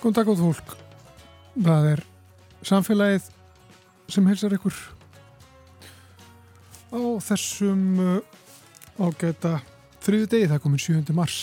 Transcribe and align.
Góðan 0.00 0.14
dag 0.16 0.30
góð 0.30 0.38
fólk. 0.40 0.70
Það 1.60 1.86
er 1.90 2.00
samfélagið 2.64 3.26
sem 4.08 4.30
helsar 4.30 4.54
ykkur 4.56 4.78
á 6.88 7.00
þessum 7.20 7.82
uh, 8.00 8.16
ágæta 8.96 9.58
þriðu 10.00 10.30
degi, 10.32 10.48
það 10.48 10.56
er 10.56 10.64
komin 10.64 10.82
7. 10.86 11.12
mars. 11.12 11.38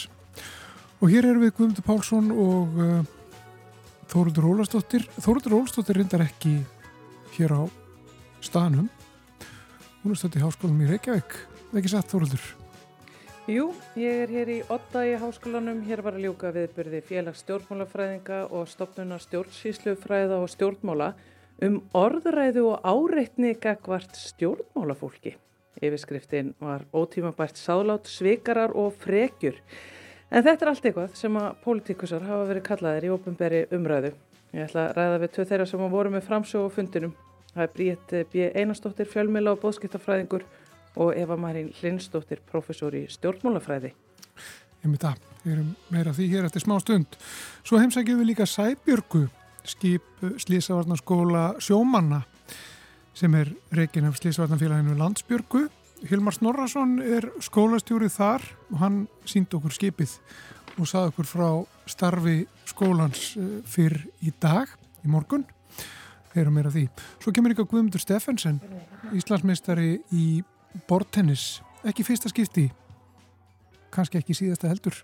Og 0.98 1.14
hér 1.14 1.30
erum 1.30 1.46
við 1.46 1.54
Guðmundur 1.54 1.86
Pálsson 1.86 2.34
og 2.34 2.82
uh, 2.82 3.00
Þóruldur 4.10 4.50
Ólastóttir. 4.50 5.06
Þóruldur 5.22 5.60
Ólastóttir 5.60 6.02
reyndar 6.02 6.26
ekki 6.26 6.58
hér 7.38 7.54
á 7.54 7.64
staðnum. 8.42 8.90
Hún 10.02 10.16
er 10.16 10.18
stödd 10.18 10.42
í 10.42 10.48
háskólanum 10.48 10.82
í 10.82 10.96
Reykjavík. 10.96 11.44
Ekki 11.78 11.94
satt 11.94 12.10
Þóruldur? 12.10 12.57
Jú, 13.48 13.70
ég 13.96 14.26
er 14.26 14.28
hér 14.28 14.50
í 14.52 14.56
Otta 14.68 15.06
í 15.08 15.14
háskólanum. 15.16 15.78
Hér 15.88 16.02
var 16.04 16.18
að 16.18 16.26
ljúka 16.26 16.50
viðbyrði 16.52 17.00
félags 17.08 17.46
stjórnmálafræðinga 17.46 18.42
og 18.52 18.66
stopnuna 18.68 19.16
stjórnsýslufræða 19.24 20.42
og 20.44 20.50
stjórnmála 20.52 21.14
um 21.64 21.78
orðræðu 21.96 22.66
og 22.74 22.84
áreitni 22.84 23.54
gagvart 23.56 24.20
stjórnmálafólki. 24.20 25.38
Yfirskriftin 25.80 26.52
var 26.60 26.84
ótímabært 26.92 27.56
sálátt, 27.56 28.12
svikarar 28.12 28.76
og 28.76 29.00
frekjur. 29.00 29.56
En 30.28 30.44
þetta 30.44 30.68
er 30.68 30.74
allt 30.74 30.92
eitthvað 30.92 31.16
sem 31.16 31.40
að 31.40 31.50
pólitíkusar 31.64 32.28
hafa 32.28 32.52
verið 32.52 32.68
kallaðir 32.68 33.08
í 33.08 33.16
ofinberi 33.16 33.66
umræðu. 33.72 34.12
Ég 34.52 34.68
ætla 34.68 34.90
að 34.90 34.96
ræða 35.00 35.24
við 35.24 35.36
tvö 35.38 35.50
þeirra 35.54 35.72
sem 35.72 35.90
voru 35.96 36.16
með 36.18 36.28
framsög 36.28 36.68
og 36.68 36.76
fundinum. 36.76 37.16
Það 37.56 37.64
er 37.64 37.76
Bríett 37.80 38.18
B. 38.28 38.52
Einarstóttir, 38.52 39.08
fjölmila 39.08 39.56
og 39.56 39.64
bóðskiptafræðingur 39.64 40.44
og 40.98 41.14
Eva 41.18 41.38
Marín 41.40 41.70
Lindstóttir, 41.82 42.42
professor 42.50 42.96
í 42.98 43.06
stjórnmálafræði. 43.12 43.94
Ég 44.84 44.90
myndi 44.90 45.08
að, 45.10 45.22
við 45.44 45.54
erum 45.56 45.70
meira 45.94 46.14
því 46.16 46.30
hér 46.34 46.48
eftir 46.48 46.64
smá 46.66 46.78
stund. 46.82 47.18
Svo 47.66 47.80
heimsækjum 47.82 48.22
við 48.22 48.32
líka 48.32 48.48
Sæbjörgu, 48.50 49.28
skip 49.68 50.26
Slísavarnaskóla 50.44 51.50
sjómanna 51.64 52.24
sem 53.18 53.34
er 53.36 53.50
reikin 53.74 54.06
af 54.08 54.20
Slísavarnafélaginu 54.20 54.98
Landsbjörgu. 54.98 55.68
Hilmar 56.08 56.36
Snorrason 56.38 57.00
er 57.02 57.26
skólastjórið 57.42 58.14
þar 58.14 58.44
og 58.70 58.78
hann 58.84 59.00
sínd 59.26 59.54
okkur 59.58 59.74
skipið 59.74 60.14
og 60.78 60.86
sað 60.86 61.10
okkur 61.10 61.26
frá 61.26 61.48
starfi 61.90 62.44
skólans 62.70 63.32
eh, 63.40 63.56
fyrr 63.66 63.98
í 64.22 64.34
dag, 64.42 64.70
í 65.02 65.10
morgun. 65.10 65.48
Heyrum 66.36 66.54
meira 66.60 66.70
því. 66.70 66.86
Svo 67.24 67.34
kemur 67.34 67.56
ykkar 67.56 67.66
Guðmundur 67.66 68.04
Steffensen, 68.04 68.60
Íslandsmeistari 69.18 69.96
í 70.14 70.28
bortennis, 70.90 71.62
ekki 71.88 72.06
fyrsta 72.08 72.30
skipti 72.32 72.68
kannski 73.94 74.20
ekki 74.20 74.36
síðasta 74.38 74.70
heldur 74.72 74.98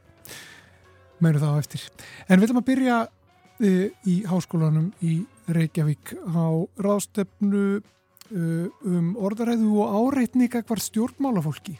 meiru 1.24 1.42
þá 1.42 1.50
eftir. 1.58 1.86
En 2.28 2.40
við 2.40 2.50
ætlum 2.50 2.62
að 2.62 2.70
byrja 2.70 3.00
uh, 3.08 3.88
í 4.10 4.16
háskólanum 4.28 4.92
í 5.06 5.22
Reykjavík 5.54 6.14
á 6.30 6.48
ráðstefnu 6.84 7.64
uh, 7.80 8.68
um 8.84 9.14
orðaræðu 9.20 9.72
og 9.84 9.98
áreitninga 10.14 10.64
hvar 10.68 10.84
stjórnmálafólki 10.84 11.78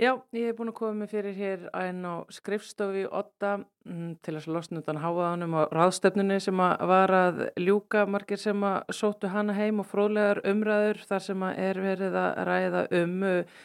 Já, 0.00 0.14
ég 0.32 0.46
hef 0.48 0.56
búin 0.56 0.70
að 0.70 0.78
koma 0.78 0.96
með 0.96 1.10
fyrir 1.12 1.34
hér 1.36 1.64
einn 1.76 1.98
á 2.08 2.24
skrifstofi 2.32 3.02
8 3.04 3.48
mm, 3.84 4.12
til 4.24 4.32
að 4.38 4.46
losna 4.54 4.80
utan 4.80 5.00
háaðanum 5.02 5.56
á 5.60 5.62
ráðstöfnunni 5.76 6.38
sem 6.40 6.62
að 6.64 6.84
var 6.88 7.12
að 7.12 7.42
ljúka 7.60 8.06
margir 8.08 8.40
sem 8.40 8.64
að 8.64 8.94
sóttu 8.96 9.28
hana 9.28 9.52
heim 9.58 9.82
og 9.82 9.90
fróðlegar 9.90 10.40
umræður 10.48 11.02
þar 11.10 11.24
sem 11.26 11.44
að 11.44 11.60
er 11.66 11.80
verið 11.84 12.16
að 12.16 12.40
ræða 12.48 12.84
um 12.96 13.12
uh, 13.28 13.58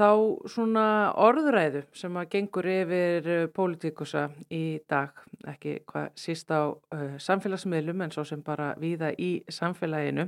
þá 0.00 0.10
svona 0.56 0.86
orðræðu 1.22 1.84
sem 2.00 2.18
að 2.18 2.26
gengur 2.34 2.68
yfir 2.72 3.30
uh, 3.36 3.44
pólitíkusa 3.54 4.24
í 4.50 4.64
dag, 4.90 5.14
ekki 5.54 5.76
hvað 5.86 6.08
síst 6.18 6.50
á 6.50 6.66
uh, 6.66 7.14
samfélagsmiðlum 7.22 8.02
en 8.02 8.16
svo 8.16 8.26
sem 8.26 8.42
bara 8.42 8.72
víða 8.82 9.12
í 9.14 9.36
samfélaginu. 9.46 10.26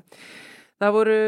Það 0.79 0.95
voru 0.95 1.19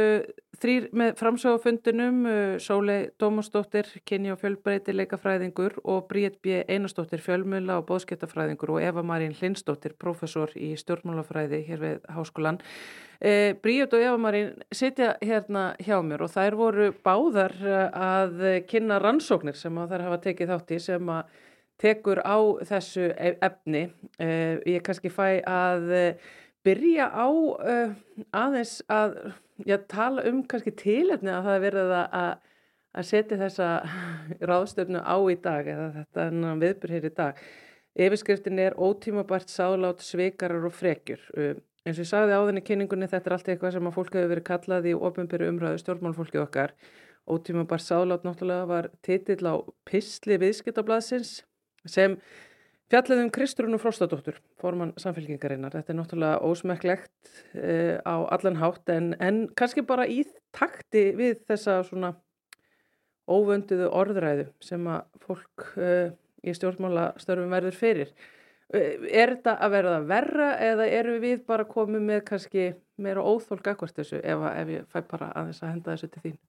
þrýr 0.60 0.88
með 0.96 1.12
framsögufundunum, 1.20 2.18
uh, 2.28 2.54
Sólei 2.62 3.08
Dómasdóttir, 3.20 3.88
kynni 4.08 4.32
og 4.32 4.40
fjölbreyti 4.42 4.94
leikafræðingur 4.94 5.78
og 5.84 6.08
Bríett 6.10 6.40
B. 6.44 6.60
Einarsdóttir, 6.68 7.22
fjölmjöla 7.24 7.78
og 7.80 7.86
bóðskiptafræðingur 7.90 8.74
og 8.76 8.82
Eva 8.84 9.04
Marín 9.06 9.36
Lindsdóttir, 9.40 9.96
professor 9.98 10.52
í 10.56 10.72
stjórnmálafræði 10.80 11.62
hér 11.68 11.84
við 11.84 12.10
háskólan. 12.12 12.60
Eh, 13.20 13.54
Bríett 13.62 13.92
og 13.96 14.04
Eva 14.04 14.18
Marín 14.20 14.52
sitja 14.72 15.14
hérna 15.20 15.70
hjá 15.80 15.98
mér 16.04 16.24
og 16.24 16.32
þær 16.32 16.58
voru 16.60 16.90
báðar 17.04 17.56
uh, 17.64 17.86
að 17.92 18.44
kynna 18.68 19.00
rannsóknir 19.00 19.56
sem 19.56 19.76
þær 19.76 20.06
hafa 20.08 20.20
tekið 20.28 20.52
þátt 20.54 20.76
í 20.76 20.82
sem 20.84 21.14
að 21.16 21.40
tekur 21.80 22.20
á 22.20 22.38
þessu 22.68 23.08
e-, 23.16 23.36
efni. 23.40 23.88
Eh, 24.20 24.60
ég 24.68 24.84
kannski 24.84 25.12
fæ 25.12 25.40
að 25.48 26.16
byrja 26.64 27.08
á 27.08 27.28
uh, 27.28 27.94
aðeins 28.36 28.80
að 28.92 29.16
já, 29.66 29.76
tala 29.90 30.24
um 30.28 30.42
kannski 30.48 30.72
tilefni 30.76 31.32
að 31.32 31.48
það 31.48 31.56
er 31.56 31.64
verið 31.64 31.94
að, 31.96 32.30
að 32.92 33.08
setja 33.08 33.40
þessa 33.40 33.70
ráðstöfnu 34.50 35.02
á 35.02 35.16
í 35.30 35.36
dag 35.42 35.72
eða 35.74 35.88
þetta 35.98 36.28
viðbur 36.64 36.94
hér 36.96 37.08
í 37.08 37.12
dag. 37.16 37.42
Yfirskriftin 38.00 38.60
er 38.62 38.78
ótímabært 38.78 39.50
sálátt, 39.50 40.04
sveikarar 40.06 40.68
og 40.68 40.74
frekjur. 40.76 41.22
Uh, 41.34 41.54
eins 41.84 41.98
og 41.98 42.04
ég 42.04 42.10
sagði 42.10 42.36
á 42.38 42.46
þenni 42.46 42.64
kynningunni 42.64 43.08
þetta 43.10 43.30
er 43.30 43.36
allt 43.36 43.48
eitthvað 43.50 43.74
sem 43.76 43.88
að 43.90 43.96
fólk 43.96 44.14
hefur 44.14 44.32
verið 44.34 44.46
kallað 44.46 44.90
í 44.90 44.96
ofinbyrju 45.08 45.48
umræðu 45.54 45.80
stjórnmálfólki 45.82 46.42
okkar. 46.42 46.76
Ótímabært 47.30 47.84
sálátt 47.84 48.26
náttúrulega 48.26 48.68
var 48.70 48.90
titill 49.06 49.42
á 49.46 49.54
Pistli 49.88 50.38
viðskiptablasins 50.40 51.40
sem 51.88 52.16
Fjallið 52.90 53.20
um 53.22 53.28
Kristrúnu 53.30 53.78
Fróstadóttur, 53.78 54.40
formann 54.58 54.90
samfélkingarinnar. 54.98 55.76
Þetta 55.76 55.92
er 55.92 55.96
náttúrulega 56.00 56.40
ósmekklegt 56.42 57.28
uh, 57.54 58.02
á 58.02 58.14
allan 58.34 58.58
hátt 58.58 58.90
en, 58.90 59.12
en 59.22 59.44
kannski 59.54 59.84
bara 59.86 60.08
í 60.10 60.24
takti 60.56 61.04
við 61.14 61.44
þessa 61.46 61.84
svona 61.86 62.16
óvönduðu 63.30 63.92
orðræðu 63.94 64.48
sem 64.66 64.90
að 64.90 65.22
fólk 65.22 65.68
uh, 65.78 66.10
í 66.42 66.54
stjórnmálastörfum 66.58 67.54
verður 67.54 67.78
fyrir. 67.78 68.10
Uh, 68.74 69.06
er 69.06 69.36
þetta 69.36 69.54
að 69.62 69.76
verða 69.76 70.00
verra 70.10 70.50
eða 70.72 70.90
eru 70.98 71.20
við 71.22 71.44
bara 71.46 71.70
komið 71.70 72.08
með 72.10 72.24
kannski 72.32 72.72
meira 72.98 73.22
óþólk 73.22 73.70
akkvært 73.70 74.02
þessu 74.02 74.18
ef, 74.18 74.48
ef 74.50 74.74
ég 74.80 74.90
fæ 74.90 75.04
bara 75.14 75.30
aðeins 75.38 75.62
að 75.62 75.76
henda 75.76 75.94
þessu 75.94 76.10
til 76.10 76.26
þín? 76.26 76.40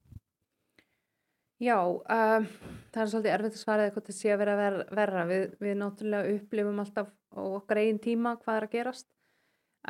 Já, 1.61 1.77
um, 1.85 2.45
það 2.89 3.03
er 3.03 3.09
svolítið 3.11 3.31
erfitt 3.35 3.57
að 3.57 3.61
svara 3.61 3.83
eða 3.85 3.93
hvort 3.93 4.07
það 4.09 4.15
sé 4.17 4.29
að 4.33 4.39
vera 4.41 4.53
ver 4.57 4.77
verra. 4.97 5.25
Við, 5.29 5.43
við 5.61 5.75
náttúrulega 5.77 6.33
upplifum 6.35 6.81
alltaf 6.81 7.11
á 7.37 7.41
okkar 7.43 7.81
einn 7.83 7.99
tíma 8.01 8.31
hvað 8.41 8.57
er 8.57 8.65
að 8.65 8.73
gerast. 8.73 9.07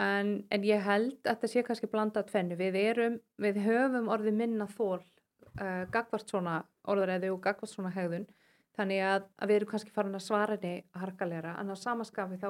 En, 0.02 0.34
en 0.52 0.68
ég 0.68 0.84
held 0.84 1.16
að 1.24 1.30
þetta 1.30 1.52
sé 1.54 1.64
kannski 1.68 1.90
blandað 1.92 2.28
tvennu. 2.28 2.60
Við, 2.60 2.78
erum, 2.82 3.18
við 3.40 3.62
höfum 3.64 4.12
orðið 4.12 4.38
minna 4.44 4.68
þól 4.68 5.00
uh, 5.00 5.88
gagvart 5.96 6.28
svona 6.28 6.60
orðaræðu 6.92 7.32
og 7.38 7.42
gagvart 7.48 7.72
svona 7.72 7.94
hegðun. 7.96 8.28
Þannig 8.76 9.08
að, 9.08 9.32
að 9.40 9.52
við 9.52 9.62
erum 9.62 9.72
kannski 9.72 9.96
farin 9.96 10.20
að 10.20 10.28
svara 10.28 10.60
henni 10.60 10.86
harkalega. 11.00 11.56
En 11.56 11.72
á 11.72 11.76
samaskafi 11.80 12.40
þá, 12.44 12.50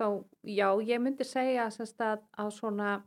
þá, 0.00 0.06
já, 0.48 0.68
ég 0.80 1.04
myndi 1.04 1.28
segja 1.28 1.68
að, 1.68 2.24
að 2.40 2.54
svona 2.56 3.00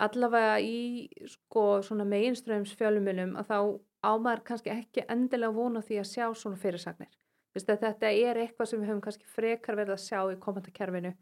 allavega 0.00 0.58
í 0.60 1.08
sko 1.28 1.80
svona 1.84 2.04
meginströms 2.08 2.76
fjölumilum 2.76 3.38
að 3.40 3.48
þá 3.48 3.60
ámaður 4.02 4.44
kannski 4.44 4.72
ekki 4.72 5.06
endilega 5.08 5.54
vona 5.54 5.82
því 5.84 6.00
að 6.00 6.10
sjá 6.10 6.26
svona 6.34 6.60
fyrirsagnir. 6.60 7.10
Þetta 7.54 8.10
er 8.10 8.38
eitthvað 8.38 8.70
sem 8.70 8.80
við 8.80 8.92
höfum 8.92 9.02
kannski 9.04 9.26
frekar 9.26 9.78
verið 9.78 9.96
að 9.96 10.04
sjá 10.04 10.20
í 10.30 10.38
komandakerfinu 10.40 11.14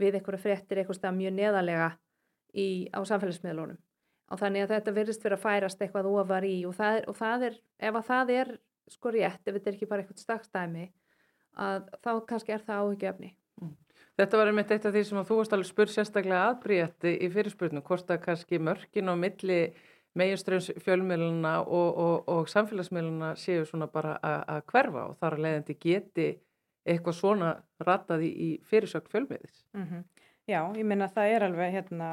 við 0.00 0.18
einhverja 0.18 0.42
frektir 0.42 0.80
eitthvað 0.80 1.16
mjög 1.18 1.34
neðalega 1.34 1.88
í, 2.54 2.90
á 2.94 2.98
samfélagsmiðlunum. 3.06 3.78
Og 4.32 4.40
þannig 4.40 4.64
að 4.64 4.74
þetta 4.74 4.94
verðist 4.96 5.24
verið 5.24 5.38
að 5.38 5.44
færast 5.44 5.82
eitthvað 5.84 6.10
ofar 6.10 6.46
í 6.48 6.54
og 6.66 6.74
það 6.78 6.98
er, 6.98 7.08
og 7.10 7.18
það 7.18 7.46
er 7.48 7.56
ef 7.88 7.98
að 7.98 8.06
það 8.08 8.34
er 8.34 8.52
sko 8.90 9.12
rétt, 9.14 9.40
ef 9.44 9.56
þetta 9.56 9.70
er 9.70 9.76
ekki 9.76 9.88
bara 9.90 10.04
eitthvað 10.04 10.22
stakstæmi, 10.22 10.84
að 11.64 11.88
þá 12.04 12.10
kannski 12.30 12.54
er 12.54 12.64
það 12.64 12.84
áhyggjöfni. 12.84 13.30
Mm. 13.62 13.74
Þetta 14.18 14.40
var 14.40 14.50
einmitt 14.50 14.72
eitt 14.74 14.86
af 14.88 14.94
því 14.94 15.02
sem 15.08 15.20
að 15.20 15.28
þú 15.30 15.38
varst 15.40 15.56
alveg 15.56 15.70
spurð 15.70 15.94
sérstaklega 15.94 16.46
aðbríðati 16.50 17.14
í 17.18 17.30
fyrirspurnu, 17.34 17.84
hvort 17.86 18.10
að 18.14 18.22
kannski 18.24 18.60
mörkin 18.62 19.12
á 19.12 19.14
milli 19.18 19.60
meginströms 20.18 20.70
fjölmiðluna 20.84 21.54
og, 21.64 21.98
og, 21.98 22.28
og 22.30 22.50
samfélagsmiðluna 22.52 23.34
séu 23.40 23.64
svona 23.66 23.88
bara 23.90 24.16
að 24.22 24.60
hverfa 24.70 25.06
og 25.10 25.16
þar 25.20 25.36
að 25.36 25.44
leiðandi 25.46 25.78
geti 25.82 26.28
eitthvað 26.84 27.16
svona 27.18 27.54
rataði 27.80 28.28
í 28.30 28.50
fyrirsök 28.68 29.08
fjölmiðis. 29.12 29.64
Mm 29.74 29.86
-hmm. 29.86 30.04
Já, 30.46 30.60
ég 30.76 30.84
minna 30.84 31.08
að 31.08 31.14
það 31.16 31.34
er 31.34 31.42
alveg 31.42 31.72
hérna, 31.72 32.08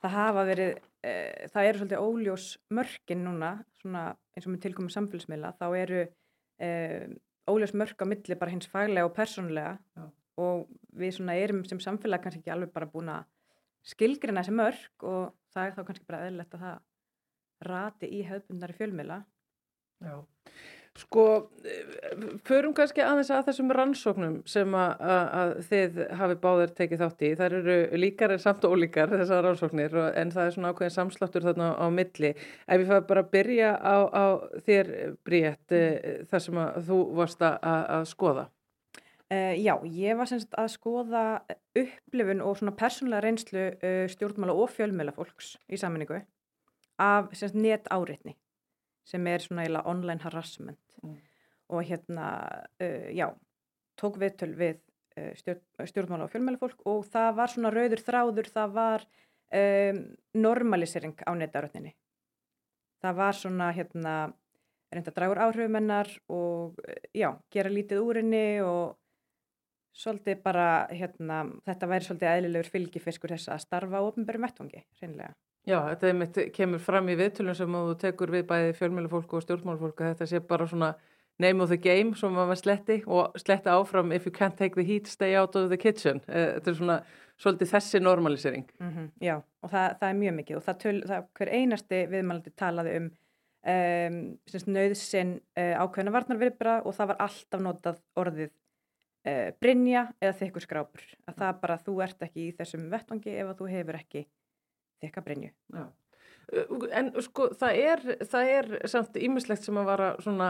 það 0.00 0.10
hafa 0.10 0.44
verið, 0.48 0.78
e, 1.04 1.12
það 1.52 1.66
eru 1.68 1.78
svolítið 1.78 2.04
óljós 2.06 2.46
mörkin 2.70 3.24
núna, 3.24 3.64
svona 3.80 4.16
eins 4.36 4.46
og 4.46 4.52
með 4.52 4.62
tilkomið 4.62 4.94
samfélagsmiðla, 4.96 5.52
þá 5.60 5.66
eru 5.76 6.06
e, 6.58 6.70
óljós 7.50 7.74
mörk 7.74 8.02
á 8.02 8.06
milli 8.06 8.38
bara 8.38 8.50
hins 8.50 8.66
faglega 8.70 9.06
og 9.06 9.14
persónlega 9.16 9.78
Já. 9.96 10.10
og 10.36 10.68
við 10.96 11.16
svona 11.18 11.36
erum 11.36 11.64
sem 11.64 11.78
samfélag 11.78 12.22
kannski 12.22 12.40
ekki 12.40 12.54
alveg 12.54 12.72
bara 12.72 12.86
búin 12.86 13.10
að 13.12 13.24
skilgrina 13.82 14.40
þessi 14.42 14.54
mörg 14.54 15.06
og 15.10 15.34
það 15.52 15.66
er 15.66 15.76
þá 15.76 15.84
kannski 15.88 16.08
bara 16.08 16.26
eðlilegt 16.26 16.54
að 16.54 16.64
það 16.66 16.80
rati 17.68 18.10
í 18.12 18.22
hefðbundari 18.26 18.76
fjölmila. 18.78 19.22
Já. 20.02 20.16
Sko, 20.92 21.22
förum 22.44 22.74
kannski 22.76 23.00
aðeins 23.00 23.30
að 23.32 23.46
þessum 23.46 23.70
rannsóknum 23.72 24.34
sem 24.48 24.74
að, 24.76 25.54
þið 25.70 26.00
hafi 26.20 26.34
báðir 26.42 26.74
tekið 26.76 27.00
þátt 27.00 27.22
í. 27.24 27.30
Það 27.38 27.56
eru 27.58 27.76
líkar 28.02 28.34
en 28.34 28.42
samt 28.42 28.66
ólíkar 28.68 29.14
þessar 29.14 29.40
rannsóknir 29.46 29.96
en 30.10 30.32
það 30.34 30.48
er 30.50 30.56
svona 30.56 30.72
ákveðin 30.74 30.94
samsláttur 30.98 31.46
þarna 31.48 31.70
á 31.80 31.86
milli. 31.88 32.34
Ef 32.36 32.84
ég 32.84 32.90
fæði 32.90 33.06
bara 33.08 33.22
að 33.24 33.30
byrja 33.38 33.70
á, 33.80 33.96
á 34.12 34.24
þér, 34.66 34.92
Bríett, 35.24 35.64
mm. 35.72 36.28
þar 36.28 36.44
sem 36.44 36.60
að 36.60 36.76
þú 36.90 37.00
varst 37.22 37.46
að, 37.48 37.56
að 37.96 38.04
skoða. 38.12 38.44
Uh, 39.32 39.56
já, 39.56 39.72
ég 39.88 40.18
var 40.20 40.28
semst 40.28 40.52
að 40.60 40.74
skoða 40.74 41.24
upplifun 41.78 42.44
og 42.44 42.58
svona 42.60 42.76
persónulega 42.76 43.24
reynslu 43.24 43.64
uh, 43.72 44.04
stjórnmála 44.12 44.52
og 44.60 44.68
fjölmjöla 44.76 45.16
fólks 45.16 45.54
í 45.72 45.80
saminningu 45.80 46.20
af 47.02 47.32
net 47.54 47.90
áreitni 47.90 48.36
sem 49.04 49.26
er 49.26 49.42
svona 49.42 49.64
eiginlega 49.64 49.90
online 49.90 50.22
harassment 50.22 50.98
mm. 51.02 51.16
og 51.74 51.84
hérna, 51.88 52.28
uh, 52.78 53.08
já, 53.10 53.28
tók 53.98 54.20
viðtöl 54.22 54.52
við 54.54 54.78
uh, 55.18 55.32
stjórn, 55.38 55.64
stjórnmála 55.90 56.28
og 56.28 56.32
fjölmælafólk 56.32 56.86
og 56.86 57.04
það 57.10 57.34
var 57.40 57.52
svona 57.54 57.74
rauður 57.74 58.04
þráður, 58.06 58.52
það 58.54 58.78
var 58.78 59.06
um, 59.52 60.00
normalisering 60.34 61.18
á 61.26 61.30
netarötninni. 61.36 61.94
Það 63.02 63.18
var 63.18 63.36
svona, 63.36 63.70
hérna, 63.74 64.16
reynda 64.92 65.14
dragur 65.14 65.40
áhrifumennar 65.42 66.10
og, 66.30 66.78
já, 67.16 67.32
gera 67.50 67.72
lítið 67.72 68.02
úr 68.04 68.20
henni 68.20 68.46
og 68.62 68.98
svolítið 69.92 70.42
bara, 70.44 70.86
hérna, 70.92 71.44
þetta 71.66 71.88
væri 71.90 72.06
svolítið 72.06 72.30
eðlilegur 72.32 72.70
fylgifiskur 72.72 73.34
þess 73.34 73.50
að 73.52 73.64
starfa 73.66 74.00
á 74.00 74.06
ofnbærum 74.06 74.46
vettvangi, 74.46 74.84
reynlega. 75.02 75.34
Já, 75.68 75.78
þetta 75.92 76.12
mitt, 76.18 76.38
kemur 76.56 76.82
fram 76.82 77.08
í 77.12 77.16
viðtölum 77.18 77.54
sem 77.54 77.74
þú 77.78 77.96
tekur 78.00 78.32
við 78.34 78.46
bæði 78.48 78.76
fjölmjölufólku 78.80 79.38
og 79.38 79.44
stjórnmálufólku 79.44 80.08
þetta 80.08 80.26
sé 80.26 80.40
bara 80.42 80.66
svona 80.66 80.92
name 81.42 81.62
of 81.62 81.70
the 81.70 81.78
game 81.78 82.16
sem 82.18 82.34
maður 82.34 82.58
sletti 82.58 82.98
og 83.06 83.38
sletti 83.40 83.70
áfram 83.70 84.12
if 84.12 84.26
you 84.26 84.34
can't 84.34 84.58
take 84.58 84.74
the 84.74 84.84
heat, 84.86 85.06
stay 85.06 85.36
out 85.38 85.56
of 85.56 85.70
the 85.70 85.78
kitchen. 85.78 86.20
Eh, 86.28 86.56
þetta 86.58 86.70
er 86.70 86.78
svona 86.80 86.98
svolítið 87.38 87.72
þessi 87.72 88.00
normalisering. 88.02 88.66
Mm 88.80 88.90
-hmm, 88.90 89.10
Já, 89.20 89.42
og 89.62 89.70
það, 89.70 89.98
það 90.00 90.08
er 90.08 90.20
mjög 90.22 90.34
mikið 90.34 90.56
og 90.56 90.62
það, 90.62 90.78
töl, 90.78 91.02
það 91.06 91.26
hver 91.38 91.48
einasti 91.48 92.06
viðmælandi 92.10 92.50
talaði 92.56 92.96
um 92.96 93.10
um, 93.66 94.18
nöðsinn 94.66 95.36
uh, 95.58 95.76
ákveðna 95.82 96.14
varnarviðbra 96.14 96.80
og 96.86 96.96
það 96.96 97.12
var 97.12 97.22
alltaf 97.26 97.62
notað 97.62 98.00
orðið 98.18 98.50
uh, 98.50 99.48
brinja 99.62 100.06
eða 100.20 100.36
þykkur 100.40 100.66
skrápur. 100.66 101.04
Að 101.30 101.40
það 101.42 101.60
bara, 101.62 101.78
þú 101.86 101.96
ert 102.06 102.26
ekki 102.26 102.48
í 102.48 102.54
þessum 102.58 102.88
vettvangi 102.92 103.36
ef 103.36 103.52
að 103.52 103.58
þú 103.62 103.70
hefur 103.76 104.00
ekki 104.00 104.24
þekka 105.02 105.24
brenju. 105.26 105.52
Já. 105.74 105.84
En 106.92 107.12
sko 107.24 107.48
það 107.56 107.78
er, 107.80 108.02
það 108.28 108.50
er 108.56 108.66
samt 108.90 109.16
ímislegt 109.16 109.64
sem 109.64 109.78
að 109.80 109.88
vara 109.88 110.08
svona, 110.20 110.48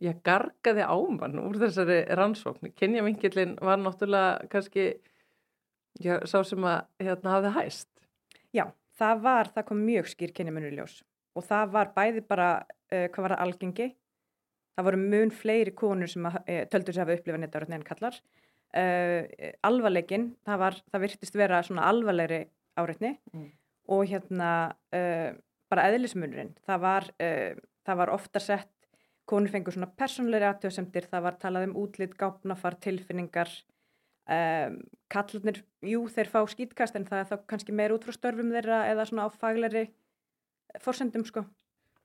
já, 0.00 0.12
gargaði 0.24 0.86
ámann 0.86 1.42
úr 1.42 1.58
þessari 1.60 1.98
rannsókn. 2.16 2.72
Kenjavingilin 2.78 3.56
var 3.64 3.80
náttúrulega 3.82 4.46
kannski, 4.52 4.86
já, 6.00 6.18
sá 6.28 6.38
sem 6.46 6.64
að 6.64 6.86
hérna 7.02 7.34
hafði 7.36 7.52
hæst. 7.58 7.90
Já, 8.56 8.64
það 8.96 9.22
var, 9.26 9.52
það 9.52 9.68
kom 9.68 9.84
mjög 9.84 10.10
skýr 10.14 10.34
kenjamunur 10.36 10.74
ljós 10.78 11.02
og 11.36 11.44
það 11.44 11.72
var 11.74 11.92
bæði 11.92 12.22
bara, 12.24 12.48
uh, 12.64 13.06
hvað 13.12 13.26
var 13.26 13.34
það 13.34 13.44
algengi? 13.44 13.90
Það 14.76 14.86
voru 14.88 15.00
mun 15.02 15.32
fleiri 15.36 15.74
konur 15.76 16.08
sem 16.08 16.24
að, 16.28 16.38
uh, 16.46 16.62
töldur 16.72 16.96
sér 16.96 17.04
að 17.04 17.10
hafa 17.10 17.20
upplifað 17.20 17.42
nettaurötni 17.42 17.76
en 17.76 17.84
kallar. 17.84 18.16
Uh, 18.76 19.52
alvarleikin, 19.68 20.30
það, 20.48 20.62
var, 20.62 20.78
það 20.94 21.04
virtist 21.04 21.36
vera 21.36 21.60
svona 21.66 21.84
alvarleiri 21.90 22.40
áreitni. 22.80 23.18
Mm 23.34 23.52
og 23.92 24.06
hérna 24.10 24.50
uh, 24.94 25.36
bara 25.70 25.86
eðlismunurinn. 25.90 26.54
Það 26.66 26.82
var, 26.84 27.08
uh, 27.22 27.58
það 27.86 28.00
var 28.02 28.12
ofta 28.14 28.42
sett, 28.42 28.72
konur 29.26 29.50
fengur 29.50 29.74
svona 29.74 29.90
personleiri 29.98 30.46
aðtjóðsendir, 30.46 31.08
það 31.10 31.26
var 31.26 31.38
talað 31.42 31.68
um 31.68 31.76
útlitt, 31.82 32.14
gápnafar, 32.18 32.78
tilfinningar, 32.82 33.50
um, 34.30 34.80
kallarnir, 35.12 35.62
jú 35.86 36.06
þeir 36.12 36.32
fá 36.32 36.40
skýtkast 36.50 36.98
en 36.98 37.06
það 37.08 37.22
er 37.22 37.30
þá 37.30 37.46
kannski 37.50 37.74
meir 37.74 37.94
út 37.94 38.06
frá 38.06 38.14
störfum 38.14 38.52
þeirra 38.54 38.84
eða 38.92 39.06
svona 39.10 39.26
á 39.26 39.30
faglæri 39.34 39.88
fórsendum 40.82 41.26
sko. 41.26 41.46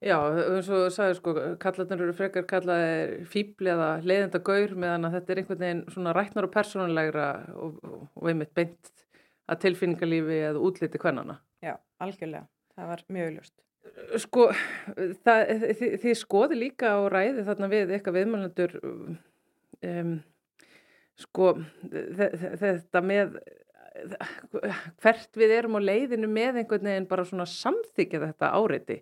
Já, 0.02 0.18
eins 0.18 0.66
og 0.66 0.88
þú 0.88 0.94
sagði 0.96 1.16
sko, 1.20 1.32
kallarnir 1.62 2.04
eru 2.08 2.14
frekar 2.18 2.46
kallaði 2.50 3.26
fýbli 3.30 3.70
eða 3.70 3.90
leiðenda 4.02 4.40
gaur 4.42 4.74
meðan 4.74 5.06
að 5.06 5.18
þetta 5.20 5.34
er 5.34 5.42
einhvern 5.42 5.62
veginn 5.62 5.84
svona 5.94 6.14
rætnar 6.18 6.48
og 6.48 6.54
persónulegra 6.56 7.28
og, 7.54 7.76
og, 7.86 8.08
og 8.18 8.32
einmitt 8.32 8.54
beint 8.58 8.90
að 9.46 9.62
tilfinningarlífi 9.68 10.40
eða 10.48 10.64
útliti 10.66 11.02
hvernana. 11.02 11.38
Já, 11.62 11.76
algjörlega. 12.02 12.48
Það 12.76 12.92
var 12.92 13.04
mjög 13.12 13.32
ljóst. 13.36 13.56
Sko, 14.22 14.44
það, 15.26 15.40
þið, 15.80 15.96
þið 16.04 16.18
skoði 16.20 16.58
líka 16.60 16.92
á 16.94 17.00
ræði 17.10 17.46
þarna 17.48 17.70
við 17.72 17.94
eitthvað 17.96 18.18
viðmjölandur 18.20 18.76
um, 18.86 20.12
sko, 21.18 21.48
þetta 22.62 23.02
með 23.06 23.40
hvert 25.02 25.38
við 25.38 25.56
erum 25.58 25.78
á 25.78 25.82
leiðinu 25.84 26.30
með 26.32 26.62
einhvern 26.62 26.88
veginn 26.92 27.10
bara 27.10 27.26
svona 27.28 27.48
samþykja 27.50 28.22
þetta 28.24 28.52
áreiti 28.56 29.02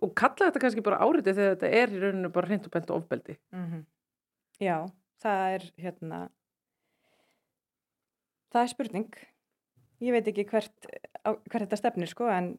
og 0.00 0.10
kalla 0.18 0.48
þetta 0.48 0.62
kannski 0.62 0.84
bara 0.86 1.02
áreiti 1.02 1.34
þegar 1.34 1.54
þetta 1.54 1.70
er 1.80 1.94
í 1.94 2.02
rauninu 2.02 2.32
bara 2.34 2.50
hreint 2.50 2.66
og 2.66 2.74
bent 2.74 2.90
og 2.90 3.02
ofbeldi. 3.02 3.38
Mm 3.54 3.64
-hmm. 3.66 3.86
Já, 4.60 4.76
það 5.22 5.54
er 5.54 5.70
hérna, 5.84 6.20
það 8.52 8.62
er 8.62 8.72
spurning 8.72 9.10
ég 10.04 10.16
veit 10.16 10.30
ekki 10.30 10.46
hvert, 10.50 10.88
hvert 11.24 11.62
þetta 11.64 11.80
stefnir 11.80 12.10
sko 12.10 12.28
en 12.32 12.54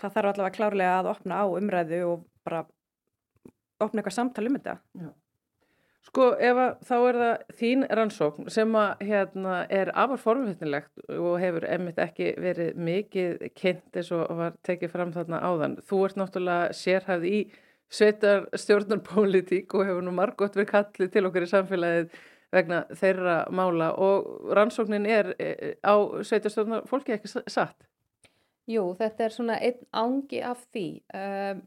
það 0.00 0.14
þarf 0.16 0.32
allavega 0.32 0.56
klárlega 0.56 1.00
að 1.00 1.10
opna 1.14 1.42
á 1.42 1.46
umræðu 1.46 2.04
og 2.08 2.22
bara 2.46 2.64
opna 3.82 4.02
eitthvað 4.02 4.16
samtal 4.18 4.48
um 4.48 4.56
þetta. 4.58 4.78
Já. 4.98 5.10
Sko 6.02 6.24
ef 6.34 6.58
að 6.58 6.70
þá 6.88 6.94
er 6.98 7.16
það 7.20 7.42
þín 7.60 7.84
rannsókn 7.98 8.48
sem 8.50 8.72
að 8.74 9.04
hérna 9.06 9.58
er 9.70 9.92
afar 9.94 10.18
formfitnilegt 10.18 11.04
og 11.14 11.36
hefur 11.38 11.66
emitt 11.70 12.00
ekki 12.02 12.32
verið 12.42 12.80
mikið 12.88 13.44
kynnt 13.54 14.00
eins 14.00 14.10
og 14.16 14.32
var 14.40 14.56
tekið 14.66 14.90
fram 14.92 15.12
þarna 15.14 15.38
áðan. 15.46 15.76
Þú 15.86 16.00
ert 16.08 16.18
náttúrulega 16.18 16.74
sérhæfð 16.74 17.28
í 17.30 17.38
sveitar 17.92 18.48
stjórnarpolítík 18.58 19.76
og 19.78 19.86
hefur 19.86 20.02
nú 20.02 20.14
margótt 20.16 20.58
verið 20.58 20.72
kallið 20.72 21.14
til 21.14 21.24
okkur 21.28 21.46
í 21.46 21.50
samfélagið 21.52 22.20
vegna 22.52 22.82
þeirra 22.98 23.36
mála 23.54 23.92
og 23.96 24.52
rannsóknin 24.56 25.08
er 25.08 25.32
e, 25.38 25.48
e, 25.52 25.72
á 25.80 25.94
sveitarstofnar 26.24 26.86
fólki 26.90 27.16
ekki 27.16 27.30
satt? 27.30 27.86
Jú, 28.70 28.92
þetta 28.98 29.24
er 29.24 29.34
svona 29.34 29.56
einn 29.58 29.80
ángi 29.90 30.42
af 30.46 30.60
því. 30.70 30.86
Um, 31.18 31.64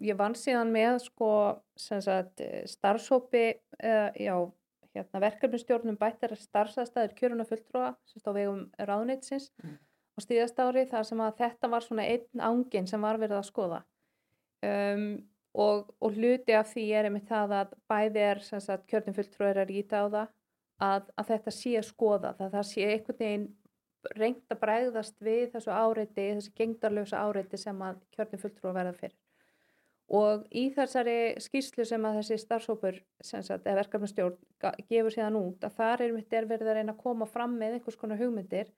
ég 0.00 0.16
vann 0.18 0.36
síðan 0.38 0.72
með 0.72 1.02
sko 1.04 1.32
sagt, 1.76 2.40
starfsópi, 2.70 3.44
uh, 3.84 4.08
já, 4.16 4.34
hérna, 4.96 5.22
verkefnistjórnum 5.26 5.98
bættir 6.00 6.34
starfsastæður 6.38 7.14
kjöruna 7.18 7.46
fulltrúa 7.46 7.92
á 7.94 8.30
vegum 8.34 8.64
ráðnýtsins 8.78 9.50
mm. 9.62 9.76
og 10.16 10.24
stíðast 10.24 10.58
ári 10.58 10.86
þar 10.90 11.06
sem 11.06 11.22
að 11.22 11.36
þetta 11.44 11.70
var 11.70 11.86
svona 11.86 12.06
einn 12.08 12.44
ángin 12.48 12.88
sem 12.90 13.04
var 13.04 13.20
verið 13.20 13.42
að 13.42 13.50
skoða. 13.50 13.82
Um, 14.66 15.04
og, 15.54 15.94
og 16.00 16.12
hluti 16.14 16.54
af 16.54 16.68
því 16.70 16.84
er 16.94 17.08
einmitt 17.08 17.30
það 17.30 17.56
að 17.60 17.72
bæði 17.90 18.26
er 18.26 18.42
kjörnum 18.90 19.16
fulltrúir 19.16 19.62
að 19.62 19.72
rýta 19.72 20.02
á 20.02 20.06
það 20.06 20.28
að, 20.80 21.08
að 21.16 21.32
þetta 21.32 21.54
sé 21.54 21.72
að 21.78 21.88
skoða 21.88 22.34
það, 22.38 22.52
það 22.54 22.68
sé 22.70 22.86
einhvern 22.86 23.18
veginn 23.20 23.48
reynd 24.16 24.54
að 24.54 24.60
bræðast 24.62 25.18
við 25.20 25.42
þessu 25.54 25.72
áreiti, 25.74 26.28
þessu 26.38 26.54
gengdarlösa 26.56 27.24
áreiti 27.26 27.58
sem 27.60 27.82
að 27.84 27.98
kjörnum 28.14 28.42
fulltrúir 28.44 28.76
verða 28.78 28.94
fyrir. 28.96 29.18
Og 30.10 30.46
í 30.50 30.64
þessari 30.74 31.36
skýslu 31.38 31.84
sem 31.86 32.06
að 32.08 32.16
þessi 32.18 32.38
starfsópur 32.42 32.96
eða 33.22 33.74
verkefnastjórn 33.78 34.38
gefur 34.88 35.14
síðan 35.14 35.38
út 35.38 35.66
að 35.66 35.76
þar 35.76 36.02
er 36.06 36.14
mitt 36.16 36.32
er 36.34 36.48
verið 36.50 36.72
að 36.72 36.80
reyna 36.80 36.94
að 36.96 37.02
koma 37.04 37.28
fram 37.30 37.54
með 37.60 37.76
einhvers 37.76 37.98
konar 38.00 38.18
hugmyndir 38.18 38.72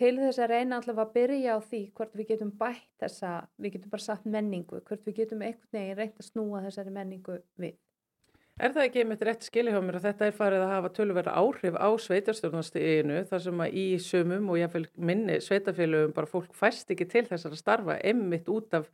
til 0.00 0.14
þess 0.16 0.40
að 0.40 0.52
reyna 0.54 0.80
allavega 0.80 1.04
að 1.06 1.14
byrja 1.18 1.54
á 1.54 1.58
því 1.60 1.82
hvort 1.98 2.16
við 2.16 2.32
getum 2.32 2.50
bætt 2.60 2.88
þessa, 3.02 3.34
við 3.60 3.76
getum 3.76 3.92
bara 3.92 4.06
satt 4.06 4.26
menningu, 4.26 4.80
hvort 4.88 5.06
við 5.06 5.22
getum 5.22 5.44
einhvern 5.44 5.76
veginn 5.76 5.98
reynt 5.98 6.20
að 6.20 6.28
snúa 6.30 6.64
þessari 6.64 6.94
menningu 6.94 7.36
við. 7.60 7.76
Er 8.60 8.74
það 8.74 8.86
ekki 8.86 9.00
einmitt 9.00 9.22
rétt 9.24 9.46
mér 9.56 9.96
að 9.96 10.06
þetta 10.06 10.26
er 10.26 10.34
farið 10.36 10.62
að 10.66 10.72
hafa 10.74 10.88
tölverða 10.96 11.36
áhrif 11.40 11.76
á 11.80 11.88
sveitarstjórnasteginu 12.04 13.22
þar 13.30 13.42
sem 13.46 13.62
að 13.64 13.76
í 13.80 13.86
sömum 14.04 14.50
og 14.52 14.58
jáfnveil 14.60 14.88
minni 14.96 15.38
sveitarfélögum 15.40 16.12
bara 16.12 16.28
fólk 16.28 16.52
fæst 16.52 16.92
ekki 16.92 17.06
til 17.08 17.24
þessar 17.30 17.56
að 17.56 17.62
starfa 17.62 17.96
einmitt 18.04 18.50
út 18.52 18.76
af 18.76 18.90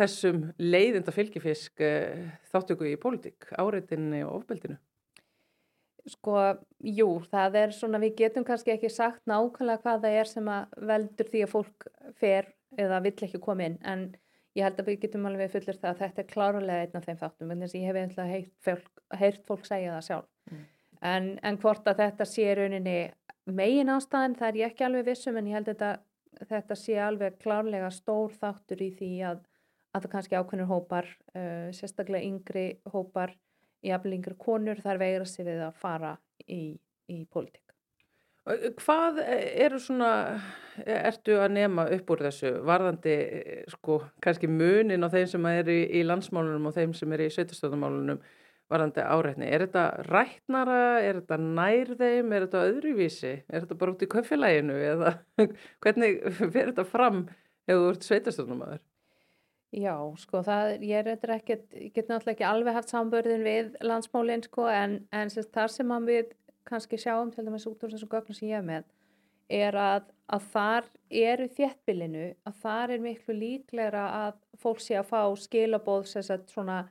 þessum 0.00 0.44
leiðinda 0.60 1.14
fylgifisk 1.14 1.80
eh, 1.80 2.36
þáttöku 2.52 2.90
í 2.90 2.98
pólitík, 3.00 3.48
áreitinni 3.56 4.24
og 4.26 4.42
ofbeldinu? 4.42 4.76
Sko, 6.10 6.34
jú, 6.82 7.06
það 7.30 7.56
er 7.60 7.74
svona, 7.76 8.00
við 8.02 8.16
getum 8.18 8.46
kannski 8.46 8.72
ekki 8.74 8.90
sagt 8.90 9.22
nákvæmlega 9.30 9.84
hvað 9.84 10.00
það 10.02 10.16
er 10.18 10.30
sem 10.30 10.48
að 10.50 10.72
veldur 10.90 11.28
því 11.30 11.42
að 11.44 11.52
fólk 11.52 11.86
fer 12.18 12.48
eða 12.80 12.98
vill 13.04 13.14
ekki 13.14 13.40
koma 13.42 13.68
inn, 13.68 13.76
en 13.86 14.08
ég 14.58 14.66
held 14.66 14.80
að 14.82 14.90
við 14.90 15.00
getum 15.04 15.28
alveg 15.28 15.52
fullur 15.52 15.78
það 15.78 15.90
að 15.92 16.00
þetta 16.00 16.22
er 16.22 16.30
klárlega 16.32 16.86
einn 16.86 16.98
af 16.98 17.06
þeim 17.06 17.20
þáttum, 17.20 17.52
en 17.52 17.62
þess 17.62 17.76
að 17.76 17.80
ég 17.80 17.88
hef 17.88 18.00
eitthvað 18.00 18.32
heyrt 18.32 18.54
fólk, 18.66 19.02
heyrt 19.20 19.44
fólk 19.46 19.68
segja 19.68 19.94
það 19.94 20.06
sjálf. 20.08 20.28
Mm. 20.50 20.64
En, 21.12 21.28
en 21.42 21.60
hvort 21.62 21.88
að 21.90 22.02
þetta 22.02 22.26
sé 22.30 22.48
rauninni 22.58 22.96
megin 23.50 23.94
ástæðan, 23.94 24.36
það 24.38 24.48
er 24.48 24.58
ég 24.60 24.72
ekki 24.72 24.86
alveg 24.86 25.08
vissum 25.08 25.38
en 25.38 25.48
ég 25.50 25.58
held 25.58 25.70
þetta, 25.70 25.92
þetta 26.50 26.78
sé 26.78 26.98
alveg 27.02 27.38
klárlega 27.42 27.88
stór 27.94 28.34
þáttur 28.42 28.84
í 28.84 28.90
því 28.98 29.12
að, 29.30 29.40
að 29.94 30.04
það 30.04 30.12
kannski 30.16 30.38
ákveðnir 30.38 30.70
hópar, 30.70 31.10
uh, 31.34 31.70
sérstaklega 31.74 32.26
yngri 32.26 32.66
hópar, 32.90 33.34
jafnvel 33.86 34.16
yngri 34.18 34.38
konur, 34.38 34.80
þar 34.82 35.02
veigra 35.02 35.28
sig 35.28 35.46
við 35.46 35.62
að 35.66 35.78
fara 35.82 36.16
í, 36.46 36.62
í 37.10 37.22
pólitík. 37.30 37.62
Hvað 38.42 39.20
eru 39.22 39.78
svona, 39.78 40.40
ertu 40.82 41.36
að 41.38 41.52
nema 41.54 41.84
upp 41.94 42.08
úr 42.10 42.24
þessu 42.26 42.56
varðandi 42.66 43.14
sko 43.70 44.00
kannski 44.24 44.50
munin 44.50 45.06
á 45.06 45.08
þeim 45.12 45.28
sem 45.30 45.46
er 45.52 45.70
í, 45.70 45.82
í 46.00 46.02
landsmálunum 46.02 46.66
og 46.66 46.74
þeim 46.74 46.94
sem 46.98 47.14
er 47.14 47.22
í 47.22 47.28
sveitastöðumálunum 47.30 48.18
varðandi 48.72 49.04
áreitni? 49.06 49.46
Er 49.46 49.62
þetta 49.68 49.84
rætnara, 50.08 50.80
er 51.06 51.20
þetta 51.20 51.38
nær 51.38 51.94
þeim, 52.00 52.34
er 52.34 52.48
þetta 52.48 52.64
öðruvísi, 52.72 53.34
er 53.46 53.62
þetta 53.62 53.78
bara 53.78 53.94
út 53.94 54.02
í 54.02 54.10
köffilæginu 54.16 54.80
eða 54.90 55.14
hvernig 55.84 56.18
fer 56.42 56.72
þetta 56.72 56.88
fram 56.88 57.22
ef 57.30 57.76
þú 57.76 57.92
ert 57.92 58.10
sveitastöðumæður? 58.10 58.82
Já, 59.72 59.94
sko, 60.20 60.42
það, 60.44 60.82
ég 60.84 61.06
ég 61.08 61.92
get 61.94 62.08
náttúrulega 62.10 62.32
ekki 62.34 62.44
alveg 62.44 62.74
haft 62.76 62.90
sambörðin 62.92 63.44
við 63.46 63.70
landsmálinn, 63.80 64.42
sko, 64.44 64.66
en, 64.68 64.98
en 65.16 65.32
sérst, 65.32 65.52
þar 65.54 65.72
sem 65.72 65.94
við 66.04 66.34
kannski 66.68 66.98
sjáum 67.00 67.30
til 67.32 67.46
dæmis 67.46 67.64
út 67.66 67.80
úr 67.80 67.94
þessum 67.94 68.10
gögnum 68.12 68.36
sem 68.36 68.50
ég 68.50 68.60
hef 68.60 68.66
með 68.68 68.90
er 69.52 69.76
að, 69.76 70.08
að 70.32 70.48
þar 70.52 70.88
eru 71.22 71.46
þéttbillinu 71.56 72.26
að 72.48 72.58
þar 72.62 72.94
er 72.94 73.04
miklu 73.04 73.36
líklegra 73.36 74.04
að 74.18 74.36
fólk 74.62 74.80
sé 74.80 74.96
að 74.98 75.08
fá 75.10 75.22
skilabóð 75.40 76.06
svona 76.12 76.82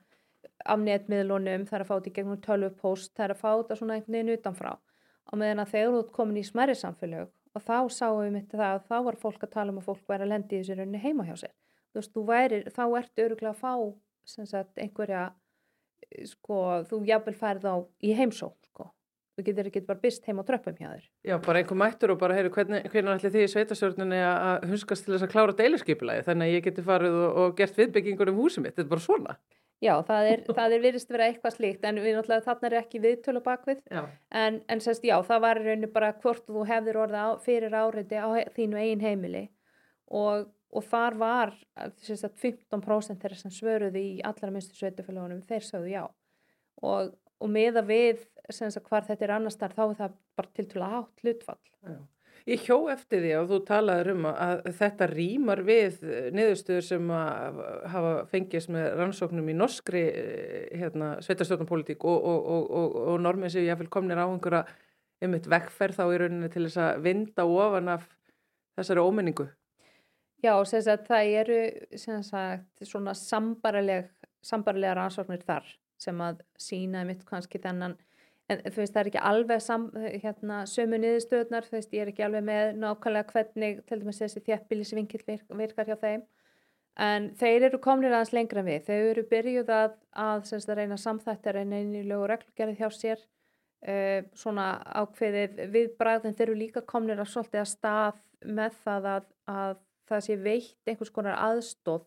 af 0.66 0.82
netmiðlunum, 0.82 1.66
það 1.66 1.78
er 1.78 1.84
að 1.86 1.90
fá 1.90 1.96
þetta 1.96 2.12
í 2.12 2.16
gegnum 2.18 2.42
tölvupóst, 2.46 3.14
það 3.16 3.26
er 3.26 3.34
að 3.36 3.42
fá 3.42 3.50
þetta 3.52 3.78
svona 3.80 3.98
einhvern 3.98 4.18
veginn 4.18 4.36
utanfrá. 4.36 4.74
Og 5.32 5.40
meðan 5.42 5.64
að 5.64 5.72
þegar 5.74 5.96
þú 5.96 6.02
ert 6.04 6.14
komin 6.18 6.42
í 6.42 6.46
smerri 6.46 6.76
samfélög 6.78 7.32
og 7.56 7.66
þá 7.66 7.78
sáum 7.94 8.22
við 8.22 8.36
mitt 8.36 8.54
það 8.54 8.76
að 8.76 8.86
þá 8.90 8.98
var 9.08 9.18
fólk 9.22 9.46
að 9.46 9.54
tala 9.56 9.74
um 9.74 9.82
að 9.82 9.88
fólk 9.90 10.06
væri 10.10 10.28
að 10.28 10.34
lendi 10.34 10.58
í 10.58 10.62
þessu 10.62 10.78
rauninni 10.78 11.02
heima 11.02 11.26
hjá 11.28 11.34
sér 11.42 11.54
þú 11.92 12.02
veist, 12.02 12.14
þú 12.16 12.26
væri, 12.28 12.64
þá 12.72 12.84
ertu 13.02 13.28
öruglega 13.28 13.54
að 13.54 13.62
fá 13.62 13.74
sagt, 14.26 14.78
einhverja 14.80 15.30
sko, 16.30 16.58
þú 16.90 17.04
jafnvel 17.08 17.38
færð 17.38 17.68
á 17.68 17.76
í 18.04 18.16
heimsó 18.16 18.54
þú 19.42 19.46
getur 19.48 19.70
ekki 19.70 19.84
bara 19.88 20.02
byrst 20.02 20.28
heim 20.28 20.42
á 20.42 20.44
tröppum 20.48 20.76
hjá 20.78 20.90
þér. 20.90 21.06
Já, 21.28 21.36
bara 21.46 21.62
einhver 21.62 21.80
mættur 21.80 22.14
og 22.14 22.20
bara 22.22 22.36
heyru 22.38 22.52
hvernig, 22.54 22.84
hvernig 22.92 23.16
ætli 23.16 23.32
því 23.34 23.46
í 23.46 23.54
sveitasjórnunni 23.54 24.20
að 24.28 24.68
hunskast 24.72 25.06
til 25.06 25.16
þess 25.16 25.28
að 25.28 25.34
klára 25.34 25.56
deiliskypulagi 25.58 26.28
þannig 26.28 26.48
að 26.48 26.56
ég 26.56 26.68
geti 26.68 26.86
farið 26.86 27.18
og, 27.22 27.42
og 27.42 27.58
gert 27.58 27.80
viðbyggingur 27.80 28.32
um 28.32 28.40
húsið 28.42 28.66
mitt, 28.66 28.76
þetta 28.76 28.88
er 28.88 28.94
bara 28.94 29.06
svona. 29.06 29.36
Já, 29.82 29.96
það 30.06 30.28
er, 30.30 30.42
það 30.46 30.76
er 30.76 30.84
virðist 30.84 31.10
vera 31.10 31.28
eitthvað 31.32 31.56
slíkt 31.56 31.86
en 31.90 32.00
við 32.04 32.14
náttúrulega 32.14 32.46
þarna 32.46 32.68
er 32.68 32.76
ekki 32.84 33.00
viðtölu 33.02 33.42
bakvið 33.42 33.80
en, 33.90 34.60
en 34.70 34.84
sérst 34.84 35.08
já, 35.08 35.16
það 35.26 35.40
var 35.48 35.62
rauninu 35.64 35.90
bara 35.96 36.12
hvort 36.22 36.44
þú 36.46 36.66
hefðir 36.70 37.00
orða 37.02 37.24
á, 37.26 37.30
fyrir 37.42 37.74
áriði 37.74 38.20
á 38.22 38.30
þínu 38.54 38.78
eigin 38.78 39.02
heimili 39.02 39.42
og, 40.06 40.52
og 40.72 40.86
þar 40.88 41.18
var 41.20 41.54
sérst 42.02 42.28
að 42.28 42.38
15% 42.46 43.22
þeirra 43.22 43.40
sem 43.40 43.54
svöruði 43.54 44.04
í 44.14 44.22
allra 44.26 44.52
minnstu 44.54 44.78
sveitufélagunum, 44.78 45.44
þeir 45.50 45.68
sögðu 45.68 45.92
já 45.92 46.04
og, 46.82 47.12
og 47.42 47.52
meða 47.52 47.84
við 47.86 48.24
hvar 48.88 49.06
þetta 49.08 49.28
er 49.28 49.36
annar 49.36 49.54
starf 49.54 49.78
þá 49.78 49.84
er 49.86 50.00
það 50.00 50.18
bara 50.40 50.56
til 50.56 50.68
til 50.72 50.82
að 50.82 50.96
hátt 50.96 51.24
hlutfall. 51.26 51.62
Já. 51.86 52.00
Ég 52.50 52.64
hjó 52.66 52.78
eftir 52.90 53.22
því 53.22 53.34
að 53.38 53.52
þú 53.52 53.58
talaður 53.68 54.08
um 54.16 54.24
að 54.32 54.64
þetta 54.80 55.08
rýmar 55.12 55.60
við 55.66 56.00
niðurstöður 56.34 56.86
sem 56.88 57.12
að 57.14 57.60
hafa 57.94 58.14
fengist 58.32 58.72
með 58.74 58.88
rannsóknum 58.98 59.52
í 59.52 59.58
norskri 59.60 60.02
hérna, 60.74 61.12
sveitarstjórnarpolitík 61.22 62.02
og, 62.10 62.26
og, 62.32 62.72
og, 62.80 62.98
og 63.14 63.22
normið 63.22 63.54
sem 63.54 63.68
ég 63.68 63.78
vil 63.78 63.92
komnir 63.94 64.18
á 64.18 64.26
einhverja 64.26 64.64
um 65.22 65.38
eitt 65.38 65.52
vekkferð 65.54 66.00
þá 66.00 66.04
í 66.08 66.20
rauninni 66.24 66.50
til 66.50 66.66
þess 66.66 66.82
að 66.82 67.06
vinda 67.06 67.46
ofan 67.46 67.94
af 67.94 68.10
þessari 68.80 69.06
ómenningu. 69.06 69.46
Já, 70.42 70.56
sagt, 70.66 71.08
það 71.08 71.34
eru 71.42 71.60
sagt, 71.98 72.86
svona 72.88 73.14
sambarileg, 73.18 74.10
sambarilega 74.42 74.96
rannsóknir 74.98 75.44
þar 75.46 75.68
sem 76.02 76.22
að 76.26 76.42
sína 76.58 77.04
mitt 77.06 77.22
kannski 77.28 77.62
þennan 77.62 77.94
en 78.52 78.62
þú 78.68 78.82
veist 78.82 78.94
það 78.96 79.02
er 79.02 79.10
ekki 79.12 79.24
alveg 79.32 79.64
sam, 79.64 79.88
hérna, 80.24 80.62
sömu 80.70 81.00
niðurstöðnar, 81.02 81.68
þú 81.68 81.78
veist 81.78 81.96
ég 81.96 82.04
er 82.04 82.12
ekki 82.12 82.26
alveg 82.26 82.46
með 82.48 82.72
nákvæmlega 82.82 83.36
hvernig 83.36 83.82
til 83.88 84.00
dæmis 84.02 84.22
þessi 84.22 84.44
þjættbílisvinkill 84.48 85.22
virk, 85.28 85.46
virkar 85.62 85.92
hjá 85.92 85.98
þeim. 86.02 86.26
En 87.02 87.30
þeir 87.40 87.68
eru 87.70 87.80
komnir 87.84 88.12
aðeins 88.12 88.34
lengra 88.36 88.64
við, 88.66 88.82
þeir 88.90 89.06
eru 89.14 89.28
byrjuð 89.30 89.72
að, 89.72 89.94
að, 90.26 90.50
að 90.58 90.74
reyna 90.82 90.98
samþættar 91.00 91.62
en 91.62 91.78
einilegu 91.78 92.26
reglugerði 92.34 92.82
hjá 92.82 92.90
sér. 92.98 93.22
Uh, 93.82 94.28
svona 94.38 94.76
ákveðið 94.94 95.64
viðbræðin 95.74 96.36
þeir 96.38 96.50
eru 96.52 96.58
líka 96.60 96.84
komnir 96.86 97.18
að 97.18 97.32
svolítið 97.32 97.64
að 97.64 97.70
stað 97.72 98.20
með 98.46 98.76
það 98.84 99.08
að, 99.10 99.24
að 99.50 99.80
það 100.10 100.26
sé 100.26 100.38
veitt 100.42 100.90
einhvers 100.90 101.14
konar 101.14 101.40
aðstóð 101.40 102.06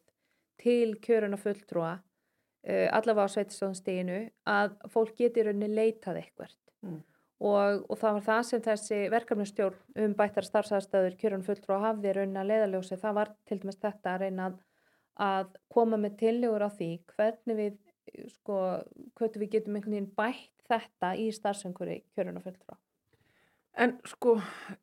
til 0.60 0.94
kjöruna 1.02 1.38
fulltrúa 1.40 1.94
uh, 1.98 2.88
allavega 2.96 3.26
á 3.26 3.34
sveitistóðansteginu 3.34 4.20
að 4.50 4.76
fólk 4.92 5.16
getur 5.18 5.50
rauninni 5.50 5.70
leitað 5.72 6.22
eitthvert. 6.22 6.60
Mm. 6.84 7.00
og, 7.40 7.86
og 7.88 7.96
það 7.96 8.16
var 8.18 8.24
það 8.26 8.42
sem 8.48 8.62
þessi 8.64 9.00
verkefnustjórn 9.14 10.04
um 10.04 10.14
bættar 10.18 10.44
starfsæðstöður 10.44 11.16
kjörun 11.20 11.46
fulltrú 11.46 11.78
og 11.78 11.86
hafði 11.86 12.12
rauninni 12.12 12.42
að 12.42 12.50
leiðaljósi 12.52 13.00
það 13.00 13.18
var 13.18 13.32
til 13.48 13.58
dæmis 13.62 13.80
þetta 13.80 14.12
að 14.12 14.24
reyna 14.24 14.48
að, 14.50 14.58
að 15.28 15.56
koma 15.72 16.00
með 16.00 16.18
tillegur 16.20 16.66
á 16.66 16.70
því 16.76 16.90
hvernig 17.14 17.60
við 17.62 17.78
sko, 18.34 18.58
hvernig 19.16 19.40
við 19.42 19.52
getum 19.56 19.78
einhvern 19.78 19.96
veginn 19.96 20.12
bætt 20.18 20.68
þetta 20.68 21.14
í 21.20 21.30
starfsönguri 21.34 22.02
kjörun 22.12 22.40
og 22.40 22.46
fulltrú 22.46 22.76
En 23.74 23.96
sko, 24.06 24.36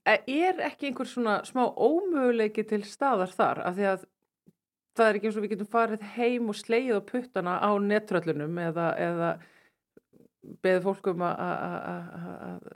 er 0.04 0.58
ekki 0.66 0.90
einhver 0.90 1.08
svona 1.08 1.38
smá 1.48 1.64
ómöguleiki 1.70 2.66
til 2.68 2.82
staðar 2.84 3.32
þar 3.32 3.62
af 3.70 3.78
því 3.78 3.86
að 3.88 4.02
það 5.00 5.06
er 5.08 5.20
ekki 5.20 5.30
eins 5.30 5.38
og 5.38 5.46
við 5.46 5.54
getum 5.54 5.70
farið 5.72 6.04
heim 6.18 6.50
og 6.52 6.58
sleið 6.60 6.98
og 6.98 7.06
puttana 7.08 7.54
á 7.64 7.72
nettröllunum 7.80 8.60
eða, 8.66 8.90
eða 9.00 9.30
beðið 10.66 10.84
fólkum 10.90 11.24
að 11.24 12.68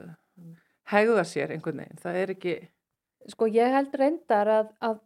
hegða 0.94 1.26
sér 1.28 1.52
einhvern 1.52 1.84
veginn, 1.84 2.02
það 2.02 2.22
er 2.22 2.34
ekki 2.36 2.56
Sko 3.26 3.48
ég 3.50 3.72
held 3.74 3.96
reyndar 3.98 4.50
að, 4.54 4.68
að 4.86 5.00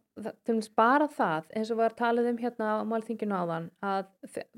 bara 0.75 1.07
það, 1.07 1.45
eins 1.55 1.69
og 1.69 1.77
við 1.77 1.83
varum 1.85 1.99
talið 2.01 2.29
um 2.33 2.39
hérna 2.41 2.71
á 2.75 2.77
málþinginu 2.83 3.37
áðan 3.37 3.69
að 3.79 4.09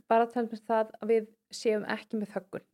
bara 0.09 0.25
það 0.31 0.95
að 0.97 1.11
við 1.11 1.27
séum 1.53 1.85
ekki 1.85 2.17
með 2.17 2.33
þöggun. 2.35 2.65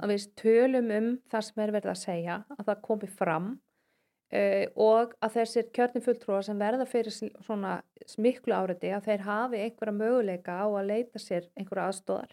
Að 0.00 0.14
við 0.14 0.26
tölum 0.40 0.90
um 0.96 1.10
það 1.32 1.46
sem 1.48 1.62
er 1.64 1.74
verið 1.76 1.92
að 1.92 2.02
segja 2.02 2.38
að 2.56 2.64
það 2.70 2.82
komi 2.88 3.10
fram 3.10 3.52
Uh, 4.32 4.64
og 4.80 5.10
að 5.20 5.34
þessir 5.34 5.66
kjörnum 5.76 6.02
fulltrúar 6.06 6.44
sem 6.46 6.56
verða 6.56 6.86
fyrir 6.88 7.12
svona 7.12 7.74
smiklu 8.08 8.54
áriði 8.56 8.94
að 8.96 9.10
þeir 9.10 9.24
hafi 9.26 9.58
einhverja 9.60 9.92
möguleika 9.92 10.54
á 10.56 10.66
að 10.72 10.86
leita 10.88 11.20
sér 11.20 11.50
einhverja 11.52 11.90
aðstóðar 11.90 12.30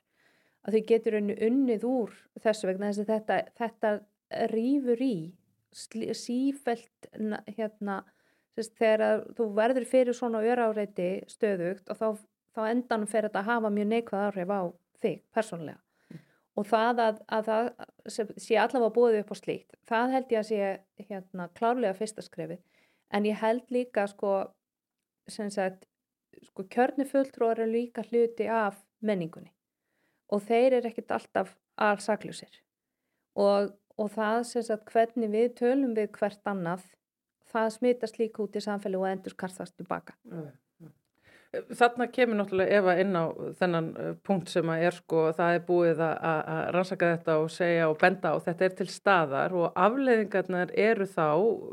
að 0.64 0.78
þau 0.78 0.86
getur 0.94 1.18
unnið 1.20 1.84
úr 1.90 2.14
þessu 2.40 2.70
vegna 2.70 2.94
þess 2.94 3.04
að 3.04 3.12
þetta, 3.12 3.40
þetta 3.60 3.92
rýfur 4.54 5.04
í 5.04 5.18
sífælt 6.16 7.10
hérna 7.58 8.00
þess, 8.56 8.72
þegar 8.80 9.26
þú 9.36 9.52
verður 9.60 9.92
fyrir 9.92 10.16
svona 10.16 10.46
öráriði 10.48 11.10
stöðugt 11.36 11.92
og 11.92 12.00
þá, 12.00 12.08
þá 12.56 12.62
endanum 12.70 13.12
fer 13.12 13.28
þetta 13.28 13.44
að 13.44 13.52
hafa 13.52 13.76
mjög 13.76 13.92
neikvæð 13.92 14.28
áhrif 14.30 14.56
á 14.56 14.62
þig 15.04 15.20
persónlega 15.36 15.82
og 16.60 16.68
það 16.68 17.04
að, 17.06 17.22
að 17.32 17.50
það 17.50 17.70
sé 18.12 18.58
allavega 18.60 18.96
búið 18.96 19.20
upp 19.22 19.32
á 19.32 19.36
slíkt 19.40 19.78
það 19.88 20.16
held 20.16 20.34
ég 20.34 20.42
að 20.42 20.50
sé 20.50 21.08
hérna 21.10 21.48
klárlega 21.56 21.98
fyrsta 21.98 22.26
skrefi 22.26 22.60
en 23.10 23.26
ég 23.26 23.40
held 23.42 23.72
líka 23.74 24.06
sko, 24.10 24.34
sagt, 25.30 25.86
sko 26.50 26.66
kjörnufulltrúar 26.76 27.64
er 27.64 27.72
líka 27.72 28.04
hluti 28.06 28.48
af 28.50 28.80
menningunni. 29.02 29.52
Og 30.30 30.44
þeir 30.46 30.78
eru 30.78 30.92
ekkert 30.92 31.16
alltaf 31.16 31.56
alls 31.80 32.06
saklusir 32.06 32.62
og, 33.40 33.72
og 33.98 34.10
það 34.14 34.42
sagt 34.52 34.92
hvernig 34.94 35.32
við 35.34 35.54
tölum 35.62 35.96
við 35.98 36.12
hvert 36.18 36.50
annað 36.52 36.84
það 37.50 37.70
smitast 37.78 38.20
líka 38.20 38.44
út 38.44 38.58
í 38.60 38.62
samfélag 38.62 39.02
og 39.02 39.10
endur 39.10 39.36
kartast 39.40 39.78
tilbaka 39.80 40.14
mm. 40.28 40.52
Þarna 41.50 42.06
kemur 42.14 42.38
náttúrulega 42.38 42.78
Eva 42.78 42.94
inn 43.02 43.16
á 43.18 43.26
þennan 43.58 43.86
uh, 43.98 44.10
punkt 44.22 44.52
sem 44.52 44.70
að 44.70 44.84
er 44.86 44.98
sko 45.00 45.22
það 45.34 45.56
er 45.56 45.64
búið 45.66 46.02
að 46.06 46.60
rannsaka 46.76 47.08
þetta 47.16 47.38
og 47.42 47.48
segja 47.50 47.88
og 47.90 47.96
benda 48.02 48.34
á. 48.34 48.38
Þetta 48.46 48.68
er 48.68 48.76
til 48.78 48.88
staðar 48.94 49.56
og 49.58 49.72
afleiðingarnar 49.74 50.76
eru 50.78 51.08
þá 51.10 51.26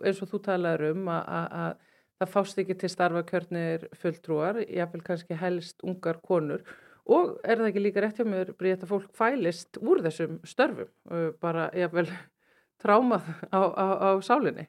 eins 0.08 0.22
og 0.24 0.30
þú 0.30 0.40
talaður 0.46 0.86
um 0.94 1.10
að 1.12 1.76
það 2.16 2.32
fást 2.32 2.62
ekki 2.62 2.78
til 2.80 2.90
starfakjörnir 2.94 3.84
fulltrúar, 4.00 4.62
jáfnvel 4.64 5.02
kannski 5.04 5.36
helst 5.36 5.84
ungar 5.84 6.22
konur. 6.24 6.64
Og 7.06 7.36
er 7.44 7.60
það 7.60 7.68
ekki 7.68 7.84
líka 7.84 8.02
rétt 8.02 8.16
hjá 8.16 8.26
mér 8.26 8.54
breyta 8.56 8.88
fólk 8.88 9.12
fælist 9.14 9.76
úr 9.78 10.00
þessum 10.06 10.40
störfum 10.48 10.88
uh, 11.12 11.28
bara 11.42 11.68
jáfnvel 11.76 12.08
trámað 12.82 13.28
á, 13.52 13.60
á, 13.60 13.86
á 14.08 14.10
sálinni? 14.24 14.66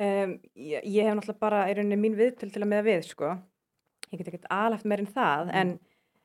Um, 0.00 0.38
ég, 0.56 0.80
ég 0.88 1.04
hef 1.04 1.12
náttúrulega 1.12 1.44
bara 1.44 1.64
í 1.68 1.76
rauninni 1.76 2.00
mín 2.00 2.16
viðtöl 2.16 2.48
til 2.48 2.64
að 2.64 2.70
meða 2.72 2.88
við 2.88 3.08
sko 3.12 3.36
ég 4.10 4.20
get 4.20 4.28
ekkert 4.28 4.50
alhaft 4.50 4.86
meir 4.88 5.04
en 5.04 5.10
það 5.14 5.48
mm. 5.48 5.56
en, 5.62 5.78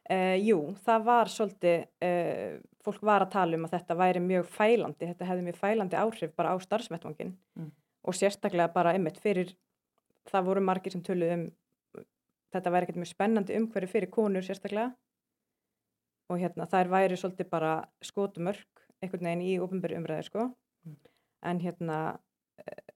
Uh, 0.05 0.35
jú, 0.37 0.59
það 0.85 1.05
var 1.07 1.29
svolítið, 1.33 1.87
uh, 2.05 2.59
fólk 2.85 3.01
var 3.09 3.23
að 3.25 3.31
tala 3.33 3.57
um 3.57 3.63
að 3.65 3.71
þetta 3.73 3.95
væri 3.97 4.19
mjög 4.21 4.49
fælandi, 4.53 5.07
þetta 5.09 5.29
hefði 5.31 5.45
mjög 5.47 5.55
fælandi 5.57 5.97
áhrif 5.97 6.35
bara 6.37 6.51
á 6.53 6.55
starfsvettvangin 6.61 7.31
mm. 7.33 7.71
og 8.05 8.13
sérstaklega 8.13 8.69
bara 8.75 8.91
einmitt 8.93 9.17
fyrir, 9.23 9.55
það 10.29 10.45
voru 10.45 10.61
margir 10.61 10.93
sem 10.93 11.01
töluð 11.01 11.33
um, 11.33 11.47
þetta 12.53 12.73
væri 12.75 12.85
ekkert 12.85 12.99
mjög 13.01 13.11
spennandi 13.15 13.57
umhverju 13.57 13.89
fyrir 13.95 14.11
konur 14.13 14.45
sérstaklega 14.45 14.91
og 16.29 16.43
hérna 16.43 16.69
þær 16.69 16.91
væri 16.93 17.17
svolítið 17.17 17.49
bara 17.49 17.73
skotumörk 18.05 18.85
einhvern 19.01 19.25
veginn 19.25 19.41
í 19.41 19.55
ofinbæri 19.57 19.97
umræði 19.97 20.27
sko, 20.29 20.51
mm. 20.85 20.99
en 21.49 21.63
hérna, 21.65 21.97
uh, 22.61 22.93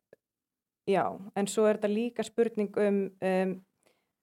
já, 0.86 1.08
en 1.34 1.50
svo 1.50 1.66
er 1.66 1.82
þetta 1.82 1.92
líka 1.96 2.28
spurning 2.30 2.78
um, 2.86 3.02
um 3.18 3.58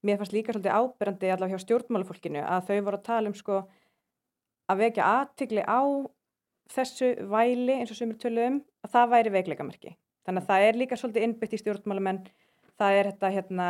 mér 0.06 0.20
fannst 0.20 0.34
líka 0.34 0.54
svolítið 0.54 0.76
ábyrrandi 0.76 1.30
allavega 1.32 1.56
hjá 1.56 1.64
stjórnmálufólkinu 1.64 2.42
að 2.42 2.68
þau 2.68 2.78
voru 2.86 2.98
að 2.98 3.06
tala 3.08 3.30
um 3.30 3.36
sko 3.36 3.60
að 4.70 4.82
vekja 4.82 5.08
aðtigli 5.20 5.64
á 5.66 5.80
þessu 6.72 7.12
væli 7.30 7.78
eins 7.80 7.92
og 7.94 7.98
sem 7.98 8.12
er 8.12 8.20
töluðum 8.22 8.60
að 8.86 8.92
það 8.94 9.12
væri 9.14 9.34
veikleikamerki. 9.36 9.94
Þannig 10.26 10.42
að 10.42 10.48
það 10.50 10.66
er 10.66 10.80
líka 10.80 10.98
svolítið 10.98 11.26
innbytt 11.26 11.54
í 11.54 11.60
stjórnmálumenn, 11.60 12.22
það 12.80 12.98
er 13.00 13.10
þetta 13.12 13.32
hérna 13.36 13.68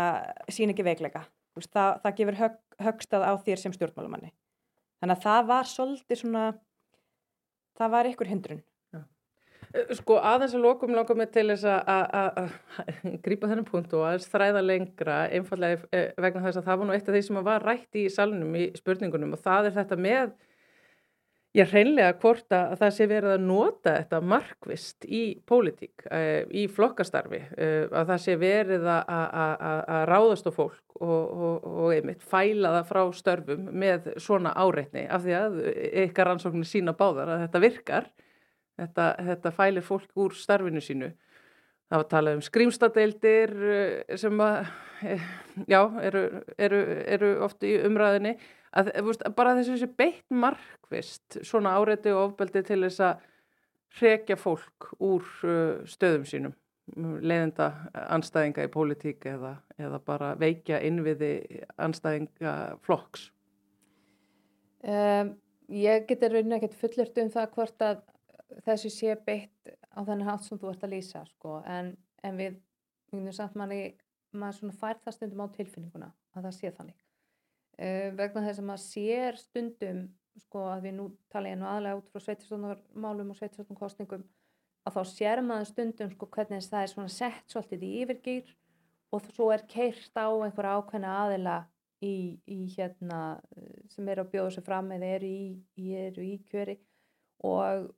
sín 0.49 0.73
ekki 0.73 0.87
veikleika. 0.87 1.27
Það, 1.57 1.91
það 2.05 2.17
gefur 2.21 2.39
hög, 2.41 2.57
högstað 2.87 3.27
á 3.29 3.33
þér 3.45 3.61
sem 3.61 3.75
stjórnmálumanni. 3.77 4.33
Þannig 5.01 5.17
að 5.17 5.27
það 5.27 5.51
var 5.51 5.69
svolítið 5.71 6.21
svona, 6.23 6.45
það 7.77 7.93
var 7.97 8.09
ykkur 8.13 8.33
hindrun. 8.33 8.63
Eh, 9.75 9.93
sko 9.99 10.19
aðeins 10.23 10.55
að 10.57 10.65
lokum 10.67 10.95
langar 10.95 11.19
mig 11.19 11.31
til 11.35 11.49
þess 11.51 11.67
að 11.67 12.51
grípa 13.25 13.51
þennan 13.51 13.69
punkt 13.69 13.95
og 13.97 14.07
aðeins 14.09 14.29
þræða 14.31 14.65
lengra 14.65 15.21
einfallega 15.35 15.81
eh, 15.91 16.11
vegna 16.23 16.45
þess 16.47 16.61
að 16.61 16.69
það 16.69 16.83
var 16.83 16.89
nú 16.89 16.97
eitt 16.97 17.09
af 17.09 17.17
því 17.17 17.23
sem 17.27 17.41
var 17.49 17.67
rætt 17.67 17.99
í 17.99 18.09
salunum 18.13 18.59
í 18.59 18.69
spurningunum 18.79 19.35
og 19.37 19.43
það 19.43 19.71
er 19.71 19.81
þetta 19.81 19.99
með 20.07 20.37
ég 21.57 21.71
reynlega 21.73 22.17
hvort 22.21 22.53
að 22.53 22.75
það 22.83 22.91
sé 22.93 23.07
verið 23.09 23.33
að 23.33 23.45
nota 23.47 23.95
þetta 23.95 24.19
markvist 24.33 25.07
í 25.09 25.23
pólitík, 25.49 26.05
eh, 26.13 26.43
í 26.53 26.67
flokkastarfi 26.69 27.41
að 27.57 28.11
það 28.13 28.21
sé 28.27 28.37
verið 28.41 28.91
að 28.93 30.05
ráðast 30.11 30.51
á 30.51 30.53
fólk 30.53 31.01
og, 31.01 31.25
og, 31.49 31.65
og 31.65 31.97
einmitt 31.97 32.23
fæla 32.25 32.75
það 32.77 32.93
frá 32.93 33.03
störfum 33.17 33.67
með 33.73 34.13
svona 34.21 34.53
áreitni 34.53 35.07
af 35.09 35.25
því 35.25 35.37
að 35.41 35.59
ykkar 36.07 36.35
ansóknir 36.35 36.69
sína 36.69 36.97
báðar 36.97 37.35
að 37.35 37.45
þetta 37.47 37.65
virkar 37.65 38.13
Þetta, 38.77 39.07
þetta 39.31 39.53
fælir 39.57 39.85
fólk 39.85 40.21
úr 40.21 40.35
starfinu 40.37 40.83
sínu. 40.85 41.13
Það 41.87 42.03
var 42.03 42.09
talað 42.11 42.37
um 42.37 42.43
skrýmstadeildir 42.43 43.53
eh, 43.71 44.17
sem 44.19 44.41
að, 44.43 44.73
eh, 45.07 45.25
já, 45.71 45.81
eru, 46.03 46.23
eru, 46.59 46.81
eru 47.15 47.31
oft 47.47 47.63
í 47.65 47.77
umræðinni. 47.87 48.35
Að, 48.77 48.91
veist, 49.07 49.23
bara 49.39 49.55
þessu 49.57 49.89
beitt 49.97 50.27
markvist, 50.35 51.39
svona 51.47 51.77
áreiti 51.79 52.13
og 52.13 52.33
ofbeldi 52.33 52.65
til 52.67 52.83
þess 52.83 53.05
að 53.07 53.23
hrekja 54.01 54.37
fólk 54.41 54.91
úr 54.99 55.31
eh, 55.47 55.87
stöðum 55.89 56.27
sínum, 56.29 56.57
leiðenda 56.97 57.71
anstæðinga 58.11 58.67
í 58.67 58.73
pólitík 58.75 59.25
eða, 59.31 59.55
eða 59.79 60.03
bara 60.05 60.35
veikja 60.39 60.83
innviði 60.87 61.63
anstæðinga 61.83 62.53
flokks. 62.87 63.31
Um, 64.87 65.33
ég 65.73 66.05
getur 66.07 66.35
rauninni 66.35 66.61
ekkert 66.61 66.77
fullert 66.79 67.17
um 67.19 67.33
það 67.33 67.49
hvort 67.57 67.83
að 67.83 68.05
þessu 68.67 68.91
sé 68.93 69.17
beitt 69.27 69.73
á 69.93 70.01
þenni 70.07 70.27
hátt 70.27 70.45
sem 70.47 70.61
þú 70.61 70.71
ert 70.73 70.85
að 70.87 70.95
lýsa 70.95 71.25
sko. 71.31 71.61
en, 71.67 71.95
en 72.23 72.39
við 72.41 72.61
manni 73.55 73.81
maður 74.37 74.75
fær 74.77 75.01
það 75.03 75.17
stundum 75.17 75.45
á 75.45 75.57
tilfinninguna 75.57 76.13
að 76.37 76.49
það 76.49 76.57
sé 76.57 76.73
þannig 76.77 77.03
uh, 77.81 78.09
vegna 78.19 78.45
þess 78.47 78.63
að 78.63 78.69
maður 78.71 78.85
sér 78.85 79.41
stundum 79.41 80.03
sko 80.43 80.67
að 80.69 80.83
við 80.87 80.97
nú 80.99 81.07
tala 81.33 81.53
ég 81.53 81.61
nú 81.61 81.69
aðlega 81.71 82.01
út 82.01 82.11
frá 82.13 82.25
sveitistónarmálum 82.27 83.33
og 83.33 83.39
sveitistónarkostningum 83.39 84.27
að 84.87 84.99
þá 84.99 85.03
sér 85.13 85.43
maður 85.45 85.71
stundum 85.71 86.13
sko 86.13 86.29
hvernig 86.35 86.67
það 86.67 86.83
er 86.83 86.93
svona 86.93 87.13
sett 87.13 87.53
svolítið 87.53 87.87
í 87.87 87.93
yfirgýr 88.03 88.53
og 89.17 89.31
svo 89.33 89.49
er 89.55 89.65
keirt 89.71 90.19
á 90.19 90.29
einhverja 90.29 90.77
ákveðna 90.77 91.15
aðila 91.23 91.57
í, 92.05 92.37
í 92.45 92.59
hérna 92.75 93.21
sem 93.93 94.09
eru 94.13 94.27
að 94.27 94.33
bjóða 94.35 94.57
sér 94.57 94.67
fram 94.67 94.91
eða 94.93 95.13
eru 95.17 95.31
í, 95.31 95.47
eru 96.05 96.27
í 96.27 96.35
kjöri 96.51 96.77
og 97.47 97.89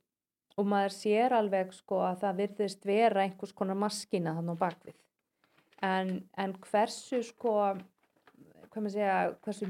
og 0.59 0.67
maður 0.67 0.95
sér 0.95 1.35
alveg 1.37 1.71
sko 1.75 2.01
að 2.07 2.25
það 2.25 2.41
virðist 2.43 2.89
vera 2.89 3.23
einhvers 3.23 3.55
konar 3.55 3.79
maskina 3.79 4.35
þannig 4.37 4.59
á 4.59 4.63
bakvið 4.65 4.97
en, 5.85 6.13
en 6.37 6.55
hversu 6.67 7.21
sko 7.23 7.55
hvað 8.69 8.83
maður 8.83 8.95
segja 8.95 9.17
hversu, 9.45 9.69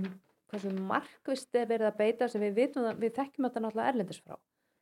hversu 0.52 0.72
markvist 0.76 1.58
er 1.58 1.68
verið 1.70 1.90
að 1.90 2.00
beita 2.00 2.30
sem 2.32 2.44
við 2.44 2.56
vitum 2.64 2.88
að 2.90 3.04
við 3.04 3.16
þekkjum 3.18 3.48
þetta 3.48 3.64
náttúrulega 3.66 3.94
erlendis 3.94 4.22
frá. 4.24 4.36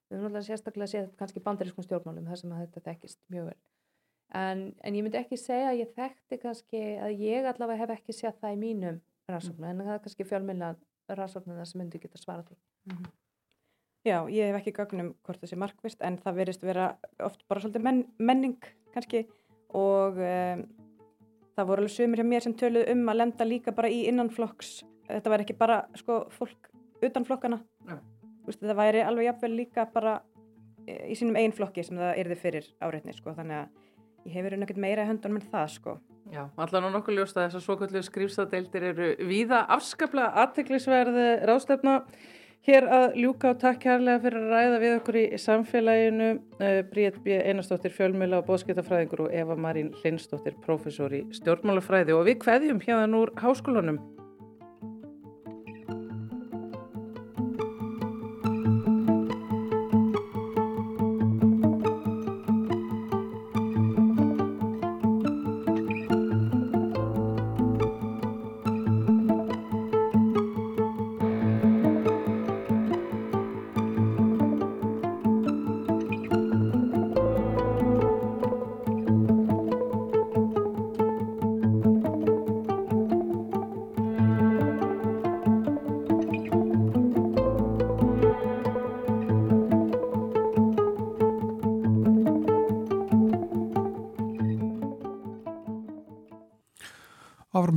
Við 0.07 0.17
höfum 0.17 0.27
náttúrulega 0.27 0.47
sérstaklega 0.47 0.91
séð 0.93 1.09
kannski 1.19 1.43
bandarískun 1.43 1.87
stjórnmálum 1.87 2.29
þar 2.29 2.41
sem 2.41 2.55
að 2.55 2.63
þetta 2.65 2.85
þekkist 2.87 3.19
mjög 3.33 3.49
vel. 3.51 3.59
En, 4.37 4.63
en 4.83 4.97
ég 4.97 5.05
myndi 5.05 5.19
ekki 5.21 5.39
segja 5.39 5.69
að 5.71 5.81
ég 5.81 5.93
þekkti 5.95 6.41
kannski 6.41 6.81
að 7.03 7.23
ég 7.23 7.47
allavega 7.47 7.83
hef 7.83 7.95
ekki 7.95 8.15
séð 8.15 8.41
það 8.41 8.57
í 8.57 8.59
mínum 8.63 8.99
rannsóknu 9.31 9.69
en 9.69 9.85
það 9.85 9.93
er 9.93 10.03
kannski 10.03 10.27
fjölmjöla 10.27 10.73
rannsóknu 11.15 11.55
þar 11.59 11.69
sem 11.69 11.81
myndi 11.83 12.01
geta 12.03 12.19
svarað 12.19 12.51
því. 12.51 12.57
Mm 12.87 12.97
-hmm. 12.97 13.15
Já, 14.05 14.21
ég 14.31 14.51
hef 14.51 14.59
ekki 14.61 14.75
gögnum 14.77 15.13
hvort 15.25 15.41
það 15.41 15.51
sé 15.51 15.59
markvist 15.59 16.03
en 16.05 16.19
það 16.21 16.37
verist 16.41 16.65
vera 16.65 16.91
oft 17.25 17.41
bara 17.49 17.63
svolítið 17.63 17.87
menn, 17.87 18.03
menning 18.19 18.69
kannski. 18.93 19.25
Og 19.75 20.19
um, 20.21 20.61
það 21.57 21.69
voru 21.71 21.83
alveg 21.83 21.95
sömur 21.95 22.21
hjá 22.21 22.27
mér 22.27 22.45
sem 22.45 22.55
töluð 22.57 22.87
um 22.93 23.09
að 23.11 23.19
lenda 23.23 23.47
líka 23.47 23.73
bara 23.75 23.89
í 23.91 24.05
innanflokks, 24.11 24.77
þetta 25.09 25.33
væri 25.33 25.47
ekki 25.47 25.57
bara 25.59 25.81
sko 25.97 26.21
fólk 26.35 26.69
utan 27.03 27.25
flokkana, 27.27 27.59
Vist, 28.47 28.61
það 28.63 28.77
væri 28.79 29.03
alveg 29.03 29.27
jafnvel 29.27 29.55
líka 29.57 29.83
bara 29.91 30.13
e, 30.87 31.09
í 31.11 31.15
sínum 31.19 31.35
einn 31.35 31.51
flokki 31.55 31.83
sem 31.83 31.97
það 31.99 32.21
erði 32.21 32.37
fyrir 32.39 32.69
áreitni 32.79 33.15
sko. 33.15 33.33
Þannig 33.35 33.57
að 33.59 34.29
ég 34.29 34.37
hefur 34.37 34.55
einhvern 34.55 34.83
meira 34.85 35.03
í 35.03 35.09
höndunum 35.09 35.41
en 35.41 35.49
það 35.51 35.73
sko. 35.73 35.95
Já, 36.31 36.45
allan 36.59 36.87
og 36.87 36.93
nokkuð 36.95 37.19
ljóst 37.19 37.37
að 37.37 37.47
þessar 37.47 37.63
svokallu 37.65 38.03
skrýfstadeildir 38.03 38.85
eru 38.89 39.09
víða 39.27 39.61
afskaplega 39.75 40.31
aðteklisverði 40.43 41.27
rástefna 41.47 42.01
Hér 42.67 42.83
að 42.91 43.13
ljúka 43.15 43.53
og 43.53 43.59
takk 43.61 43.77
kærlega 43.85 44.19
fyrir 44.25 44.41
að 44.41 44.49
ræða 44.51 44.79
við 44.81 44.95
okkur 44.97 45.17
í 45.21 45.21
samfélaginu 45.39 46.25
uh, 46.35 46.81
Bríett 46.89 47.21
B. 47.23 47.37
Einarstóttir 47.39 47.93
fjölmjöla 47.95 48.41
og 48.41 48.49
bóðskiptafræðingur 48.49 49.23
og 49.23 49.37
Eva 49.39 49.55
Marín 49.55 49.93
Lindstóttir 50.01 50.59
professor 50.65 51.15
í 51.15 51.23
stjórnmálafræði 51.39 52.17
og 52.17 52.27
við 52.27 52.43
hveðjum 52.43 52.83
hérna 52.83 53.23
úr 53.23 53.31
háskólanum. 53.39 54.01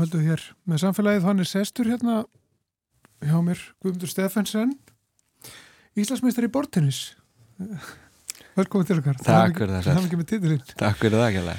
Áframhöldu 0.01 0.21
hér 0.25 0.43
með 0.65 0.81
samfélagið. 0.85 1.25
Hann 1.27 1.43
er 1.43 1.49
sestur 1.49 1.89
hérna 1.89 2.23
hjá 3.21 3.37
mér, 3.45 3.61
Guðmundur 3.83 4.09
Stefansson, 4.09 4.73
Íslandsmeistar 5.99 6.47
í 6.47 6.53
bortennis. 6.53 7.01
Velkomin 8.57 8.89
til 8.89 9.01
okkar. 9.01 9.19
Takk 9.21 9.59
fyrir 9.59 9.75
það. 9.75 9.85
Það 9.85 10.01
er 10.01 10.07
ekki 10.07 10.21
með 10.21 10.31
titilinn. 10.31 10.65
Takk 10.81 11.03
fyrir 11.03 11.21
það, 11.21 11.35
Kjell. 11.37 11.53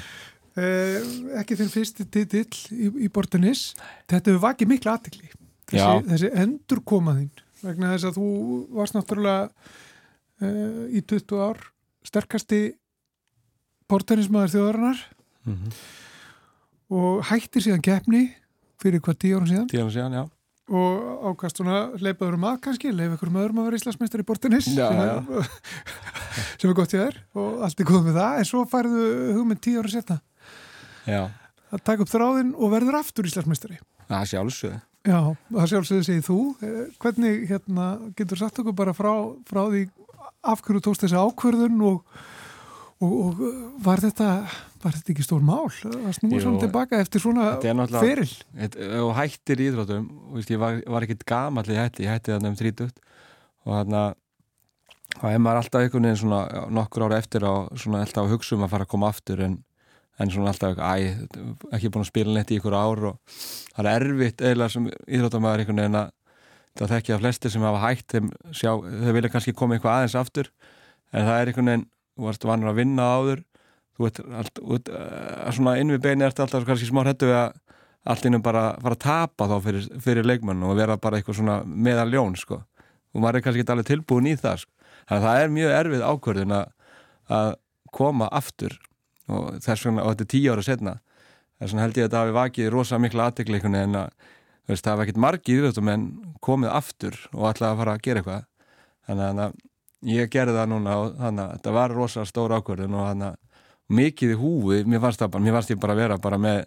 Eh, 0.62 1.06
ekki 1.40 1.58
þinn 1.60 1.72
fyrsti 1.72 2.08
titill 2.12 2.58
í, 2.74 2.90
í 3.06 3.12
bortennis. 3.12 3.62
Þetta 4.10 4.32
hefur 4.32 4.44
vakið 4.48 4.72
miklu 4.72 4.92
aðtikli. 4.92 5.32
Þessi, 5.70 5.88
þessi 6.10 6.32
endur 6.42 6.82
komaðinn 6.84 7.30
vegna 7.62 7.94
þess 7.94 8.10
að 8.10 8.18
þú 8.18 8.28
varst 8.74 8.96
náttúrulega 8.98 9.46
eh, 10.42 10.98
í 10.98 11.04
20 11.06 11.44
ár 11.46 11.62
sterkasti 12.04 12.64
bortennismæður 13.92 14.56
þjóðarinnar. 14.56 15.04
Mm 15.46 15.76
og 16.92 17.24
hættir 17.30 17.64
síðan 17.64 17.82
keppni 17.84 18.22
fyrir 18.82 19.02
hvað 19.02 19.18
tíu 19.24 19.38
árum 19.38 19.48
síðan? 19.50 19.68
Tíu 19.70 19.82
árum 19.82 19.92
síðan, 19.94 20.30
og 20.72 21.32
ákast 21.32 21.58
svona 21.58 21.78
leipaður 22.00 22.38
um 22.38 22.46
að 22.48 22.60
kannski 22.66 22.92
leif 22.94 23.16
ykkur 23.16 23.32
með 23.32 23.46
öðrum 23.46 23.60
að 23.60 23.66
vera 23.68 23.80
íslasmestari 23.80 24.24
í 24.24 24.28
bortinnis 24.28 24.68
já, 24.70 24.86
sem, 24.86 25.00
er, 25.02 25.48
sem 26.62 26.70
er 26.70 26.76
gott 26.78 26.94
í 26.94 27.00
þér 27.00 27.18
og 27.42 27.64
allt 27.66 27.82
er 27.82 27.88
góð 27.88 28.06
með 28.06 28.18
það. 28.20 28.38
En 28.38 28.48
svo 28.48 28.62
færðu 28.70 29.08
hugmynd 29.38 29.62
tíu 29.64 29.82
árum 29.82 29.92
setna 29.92 30.20
já. 31.08 31.22
Að 31.72 31.84
taka 31.88 32.06
upp 32.06 32.12
þráðin 32.12 32.54
og 32.54 32.72
verður 32.72 33.00
aftur 33.00 33.28
íslasmestari 33.28 33.80
það 34.08 34.32
sjálfsög 34.32 34.80
Já, 35.02 35.18
það 35.50 35.64
sjálfsögðu 35.72 36.04
segið 36.06 36.26
þú. 36.28 36.36
Eh, 36.62 36.82
hvernig 37.02 37.40
hérna, 37.50 37.86
getur 38.14 38.38
sagt 38.38 38.60
okkur 38.62 38.76
bara 38.78 38.92
frá, 38.94 39.10
frá 39.48 39.64
því 39.66 39.80
af 40.46 40.62
hverju 40.62 40.82
tókst 40.84 41.02
þessi 41.02 41.18
ákverðun 41.18 41.80
og, 41.88 42.20
og, 43.02 43.12
og 43.12 43.42
var 43.84 44.02
þetta 44.02 44.28
var 44.82 44.96
þetta 44.96 45.12
ekki 45.14 45.26
stór 45.26 45.44
mál 45.46 45.68
að 45.68 46.14
snúa 46.16 46.40
saman 46.42 46.62
tilbaka 46.62 47.00
eftir 47.02 47.22
svona 47.22 47.52
feril? 47.92 48.30
Og 49.02 49.12
hættir 49.18 49.62
íþrótum, 49.66 50.08
ég 50.42 50.62
var, 50.62 50.80
var 50.96 51.06
ekkit 51.06 51.26
gamal 51.28 51.66
í 51.68 51.78
hætti, 51.78 52.06
ég 52.06 52.16
hætti 52.16 52.34
þarna 52.34 52.52
um 52.52 52.58
30 52.58 52.90
og 53.62 53.76
þarna 53.76 54.04
þá 55.18 55.26
er 55.28 55.42
maður 55.44 55.60
alltaf 55.60 55.84
einhvern 55.84 56.08
veginn 56.08 56.22
svona 56.22 56.64
nokkur 56.72 57.06
ára 57.06 57.20
eftir 57.20 57.44
á 57.46 57.54
svona 57.76 58.00
alltaf 58.02 58.24
að 58.24 58.34
hugsa 58.36 58.56
um 58.56 58.64
að 58.66 58.72
fara 58.74 58.86
að 58.88 58.92
koma 58.94 59.12
aftur 59.12 59.44
en, 59.44 59.58
en 60.18 60.32
svona 60.32 60.54
alltaf 60.54 60.80
æ, 60.80 60.94
ekki 61.76 61.92
búin 61.92 62.06
að 62.06 62.10
spila 62.10 62.34
neitt 62.36 62.50
í 62.50 62.58
ykkur 62.58 62.76
ár 62.78 63.06
og 63.12 63.38
það 63.76 63.92
er 63.92 64.08
erfitt 64.08 64.44
eða 64.52 64.70
sem 64.72 64.88
íþróttamæður 64.88 65.64
einhvern 65.64 65.82
veginn 65.84 66.00
að 66.00 66.12
það 66.78 66.94
þekkja 66.94 67.16
að 67.16 67.24
flesti 67.24 67.52
sem 67.52 67.66
hafa 67.66 67.82
hægt 67.82 68.14
þeim 68.14 68.30
sjá, 68.56 68.70
þau 68.80 69.12
vilja 69.16 69.30
kannski 69.32 69.54
koma 69.56 69.76
eitthvað 69.76 69.98
aðeins 69.98 70.16
aftur. 70.16 70.48
En 71.12 71.26
það 71.26 71.40
er 71.40 71.50
einhvern 71.50 71.70
veginn, 71.70 71.86
þú 72.16 72.28
varst 72.28 72.46
vanur 72.48 72.72
að 72.72 72.80
vinna 72.82 73.08
áður. 73.16 73.42
Þú 73.92 74.06
veit, 74.06 74.20
allt, 74.40 74.60
út, 74.62 74.90
uh, 74.92 75.50
svona 75.52 75.76
inn 75.80 75.92
við 75.92 76.02
beini 76.06 76.26
ert 76.26 76.40
alltaf 76.40 76.64
kannski 76.68 76.88
smá 76.88 77.02
hættu 77.04 77.28
við 77.28 77.38
að 77.38 77.58
allt 78.12 78.24
innum 78.26 78.42
bara 78.42 78.62
fara 78.82 78.96
að 78.96 79.02
tapa 79.04 79.46
þá 79.46 79.56
fyrir, 79.62 79.84
fyrir 80.02 80.26
leikmann 80.26 80.64
og 80.66 80.74
vera 80.78 80.96
bara 80.98 81.20
eitthvað 81.20 81.38
svona 81.38 81.60
meðaljón 81.66 82.34
sko. 82.40 82.62
Og 83.12 83.22
maður 83.22 83.38
er 83.38 83.44
kannski 83.46 83.62
ekki 83.62 83.74
alveg 83.76 83.90
tilbúin 83.90 84.30
í 84.32 84.34
það 84.40 84.64
sko. 84.64 84.72
Þannig 85.02 85.22
að 85.22 85.28
það 85.28 85.42
er 85.42 85.54
mjög 85.56 85.76
erfið 85.76 86.04
ákvörðin 86.08 86.56
að 86.56 87.54
koma 87.92 88.28
aftur 88.32 88.74
og 89.30 89.58
þess 89.62 89.86
vegna, 89.86 90.02
og 90.02 90.14
þetta 90.14 90.24
er 90.24 90.30
tíu 90.32 90.52
ára 90.52 90.64
setna 90.66 90.94
þess 91.62 91.74
vegna 91.74 91.84
held 91.86 91.98
ég 91.98 92.06
að 92.06 92.14
það 92.14 92.22
hafi 92.22 92.36
vakið 92.38 92.70
rosa 92.74 92.98
mikla 92.98 93.26
aðtegleikunni 93.30 93.82
en 93.86 93.98
að 94.00 94.08
veist, 94.68 94.84
það 94.84 94.92
hafi 94.92 95.04
ekkert 95.04 95.20
margið 95.22 95.68
í 95.68 95.84
en 95.92 96.06
komið 96.42 96.72
aftur 96.74 97.18
og 97.32 97.46
ætlaði 97.52 97.70
að 97.70 97.82
fara 97.82 97.94
að 97.94 98.02
gera 98.06 98.22
eitthvað. 98.22 98.48
Þannig 99.06 99.42
að 99.44 99.60
ég 100.02 100.30
gerði 100.32 100.56
það 100.58 100.68
núna 100.72 100.98
og 100.98 101.16
þannig 101.18 101.44
að 101.44 101.56
þetta 101.56 101.74
var 101.78 101.96
rosa 101.96 102.24
stór 102.26 102.56
ákvörðin 102.58 102.98
og 102.98 103.08
þannig 103.10 103.28
að 103.28 103.40
mikið 103.92 104.34
í 104.34 104.38
húi, 104.40 104.84
mér 104.88 105.02
fannst 105.02 105.24
bara, 105.26 105.42
mér 105.42 105.56
fannst 105.58 105.70
ég 105.70 105.80
bara 105.80 105.96
að 105.96 106.02
vera 106.02 106.18
bara 106.22 106.38
með 106.40 106.60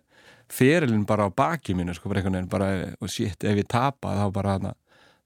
ferilinn 0.52 1.06
bara 1.10 1.26
á 1.26 1.30
baki 1.34 1.74
mínu 1.74 1.95
sko, 1.98 2.10
bara, 2.12 2.43
bara 2.50 2.67
og 3.02 3.10
shit, 3.10 3.43
ef 3.43 3.58
ég 3.58 3.67
tapa 3.67 4.13
þá 4.13 4.26
bara 4.34 4.60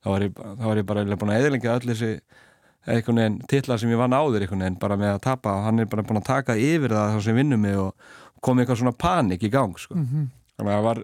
var 0.05 0.23
ég, 0.23 0.31
þá 0.31 0.63
var 0.63 0.79
ég 0.79 0.87
bara 0.87 1.03
búin 1.19 1.33
að 1.33 1.43
eðlengja 1.43 1.75
öll 1.75 1.89
þessi 1.91 2.11
einhvern 2.87 3.19
veginn 3.19 3.39
tilla 3.51 3.77
sem 3.77 3.91
ég 3.91 3.99
vann 3.99 4.15
áður 4.15 4.45
einhvern 4.45 4.63
veginn 4.63 4.79
bara 4.79 4.97
með 4.99 5.15
að 5.17 5.23
tapa 5.27 5.55
og 5.57 5.65
hann 5.67 5.83
er 5.83 5.89
bara 5.91 6.05
búin 6.07 6.21
að 6.21 6.29
taka 6.29 6.55
yfir 6.55 6.95
það 6.95 7.15
þá 7.15 7.25
sem 7.25 7.39
vinnum 7.39 7.63
mig 7.65 7.79
og 7.79 8.11
kom 8.39 8.61
eitthvað 8.61 8.81
svona 8.81 8.95
panik 8.95 9.43
í 9.43 9.51
gang 9.51 9.75
sko. 9.77 9.95
mm 9.95 10.05
-hmm. 10.05 10.29
þannig 10.55 10.71
að 10.71 10.77
það 10.77 10.87
var, 10.87 11.03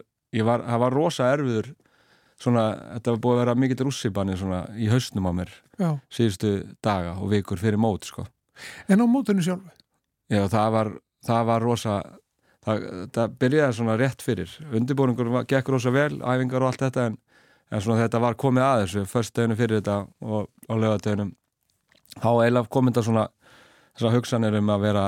var, 0.49 0.79
var 0.85 0.93
rosa 0.93 1.31
erfiður 1.33 1.73
svona, 2.41 2.65
þetta 2.95 3.15
var 3.15 3.21
búið 3.23 3.35
að 3.35 3.41
vera 3.43 3.55
mikill 3.59 3.87
rússibanni 3.87 4.37
svona 4.39 4.65
í 4.75 4.89
hausnum 4.91 5.29
á 5.29 5.31
mér 5.35 5.53
Já. 5.79 5.89
síðustu 6.11 6.51
daga 6.83 7.15
og 7.19 7.31
vikur 7.31 7.61
fyrir 7.61 7.79
mót 7.81 8.07
sko. 8.07 8.25
En 8.91 9.03
á 9.03 9.05
mótunni 9.07 9.43
sjálf? 9.45 9.65
Já, 10.31 10.45
það 10.51 10.69
var, 10.75 10.91
það 11.27 11.49
var 11.51 11.65
rosa 11.65 11.95
það, 12.65 12.85
það 13.15 13.37
byrjaði 13.43 13.77
svona 13.79 13.97
rétt 13.99 14.25
fyrir 14.25 14.57
undirbúringur 14.71 15.31
gekk 15.49 15.71
rosa 15.73 15.93
vel, 15.93 16.19
æfingar 16.21 16.63
og 16.65 16.71
allt 16.71 16.85
þetta 16.85 17.07
en, 17.11 17.17
en 17.71 17.83
svona 17.83 18.03
þetta 18.03 18.21
var 18.23 18.37
komið 18.41 18.67
að 18.67 18.83
þessu 18.83 19.05
först 19.11 19.35
dögnu 19.37 19.57
fyrir 19.59 19.81
þetta 19.81 19.99
og 20.25 20.49
á 20.69 20.73
lögadögnum 20.73 21.33
þá 22.15 22.29
eiginlega 22.31 22.71
kom 22.71 22.89
þetta 22.89 23.05
svona 23.05 23.25
þessar 23.95 24.15
hugsanir 24.17 24.57
um 24.59 24.71
að 24.73 24.85
vera 24.89 25.05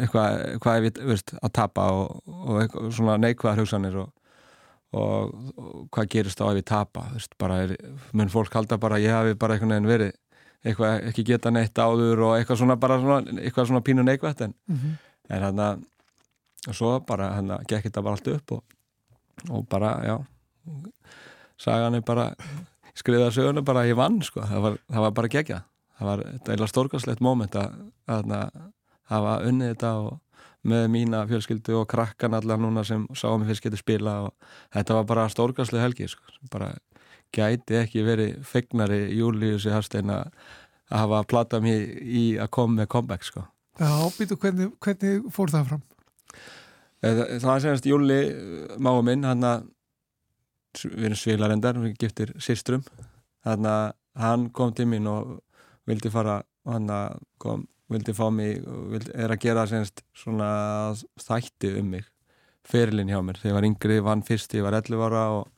eitthvað, 0.00 0.38
eitthvað 0.54 0.88
veit, 1.06 1.34
að 1.38 1.54
tapa 1.54 1.86
og, 1.94 2.22
og 2.26 2.60
eitthvað, 2.62 2.90
svona 2.96 3.18
neikvæðar 3.22 3.62
hugsanir 3.62 3.98
og, 4.02 4.12
og, 4.94 5.32
og 5.58 5.86
hvað 5.94 6.10
gerist 6.14 6.40
þá 6.40 6.44
ef 6.50 6.60
ég 6.60 6.68
tapa 6.68 7.06
er, 7.58 7.74
mun 8.12 8.32
fólk 8.32 8.54
halda 8.54 8.78
bara 8.80 9.00
ég 9.02 9.14
hafi 9.14 9.34
bara 9.38 9.56
einhvern 9.56 9.74
veginn 9.74 9.90
verið 9.90 10.12
eitthvað 10.64 11.08
ekki 11.10 11.26
geta 11.28 11.52
neitt 11.52 11.78
áður 11.78 12.22
og 12.28 12.36
eitthvað 12.38 12.62
svona 12.62 12.76
bara 12.80 13.00
svona, 13.00 13.40
eitthvað 13.42 13.68
svona 13.68 13.84
pínu 13.84 14.04
neikvægt 14.06 14.40
en, 14.46 14.54
mm 14.68 14.76
-hmm. 14.76 14.94
en 15.28 15.42
hann 15.42 15.58
að 15.58 15.82
og 16.68 16.74
svo 16.74 17.00
bara 17.00 17.34
hann 17.34 17.50
að 17.50 17.66
gekk 17.68 17.88
þetta 17.88 18.02
bara 18.02 18.16
allt 18.16 18.28
upp 18.28 18.52
og 19.50 19.66
bara, 19.68 19.90
já 20.06 20.16
sagan 21.58 21.94
er 21.94 22.00
bara 22.00 22.32
skriðað 22.94 23.34
sögunu 23.36 23.64
bara 23.66 23.84
að 23.84 23.92
ég 23.92 23.96
vann 23.98 24.22
sko, 24.22 24.40
það 24.40 24.60
var, 24.60 24.78
það 24.88 25.00
var 25.00 25.14
bara 25.18 25.28
gegja 25.28 25.62
það 25.98 26.08
var 26.08 26.24
eitthvað 26.26 26.68
stórkarslegt 26.68 27.20
móment 27.20 27.56
að, 27.58 27.74
að, 28.06 28.32
að 28.32 28.50
hafa 29.12 29.34
unnið 29.48 29.74
þetta 29.74 29.92
og 30.00 30.20
með 30.64 30.88
mína 30.92 31.22
fjölskyldu 31.28 31.76
og 31.80 31.88
krakkan 31.90 32.34
allar 32.36 32.60
núna 32.60 32.84
sem 32.86 33.04
sáum 33.16 33.44
fyrst 33.46 33.64
getið 33.64 33.82
spila 33.82 34.16
og 34.26 34.50
þetta 34.74 34.98
var 34.98 35.08
bara 35.10 35.28
stórkarsleg 35.32 35.84
helgi 35.84 36.08
sko. 36.08 36.22
bara 36.52 36.72
gæti 37.34 37.78
ekki 37.80 38.04
verið 38.06 38.44
fegnari 38.46 39.00
Júliussi 39.18 39.72
Harstein 39.72 40.12
að 40.12 40.30
hafa 40.94 41.22
platað 41.28 41.64
mér 41.64 41.82
í 42.04 42.24
að 42.38 42.50
koma 42.54 42.80
með 42.80 42.90
comeback 42.94 43.26
sko. 43.26 43.44
Já, 43.80 43.90
býtu, 44.14 44.38
hvernig, 44.38 44.70
hvernig 44.78 45.24
fór 45.34 45.50
það 45.50 45.70
fram? 45.72 45.82
Það, 47.02 47.22
það 47.42 47.62
senast 47.64 47.88
Júli 47.88 48.20
máu 48.78 49.02
minn, 49.04 49.26
hann 49.26 49.44
að 49.44 49.66
við 50.84 51.08
erum 51.08 51.18
svilarendar, 51.18 51.80
við 51.82 51.98
giftir 51.98 52.34
sýstrum, 52.42 52.84
hann 53.46 53.66
að 53.68 53.92
hann 54.18 54.48
kom 54.54 54.72
til 54.74 54.86
mín 54.90 55.08
og 55.10 55.40
vildi 55.88 56.10
fara 56.12 56.40
hann 56.68 56.90
kom, 57.42 57.66
vildi 57.92 58.14
fá 58.16 58.26
mig 58.32 58.60
vildi, 58.64 59.12
er 59.14 59.32
að 59.34 59.42
gera 59.44 59.66
semst 59.68 60.04
svona 60.16 60.50
þætti 61.20 61.74
um 61.80 61.90
mig 61.96 62.06
ferilinn 62.64 63.10
hjá 63.12 63.18
mér, 63.20 63.36
þegar 63.40 63.50
ég 63.50 63.58
var 63.58 63.66
yngri, 63.68 63.98
vann 64.04 64.22
fyrst 64.24 64.54
ég 64.56 64.64
var 64.64 64.78
11 64.78 65.02
ára 65.04 65.24
og, 65.36 65.50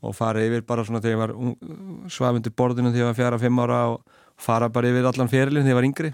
og 0.00 0.14
fara 0.16 0.44
yfir 0.44 0.64
bara 0.64 0.86
svona 0.88 1.02
þegar 1.04 1.16
ég 1.16 1.20
var 1.20 2.12
svafundi 2.12 2.52
borðinu 2.56 2.94
þegar 2.94 3.02
ég 3.02 3.10
var 3.10 3.18
fjara, 3.18 3.40
fimm 3.42 3.60
ára 3.60 3.80
og 3.92 4.22
fara 4.40 4.70
bara 4.72 4.88
yfir 4.88 5.10
allan 5.10 5.32
ferilinn 5.32 5.66
þegar 5.66 5.74
ég 5.74 5.80
var 5.80 5.88
yngri. 5.90 6.12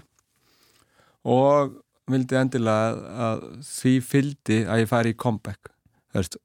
Og 1.23 1.77
vildi 2.11 2.35
endilega 2.35 2.89
að, 2.89 2.99
að 3.27 3.45
því 3.69 3.93
fyldi 4.03 4.59
að 4.67 4.83
ég 4.83 4.91
færi 4.91 5.13
í 5.13 5.17
comeback 5.23 5.71
þú 6.11 6.19
veist, 6.19 6.37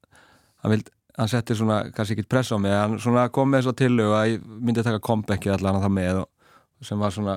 hann 0.63 0.75
vildi 0.75 0.95
hann 1.19 1.27
setti 1.27 1.55
svona, 1.57 1.81
kannski 1.91 2.15
ekki 2.15 2.29
press 2.31 2.53
á 2.55 2.57
mig 2.61 2.71
hann 2.71 3.31
kom 3.35 3.49
með 3.51 3.65
svo 3.65 3.73
tilög 3.75 4.13
að 4.15 4.27
ég 4.31 4.43
myndi 4.47 4.79
að 4.79 4.87
taka 4.87 5.03
comeback 5.03 5.47
í 5.47 5.51
allan 5.51 5.79
að 5.79 5.85
það 5.87 5.95
með 5.97 6.19
og 6.21 6.87
sem 6.87 7.01
var 7.03 7.11
svona 7.11 7.35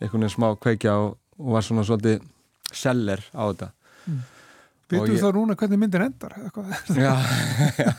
einhvern 0.00 0.24
veginn 0.24 0.34
smá 0.36 0.48
kveikja 0.60 0.96
og, 1.02 1.18
og 1.40 1.52
var 1.56 1.66
svona 1.66 1.84
svolítið 1.86 2.24
seller 2.76 3.22
á 3.32 3.42
þetta. 3.48 3.70
Mm. 4.06 4.24
Veitum 4.86 5.16
þú 5.16 5.18
þá 5.18 5.30
núna 5.34 5.56
hvernig 5.58 5.80
myndir 5.82 6.02
endar? 6.04 6.34
já, 6.94 7.14
já, 7.74 7.92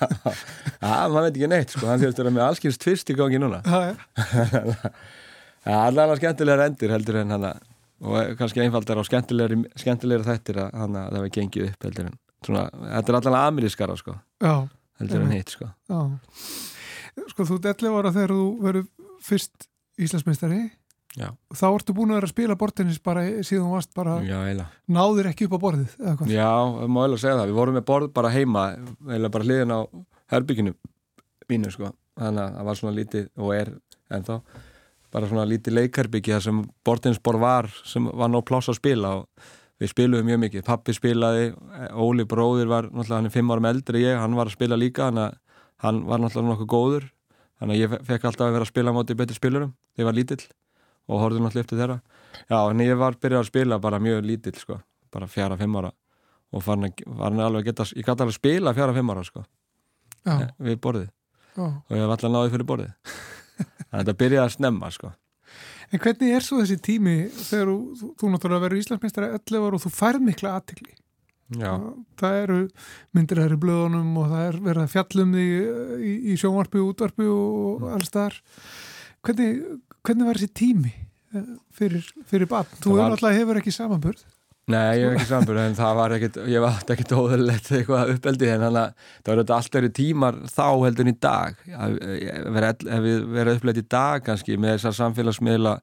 já 0.79 0.91
maður 1.11 1.25
veit 1.25 1.33
ekki 1.33 1.49
neitt 1.51 1.73
sko, 1.73 1.87
þjóðst 1.89 2.21
að 2.21 2.23
vera 2.23 2.35
með 2.37 2.45
allskynst 2.45 2.83
tvist 2.83 3.11
í 3.11 3.17
gangi 3.17 3.41
núna. 3.43 3.59
Allavega 5.67 6.15
skemmtilegar 6.21 6.63
endir 6.69 6.93
heldur 6.95 7.19
en 7.23 7.35
hann 7.35 7.49
og 8.07 8.37
kannski 8.39 8.61
einfaldar 8.63 9.01
á 9.01 9.03
skemmtilegri, 9.03 9.59
skemmtilegri 9.81 10.27
þættir 10.29 10.61
að 10.63 10.79
hann 10.79 10.95
að 10.95 11.11
það 11.11 11.23
var 11.25 11.35
gengið 11.35 11.69
upp 11.71 11.87
heldur 11.87 12.09
en 12.11 12.17
svona, 12.45 12.65
þetta 12.69 13.11
er 13.11 13.19
allavega 13.19 13.51
amerískara 13.51 13.99
sko. 13.99 14.17
Já, 14.43 14.53
heldur 15.01 15.23
en 15.25 15.33
hitt 15.35 15.55
sko. 15.57 15.69
Já. 15.89 16.01
Sko 17.33 17.47
þú 17.49 17.57
delli 17.65 17.93
var 17.97 18.07
að 18.07 18.19
þegar 18.19 18.35
þú 18.37 18.45
verið 18.63 18.91
fyrst 19.27 19.67
Íslandsmeistari 19.97 20.61
Já. 21.17 21.31
þá 21.49 21.65
ertu 21.71 21.95
búin 21.97 22.11
að 22.13 22.19
vera 22.19 22.29
að 22.29 22.33
spila 22.35 22.57
bortinnis 22.61 22.99
bara 23.01 23.23
síðan 23.41 23.71
varst 23.73 23.93
bara 23.97 24.19
Já, 24.21 24.37
náður 24.85 25.31
ekki 25.31 25.47
upp 25.47 25.57
á 25.57 25.63
borðið 25.63 25.95
Já, 26.29 26.51
það 26.77 26.91
má 26.93 26.99
eiginlega 27.01 27.23
segja 27.23 27.39
það, 27.39 27.49
við 27.49 27.57
vorum 27.57 27.77
með 27.79 27.85
borð 27.89 28.11
bara 28.13 28.33
heima 28.35 28.65
eiginlega 28.75 29.33
bara 29.33 29.47
hliðin 29.49 29.73
á 29.73 29.79
herbygginu 30.35 30.75
mínu 31.47 31.73
sko, 31.73 31.89
þannig 32.19 32.43
að 32.43 32.57
það 32.59 32.69
var 32.69 32.79
svona 32.81 32.97
lítið 32.99 33.29
og 33.41 33.53
er 33.55 33.73
ennþá 34.13 34.41
bara 35.13 35.29
svona 35.29 35.47
lítið 35.47 35.77
leikherbyggi 35.77 36.35
þar 36.35 36.45
sem 36.45 36.59
bortinnisborð 36.85 37.41
var 37.43 37.69
sem 37.87 38.07
var 38.19 38.31
ná 38.31 38.39
pláss 38.45 38.71
að 38.71 38.79
spila. 38.81 39.13
Og 39.21 39.81
við 39.81 39.93
spiluðum 39.93 40.31
mjög 40.31 40.41
mikið, 40.45 40.65
pappi 40.67 40.95
spilaði 40.97 41.51
Óli 41.93 42.25
bróðir 42.29 42.69
var 42.71 42.89
náttúrulega 42.89 43.19
hann 43.21 43.29
er 43.29 43.35
fimm 43.35 43.53
árum 43.53 43.69
eldri 43.69 44.03
ég, 44.03 44.17
hann 44.19 44.37
var 44.37 44.49
að 44.49 44.57
spila 44.57 44.79
líka 44.79 45.09
hann, 45.09 45.21
hann 45.83 46.03
var 46.09 46.23
náttúrulega 46.23 46.53
nokkuð 46.53 46.71
góður. 46.73 47.09
Þannig 47.57 47.77
að 47.77 47.81
ég 47.81 48.07
fekk 48.09 48.29
alltaf 48.29 48.47
að 48.47 48.57
vera 48.57 48.67
að 48.67 48.73
spila 48.73 48.93
á 48.93 48.97
móti 48.97 49.17
betri 49.17 49.37
spilurum. 49.37 49.73
Þegar 49.95 50.03
ég 50.03 50.09
var 50.09 50.17
lítill 50.17 50.41
og 51.07 51.21
horfði 51.21 51.43
náttúrulega 51.43 51.65
eftir 51.65 51.81
þeirra 51.81 51.99
já, 52.47 52.57
en 52.59 52.83
ég 52.83 52.99
var 52.99 53.17
byrjað 53.21 53.43
að 53.43 53.49
spila 53.49 53.79
bara 53.83 54.01
mjög 54.03 54.25
lítill 54.27 54.57
sko, 54.59 54.79
bara 55.13 55.29
fjara, 55.31 55.57
fimm 55.59 55.77
ára 55.79 55.93
og 56.51 56.63
var 56.63 56.79
hann 56.79 57.43
alveg 57.43 57.63
að 57.63 57.69
geta 57.69 57.87
ég 57.93 58.03
gæti 58.03 58.17
alveg 58.17 58.33
að 58.33 58.39
spila 58.39 58.75
fjara, 58.77 58.95
fimm 58.95 59.13
ára 59.13 59.23
sko 59.27 59.45
já. 60.23 60.35
við 60.57 60.81
borðið 60.83 61.07
já. 61.07 61.67
og 61.67 61.95
ég 61.95 62.03
hef 62.03 62.15
alltaf 62.15 62.33
náðið 62.33 62.53
fyrir 62.55 62.69
borðið 62.73 62.93
að 63.87 63.97
þetta 64.01 64.19
byrjaði 64.23 64.45
að 64.45 64.53
snemma 64.57 64.91
sko 64.95 65.13
En 65.87 66.01
hvernig 66.03 66.33
er 66.35 66.43
svo 66.43 66.57
þessi 66.59 66.75
tími 66.83 67.13
þegar 67.31 67.69
þú, 67.69 67.75
þú, 67.95 68.07
þú 68.19 68.29
náttúrulega 68.33 68.63
verður 68.65 68.79
Íslandsmeistara 68.81 69.27
11 69.37 69.61
ára 69.63 69.77
og 69.77 69.83
þú 69.85 69.91
færð 69.95 70.25
mikla 70.25 70.55
aðtikli 70.57 70.97
Já. 71.55 71.77
það 72.19 72.37
eru 72.41 72.57
myndir 73.15 73.39
þær 73.39 73.53
í 73.55 73.59
blöðunum 73.61 74.17
og 74.19 74.25
það 74.33 74.41
er 74.49 74.57
verið 74.65 74.81
að 74.81 74.91
fjallum 74.91 75.29
því 75.37 75.45
í, 75.47 76.15
í 76.27 76.35
sjónvarpi 76.41 76.81
og 76.81 76.89
útvarpi 76.91 77.27
og 77.31 77.85
mm. 77.85 77.93
Hvernig, 79.27 79.51
hvernig 80.07 80.29
var 80.29 80.39
þessi 80.39 80.55
tími 80.63 80.93
eh, 80.95 81.53
fyrir, 81.75 82.07
fyrir 82.29 82.49
bann? 82.49 82.67
Þú 82.81 82.97
var... 82.97 83.13
alltaf 83.13 83.35
hefur 83.35 83.61
ekki 83.61 83.75
samanbörð 83.75 84.25
Nei, 84.67 84.99
ég 84.99 85.05
hef 85.07 85.13
ekki 85.15 85.29
sambur 85.29 85.57
en 85.61 85.75
það 85.77 85.93
var 85.95 86.13
ekkit, 86.17 86.37
ég 86.51 86.59
var 86.59 86.81
ekkit 86.91 87.11
óðurlegt 87.15 87.69
eitthvað 87.71 88.09
uppeldi 88.17 88.49
en 88.51 88.65
þannig 88.65 88.81
að 88.81 89.05
það 89.21 89.29
var 89.29 89.39
þetta 89.39 89.55
allt 89.57 89.77
eru 89.79 89.91
tímar 89.95 90.39
þá 90.51 90.65
heldur 90.65 91.05
en 91.05 91.11
í 91.13 91.13
dag. 91.23 91.61
Ef 91.71 93.05
við 93.05 93.21
verðum 93.31 93.61
uppeldi 93.61 93.83
í 93.85 93.87
dag 93.95 94.25
kannski 94.25 94.57
með 94.59 94.75
þessar 94.75 94.97
samfélagsmiðla 94.97 95.73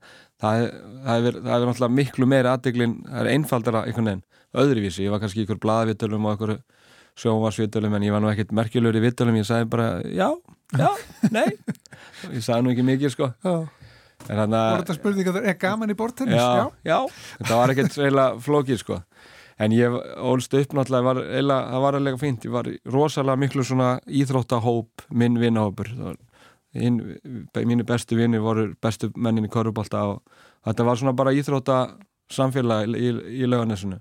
það 0.45 0.67
hefur 1.09 1.41
náttúrulega 1.47 1.91
miklu 1.97 2.29
meira 2.29 2.53
aðdeglin, 2.59 2.99
það 3.09 3.23
er 3.23 3.31
einfaldara 3.33 3.87
einhvern 3.89 4.11
veginn 4.11 4.23
öðruvísi, 4.65 5.07
ég 5.07 5.17
var 5.17 5.25
kannski 5.25 5.47
ykkur 5.47 5.63
blaðvitölum 5.65 6.29
og 6.29 6.37
ykkur 6.37 6.55
sjónvarsvitölum 7.21 7.95
en 7.95 8.07
ég 8.07 8.15
var 8.15 8.23
nú 8.25 8.31
ekkit 8.33 8.53
merkjulegur 8.57 8.99
í 8.99 9.05
vitölum, 9.05 9.39
ég 9.39 9.47
sagði 9.49 9.71
bara 9.71 9.89
já, 10.03 10.29
já, 10.75 10.91
nei. 11.35 11.47
Ég 12.33 12.43
sagði 12.43 12.61
nú 12.67 12.75
ekki 12.75 12.87
mikið 12.91 13.15
sko. 13.15 13.31
Já. 13.45 13.55
Voru 14.25 14.81
þetta 14.81 14.97
spurninga 14.97 15.41
er 15.43 15.57
gaman 15.61 15.93
í 15.93 15.97
bortennis? 15.99 16.39
Já, 16.39 16.71
já, 16.87 16.99
þetta 17.39 17.57
var 17.61 17.73
ekkert 17.75 17.97
eiginlega 17.99 18.45
flókið 18.45 18.81
sko. 18.81 19.01
En 19.61 19.75
ég 19.75 19.95
ólst 20.19 20.55
upp 20.59 20.73
náttúrulega 20.75 21.07
var, 21.07 21.21
eila, 21.39 21.59
það 21.71 21.85
var 21.85 21.99
alveg 21.99 22.17
fint, 22.23 22.47
ég 22.49 22.55
var 22.55 22.71
rosalega 22.91 23.39
miklu 23.39 23.67
svona 23.67 23.91
íþróttahóp 24.11 25.05
minn 25.15 25.39
vinnahópur 25.39 25.93
mínu 26.75 27.85
bestu 27.87 28.17
vinni 28.19 28.41
voru 28.43 28.73
bestu 28.83 29.13
mennin 29.15 29.47
í 29.47 29.53
Körubálta 29.53 30.03
og 30.11 30.23
þetta 30.67 30.87
var 30.89 30.99
svona 30.99 31.15
bara 31.15 31.35
íþróttasamfélag 31.39 32.91
í, 32.91 32.99
í, 32.99 33.13
í 33.45 33.51
lögarnesinu 33.51 34.01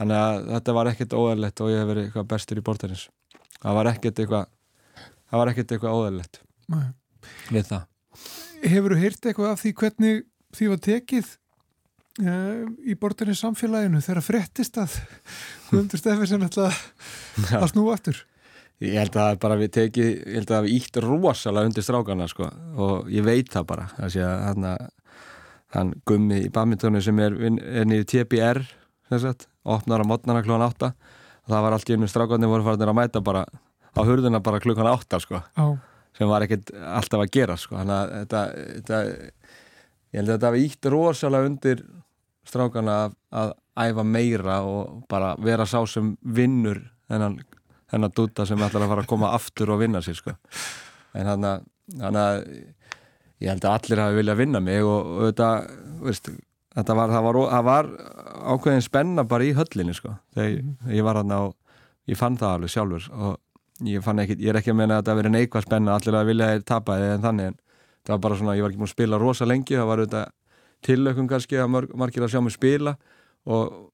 þannig 0.00 0.20
að 0.20 0.38
þetta 0.54 0.76
var 0.80 0.90
ekkert 0.94 1.18
óðarlegt 1.20 1.62
og 1.62 1.70
ég 1.70 1.82
hef 1.82 1.90
verið 1.92 2.08
eitthvað 2.08 2.30
bestur 2.34 2.60
í 2.60 2.64
bortennis 2.64 3.08
það 3.60 3.76
var 3.78 3.92
ekkert 3.92 4.22
eitthvað 4.24 4.48
það 5.30 5.42
var 5.42 5.52
ekkert 5.52 5.74
eitthvað 5.76 5.98
óðarlegt 5.98 6.40
við 7.50 7.68
það. 7.68 7.84
Hefur 8.60 8.94
þú 8.94 8.98
heyrt 9.00 9.28
eitthvað 9.28 9.52
af 9.52 9.62
því 9.62 9.74
hvernig 9.80 10.24
því 10.56 10.70
var 10.72 10.80
tekið 10.86 11.28
uh, 12.24 12.64
í 12.84 12.96
bortinni 13.00 13.36
samfélaginu 13.38 14.02
þegar 14.04 14.26
frettist 14.26 14.80
að 14.80 14.96
Guðmundur 15.70 16.02
Steffensen 16.02 16.46
ætla 16.46 16.68
að 17.60 17.68
snúa 17.72 17.94
aftur? 17.96 18.24
Ég 18.80 18.96
held 18.96 19.16
að 19.20 19.34
bara 19.42 19.58
við 19.60 19.74
tekið, 19.76 20.10
ég 20.16 20.38
held 20.38 20.52
að 20.56 20.66
við 20.66 20.76
ítt 20.78 20.98
rosalega 21.04 21.68
undir 21.68 21.84
strákana 21.84 22.28
sko 22.30 22.48
og 22.80 23.10
ég 23.12 23.26
veit 23.26 23.50
það 23.52 23.66
bara. 23.68 23.88
Þannig 23.98 24.70
að 24.70 24.86
hann, 25.76 25.90
gummi 26.08 26.40
í 26.46 26.52
badmintónu 26.52 27.02
sem 27.04 27.20
er, 27.22 27.36
er 27.60 27.86
niður 27.86 28.08
TBR 28.14 28.62
sagt, 29.18 29.48
opnar 29.64 30.00
á 30.00 30.06
mótnarna 30.06 30.44
klukkan 30.46 30.68
8 30.68 30.92
og 30.92 31.50
það 31.50 31.62
var 31.66 31.72
allt 31.74 31.90
í 31.90 31.96
einu 31.96 32.06
strákandi 32.08 32.46
voru 32.46 32.62
farinir 32.62 32.92
að 32.92 32.98
mæta 33.00 33.20
bara 33.20 33.44
á 33.90 34.00
hurðuna 34.06 34.40
bara 34.40 34.60
klukkan 34.62 34.86
8 34.86 35.20
sko 35.20 35.42
Já 35.42 35.66
sem 36.16 36.30
var 36.30 36.44
ekkert 36.44 36.72
alltaf 36.74 37.22
að 37.22 37.32
gera 37.34 37.56
sko. 37.60 37.78
þannig 37.78 37.96
að 37.96 38.12
þetta, 38.16 38.42
þetta 38.74 39.00
ég 40.10 40.18
held 40.18 40.26
að 40.26 40.34
þetta 40.34 40.50
var 40.50 40.64
ítt 40.64 40.90
rosalega 40.94 41.50
undir 41.50 41.84
strákana 42.50 42.96
að, 43.04 43.16
að 43.42 43.54
æfa 43.86 44.04
meira 44.06 44.58
og 44.66 45.04
bara 45.10 45.32
vera 45.40 45.66
sá 45.68 45.78
sem 45.88 46.12
vinnur 46.20 46.82
þennan, 47.10 47.38
þennan 47.92 48.14
dúta 48.16 48.46
sem 48.48 48.60
ætlar 48.60 48.86
að 48.86 48.94
fara 48.94 49.06
að 49.06 49.12
koma 49.12 49.32
aftur 49.36 49.74
og 49.74 49.82
vinna 49.84 50.02
sér 50.04 50.18
sko. 50.18 50.36
en 51.14 51.30
þannig 51.30 52.20
að 52.20 52.42
ég 53.40 53.48
held 53.48 53.64
að 53.64 53.76
allir 53.76 54.04
hafi 54.04 54.20
viljað 54.20 54.40
vinna 54.42 54.62
mig 54.64 54.84
og, 54.84 55.12
og 55.14 55.28
þetta, 55.30 55.50
veist, 56.04 56.32
þetta 56.76 56.96
var, 56.96 57.12
það 57.14 57.26
var, 57.26 57.38
það 57.50 57.64
var 57.68 57.90
ákveðin 58.54 58.86
spenna 58.86 59.24
bara 59.28 59.46
í 59.46 59.54
höllinni 59.56 59.94
sko. 59.96 60.14
þegar 60.34 60.50
ég, 60.50 60.74
ég 60.96 61.06
var 61.06 61.20
hann 61.20 61.34
á 61.34 61.42
ég 62.10 62.18
fann 62.18 62.38
það 62.40 62.56
alveg 62.56 62.74
sjálfur 62.74 63.08
og 63.14 63.38
ég, 63.86 64.04
ekki, 64.04 64.36
ég 64.38 64.52
er 64.52 64.60
ekki 64.60 64.74
að 64.74 64.80
menna 64.80 64.98
að 64.98 65.04
þetta 65.04 65.18
verið 65.20 65.34
neikvæð 65.36 65.66
spenna 65.66 65.96
allir 65.96 66.18
að 66.18 66.30
vilja 66.30 66.50
tapa 66.66 66.98
eða 66.98 67.16
en 67.16 67.24
þannig 67.24 67.50
en 67.50 67.56
það 68.00 68.14
var 68.14 68.22
bara 68.26 68.38
svona, 68.40 68.56
ég 68.58 68.64
var 68.64 68.72
ekki 68.72 68.82
múin 68.82 68.90
að 68.90 68.94
spila 68.94 69.20
rosa 69.20 69.48
lengi 69.48 69.78
það 69.78 69.90
var 69.90 70.02
auðvitað 70.02 70.36
tillökun 70.86 71.30
kannski 71.30 71.60
að 71.60 71.72
margir 71.74 72.24
að 72.24 72.32
sjá 72.32 72.40
mig 72.44 72.54
spila 72.54 72.94
og 73.50 73.90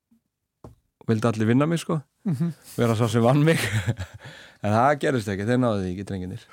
vildi 1.06 1.30
allir 1.30 1.50
vinna 1.50 1.68
mig 1.70 1.82
sko 1.82 2.00
mm 2.26 2.34
-hmm. 2.34 2.52
vera 2.76 2.98
svo 2.98 3.08
sem 3.08 3.22
vann 3.22 3.44
mig. 3.44 3.58
En 4.64 4.72
það 4.72 4.98
gerist 4.98 5.28
ekki, 5.28 5.44
þeir 5.46 5.58
náðu 5.60 5.82
því 5.82 5.90
ekki 5.92 6.04
drenginir 6.08 6.46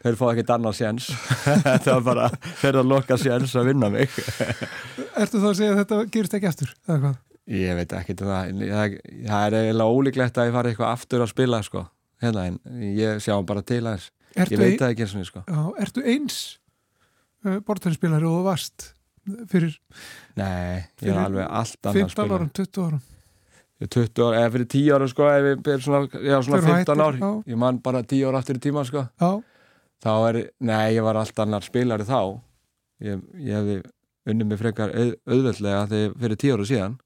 þeir 0.00 0.18
fóði 0.18 0.36
ekkert 0.36 0.52
annað 0.54 0.76
séns. 0.78 1.08
Þetta 1.66 1.96
var 1.96 2.04
bara, 2.06 2.28
þeir 2.60 2.78
að 2.82 2.92
loka 2.92 3.18
séns 3.20 3.56
að 3.58 3.72
vinna 3.72 3.90
mig. 3.92 4.12
Ertu 5.20 5.42
þá 5.42 5.48
að 5.50 5.58
segja 5.58 5.74
að 5.74 5.80
þetta 5.82 5.98
gerist 6.14 6.36
ekki 6.38 6.70
hvað? 6.86 7.18
Ég 7.50 7.74
veit 7.80 7.92
ekki 7.98 8.14
það, 8.20 8.54
það, 8.60 8.96
það 9.26 9.44
er 9.48 9.58
eiginlega 9.58 9.96
ólíklegt 9.96 10.38
að 10.38 10.48
ég 10.48 10.54
fari 10.54 10.70
eitthvað 10.70 10.94
aftur 10.94 11.24
að 11.24 11.32
spila 11.32 11.60
sko. 11.66 11.84
Hérna 12.22 12.46
en 12.46 12.58
ég 12.94 13.22
sjá 13.24 13.34
bara 13.48 13.64
til 13.66 13.82
aðeins. 13.82 14.10
Ég 14.38 14.60
veit 14.60 14.78
það 14.78 14.92
ekki 14.92 15.06
eins 15.06 15.16
og 15.18 15.26
sko. 15.26 15.44
Ertu 15.82 16.04
eins 16.06 16.40
uh, 17.44 17.58
bortarspilari 17.66 18.28
og 18.30 18.44
vast 18.46 18.92
fyrir 19.50 19.74
Nei, 20.38 20.86
ég 21.02 21.10
er 21.10 21.18
alveg 21.20 21.44
allt 21.44 21.90
annað 21.90 22.06
15 22.06 22.36
árum, 22.36 22.52
20 22.56 22.86
árum 22.86 23.02
20 23.88 24.24
ára, 24.26 24.42
eða 24.42 24.52
fyrir 24.56 24.68
10 24.74 24.90
ára 24.96 25.08
sko 25.08 25.28
er 25.30 25.80
svona, 25.80 26.02
já, 26.12 26.36
svona 26.44 26.60
15 26.66 27.00
ár 27.00 27.16
já. 27.16 27.30
ég 27.48 27.56
man 27.56 27.80
bara 27.80 28.02
10 28.02 28.28
ára 28.28 28.42
aftur 28.42 28.60
í 28.60 28.64
tíma 28.66 28.84
sko 28.84 29.06
já. 29.08 29.30
þá 30.04 30.12
er, 30.28 30.40
nei 30.60 30.96
ég 30.96 31.06
var 31.06 31.16
allt 31.16 31.40
annar 31.40 31.64
spilari 31.64 32.04
þá 32.08 32.20
ég, 33.00 33.22
ég 33.40 33.56
hefði 33.56 33.78
unnið 34.28 34.50
mig 34.50 34.60
frekar 34.60 34.92
auð, 34.92 35.14
auðveldlega 35.24 35.86
þegar 35.94 36.18
fyrir 36.20 36.42
10 36.44 36.56
ára 36.56 36.68
síðan 36.68 36.98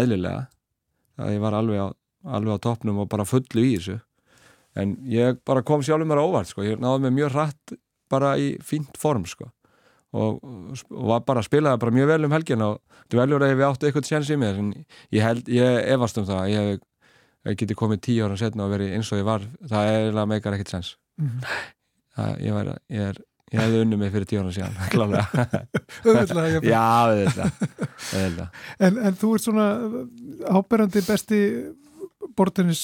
eðlilega 0.00 0.42
það 1.18 1.34
ég 1.36 1.42
var 1.46 1.58
alveg 1.60 1.84
á, 1.84 1.88
alveg 2.38 2.58
á 2.58 2.64
toppnum 2.66 3.02
og 3.04 3.10
bara 3.12 3.28
fullu 3.28 3.64
í 3.64 3.76
þessu 3.76 4.00
en 4.78 4.96
ég 5.10 5.38
bara 5.46 5.64
kom 5.66 5.82
sjálfur 5.82 6.08
mér 6.08 6.22
ávart 6.22 6.50
sko. 6.50 6.64
ég 6.66 6.80
náði 6.82 7.06
mig 7.06 7.16
mjög 7.18 7.34
rætt 7.34 7.78
bara 8.10 8.34
í 8.40 8.56
fínt 8.64 8.96
form 8.98 9.26
sko. 9.28 9.50
Og, 10.16 10.38
og 10.40 11.08
var 11.12 11.24
bara 11.28 11.42
að 11.42 11.48
spila 11.50 11.76
bara 11.80 11.94
mjög 11.94 12.12
vel 12.12 12.28
um 12.28 12.36
helgin 12.36 12.64
og 12.64 12.78
þú 13.10 13.20
veljur 13.20 13.44
að 13.44 13.52
ég 13.52 13.58
við 13.60 13.68
áttu 13.68 13.88
eitthvað 13.88 14.08
séns 14.08 14.30
í 14.32 14.38
mér 14.40 14.60
en 14.62 14.70
ég, 14.76 15.22
held, 15.24 15.48
ég 15.52 15.80
efast 15.94 16.20
um 16.20 16.28
það 16.28 16.52
ég, 16.54 16.84
ég 17.48 17.58
geti 17.62 17.76
komið 17.78 18.04
tíu 18.08 18.28
ára 18.28 18.38
setna 18.40 18.66
og 18.66 18.74
verið 18.76 18.94
eins 18.96 19.12
og 19.12 19.20
ég 19.20 19.28
var 19.28 19.44
það 19.60 19.90
er 19.90 19.98
eiginlega 20.02 20.32
meikar 20.32 20.56
ekkert 20.56 20.74
-hmm. 20.76 21.40
það, 22.16 22.40
ég, 22.40 22.52
var, 22.52 22.74
ég 22.88 23.10
er 23.12 23.24
Ég 23.48 23.62
hefði 23.62 23.78
unnið 23.80 24.00
mig 24.02 24.10
fyrir 24.12 24.28
tíu 24.28 24.40
ára 24.42 24.50
síðan, 24.52 24.74
klálega. 24.92 25.44
Öðvitað, 26.04 26.56
Já, 26.74 26.84
öðvitað. 27.08 28.48
En, 28.84 28.98
en 29.08 29.16
þú 29.16 29.30
ert 29.34 29.44
svona 29.46 29.68
áberandi 30.52 31.02
besti 31.06 31.38
bortinnis 32.36 32.82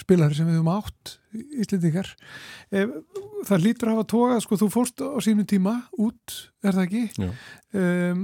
spilari 0.00 0.36
sem 0.36 0.48
við 0.48 0.58
höfum 0.58 0.74
átt 0.74 1.16
íslendingar. 1.62 2.12
Það 2.70 3.64
lítur 3.64 3.90
að 3.90 3.96
hafa 3.96 4.10
tókað 4.12 4.42
sko 4.44 4.60
þú 4.62 4.68
fórst 4.74 5.02
á 5.04 5.18
sínu 5.24 5.46
tíma 5.48 5.78
út, 6.02 6.36
er 6.64 6.76
það 6.76 6.84
ekki? 6.86 7.30
Um, 7.76 8.22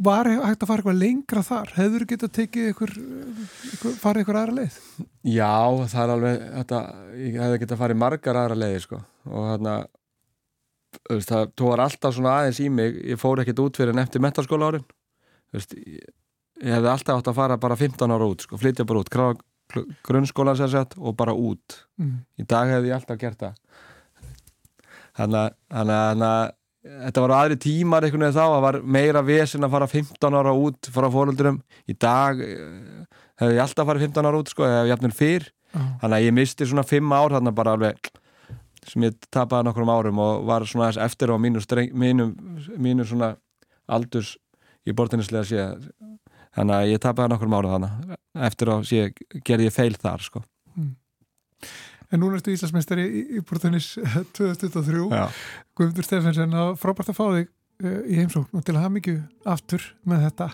var 0.00 0.30
hægt 0.30 0.64
að 0.64 0.70
fara 0.70 0.80
eitthvað 0.80 1.00
lengra 1.00 1.44
þar? 1.44 1.72
Hefur 1.76 2.04
þú 2.04 2.10
getað 2.14 2.34
tekið 2.38 2.68
ykkur, 2.72 2.94
ykkur 3.74 3.98
farið 4.00 4.24
ykkur 4.24 4.40
aðra 4.40 4.58
leið? 4.60 4.78
Já, 5.28 5.54
það 5.92 6.04
er 6.04 6.14
alveg 6.14 6.46
þetta, 6.58 6.84
ég 7.20 7.40
hefði 7.44 7.64
getað 7.64 7.82
farið 7.82 8.00
margar 8.04 8.40
aðra 8.40 8.60
leiði 8.62 8.84
sko. 8.86 9.02
Og 9.28 9.50
þarna 9.50 9.74
það 11.28 11.52
tókar 11.58 11.84
alltaf 11.84 12.16
svona 12.16 12.38
aðeins 12.38 12.62
í 12.64 12.70
mig. 12.72 12.96
Ég 13.12 13.20
fór 13.20 13.42
ekkert 13.42 13.60
út 13.62 13.78
fyrir 13.78 13.92
en 13.94 14.02
eftir 14.02 14.24
metalskóla 14.24 14.72
árin 14.72 14.88
ég, 15.54 15.76
ég 16.60 16.74
hefði 16.76 16.92
alltaf 16.92 17.20
átt 17.20 17.30
að 17.30 17.38
fara 17.38 17.58
bara 17.60 17.78
15 17.78 18.14
ára 18.14 18.28
út 18.30 18.46
sko, 18.46 18.58
flytja 18.60 18.86
bara 18.88 19.02
út 19.02 19.10
grunnskólan 20.06 20.58
sér 20.58 20.72
sett 20.72 20.96
og 20.98 21.16
bara 21.18 21.34
út 21.36 21.82
mm. 22.00 22.16
í 22.40 22.46
dag 22.48 22.70
hefði 22.70 22.92
ég 22.92 22.98
alltaf 22.98 23.20
gert 23.20 23.40
það 23.40 23.54
þannig 25.20 25.52
að 25.70 26.56
þetta 26.80 27.24
var 27.24 27.34
aðri 27.36 27.58
tímar 27.60 28.06
einhvern 28.06 28.24
veginn 28.24 28.36
þá 28.36 28.44
það 28.44 28.62
var 28.64 28.78
meira 28.96 29.22
vesen 29.24 29.66
að 29.66 29.74
fara 29.74 29.88
15 29.90 30.38
ára 30.40 30.54
út 30.56 30.88
frá 30.94 31.06
fóröldurum 31.12 31.58
í 31.90 31.96
dag 32.00 32.40
eh, 32.40 33.02
hefði 33.40 33.58
ég 33.58 33.64
alltaf 33.64 33.88
farið 33.90 34.06
15 34.08 34.30
ára 34.30 34.40
út 34.40 34.52
sko, 34.52 34.64
hefði 34.64 34.88
ég 34.88 34.96
hafði 34.96 35.12
fyrr 35.18 35.46
uh. 35.50 35.90
þannig 36.00 36.16
að 36.16 36.26
ég 36.26 36.36
misti 36.38 36.68
svona 36.70 36.86
5 36.88 37.12
ár 37.12 37.36
þannig 37.36 37.52
að 37.52 37.60
bara 37.60 37.76
alveg 37.76 38.10
sem 38.88 39.04
ég 39.04 39.18
tapaði 39.28 39.68
nokkur 39.68 39.84
um 39.84 39.92
árum 39.92 40.22
og 40.24 40.46
var 40.48 40.64
svona 40.64 40.88
eftir 41.04 41.32
á 41.32 41.36
mínu, 41.36 41.60
streng, 41.60 41.92
mínu, 41.92 42.30
mínu 42.80 43.04
svona 43.04 43.34
aldurs 43.90 44.38
í 44.88 44.94
bortinislega 44.96 45.44
séð 45.44 45.90
þannig 46.56 46.76
að 46.76 46.90
ég 46.92 47.02
tapaði 47.02 47.32
nokkur 47.34 47.52
mánu 47.52 47.74
þannig 47.74 48.18
eftir 48.48 48.72
að 48.72 48.88
sé, 48.88 49.06
gerði 49.46 49.68
ég 49.68 49.76
feil 49.76 49.94
þar 50.00 50.26
sko. 50.26 50.42
mm. 50.74 50.90
En 52.10 52.18
núna 52.18 52.40
ertu 52.40 52.50
Íslandsmeistari 52.50 53.06
í, 53.06 53.22
í 53.38 53.40
Bortunis 53.46 53.92
2023 54.34 55.06
Guðmundur 55.78 56.06
Stefensen 56.06 56.56
frábært 56.80 57.12
að 57.12 57.18
fá 57.20 57.24
þig 57.36 57.52
uh, 57.84 58.00
í 58.10 58.18
heimsókn 58.18 58.58
og 58.58 58.66
til 58.66 58.74
að 58.74 58.82
hafa 58.82 58.94
mikið 58.96 59.20
aftur 59.54 59.86
með 60.10 60.26
þetta 60.26 60.50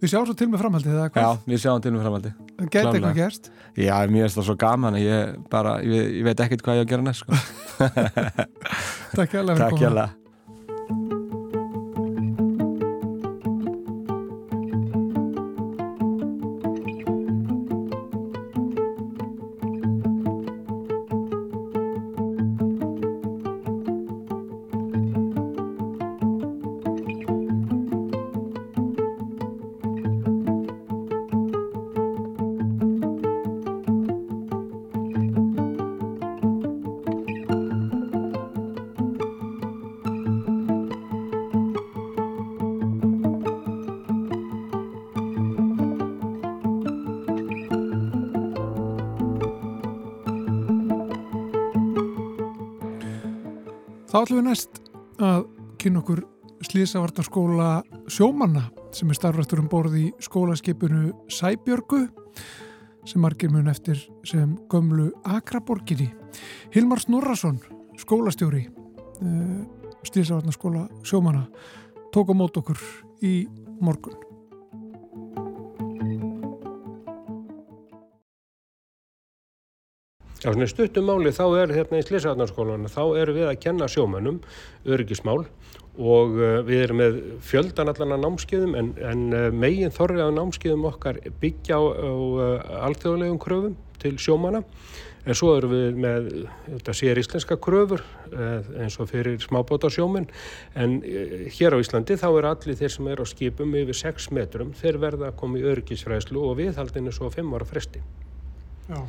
Við 0.00 0.14
sjáum 0.14 0.28
svo 0.30 0.38
til 0.40 0.48
með 0.52 0.64
framhaldi 0.64 0.96
Já, 0.96 1.28
við 1.44 1.62
sjáum 1.66 1.84
til 1.84 1.94
með 1.94 2.06
framhaldi 2.06 2.34
Gæti 2.64 2.82
eitthvað 2.86 3.20
gerst? 3.20 3.52
Já, 3.76 3.94
mér 4.08 4.26
finnst 4.26 4.40
það 4.40 4.50
svo 4.50 4.58
gaman 4.64 5.00
ég, 5.02 5.38
bara, 5.52 5.78
ég, 5.84 6.10
ég 6.20 6.28
veit 6.30 6.44
ekkert 6.46 6.64
hvað 6.64 6.80
ég 6.80 6.84
á 6.84 6.86
að 6.86 6.92
gera 6.94 7.08
næst 7.10 7.24
sko. 7.24 7.40
Takk 9.18 9.34
hjá 9.36 9.42
Takk 9.52 10.22
Þá 54.14 54.20
ætlum 54.22 54.36
við 54.38 54.44
næst 54.46 54.76
að 55.26 55.40
kynna 55.82 55.98
okkur 55.98 56.20
slísavartarskóla 56.62 57.70
sjómanna 58.06 58.68
sem 58.94 59.08
er 59.10 59.16
starfrættur 59.18 59.58
um 59.58 59.66
borð 59.72 59.96
í 59.98 60.02
skólaskipinu 60.22 61.08
Sæbjörgu 61.34 62.04
sem 63.10 63.24
margir 63.26 63.50
mun 63.50 63.66
eftir 63.72 63.98
sem 64.22 64.52
gömlu 64.70 65.08
Akraborginni. 65.26 66.06
Hilmar 66.70 67.02
Snorrason, 67.02 67.58
skólastjóri 67.98 68.62
uh, 68.70 69.66
slísavartarskóla 70.06 70.86
sjómanna, 71.02 71.48
tók 72.14 72.30
á 72.30 72.34
mót 72.38 72.62
okkur 72.62 72.78
í 73.18 73.48
morgun. 73.82 74.33
Já, 80.44 80.50
svona 80.52 80.66
stuttum 80.68 81.06
máli 81.08 81.30
þá 81.32 81.44
er 81.56 81.70
hérna 81.72 81.98
í 82.02 82.04
Sliðsarnarskólanum, 82.04 82.90
þá 82.92 83.16
erum 83.16 83.36
við 83.38 83.46
að 83.48 83.62
kenna 83.64 83.86
sjómannum 83.88 84.42
öryggismál 84.84 85.46
og 85.96 86.36
uh, 86.36 86.58
við 86.66 86.82
erum 86.84 87.00
með 87.00 87.16
fjöldan 87.48 87.88
allan 87.88 88.12
af 88.12 88.20
námskeiðum 88.26 88.76
en, 88.76 88.90
en 89.00 89.22
uh, 89.32 89.46
megin 89.56 89.94
þorrið 89.94 90.26
af 90.26 90.34
námskeiðum 90.36 90.84
okkar 90.90 91.22
byggja 91.40 91.80
á, 91.80 91.82
á 91.96 92.12
uh, 92.12 92.76
alþjóðlegum 92.90 93.40
kröfum 93.40 93.80
til 94.04 94.14
sjómanna 94.20 94.60
en 95.24 95.40
svo 95.40 95.56
erum 95.56 95.72
við 95.72 95.98
með, 96.04 96.30
þetta 96.68 96.98
sér 97.00 97.22
íslenska 97.24 97.56
kröfur 97.56 98.04
eins 98.36 99.00
og 99.00 99.08
fyrir 99.08 99.40
smábóta 99.40 99.88
sjóminn 99.88 100.28
en 100.76 100.98
hér 101.56 101.72
á 101.72 101.80
Íslandi 101.80 102.20
þá 102.20 102.28
er 102.34 102.50
allir 102.50 102.76
þeir 102.82 102.92
sem 102.98 103.08
er 103.08 103.24
á 103.24 103.26
skipum 103.32 103.72
yfir 103.80 104.02
6 104.04 104.28
metrum, 104.36 104.76
þeir 104.76 105.00
verða 105.00 105.32
að 105.32 105.38
koma 105.40 105.56
í 105.56 105.64
öryggisfræðslu 105.72 106.44
og 106.44 106.58
viðhaldinu 106.60 107.16
svo 107.16 107.32
5 107.32 107.56
ára 107.56 107.70
fresti. 107.72 108.04
Já. 108.90 109.00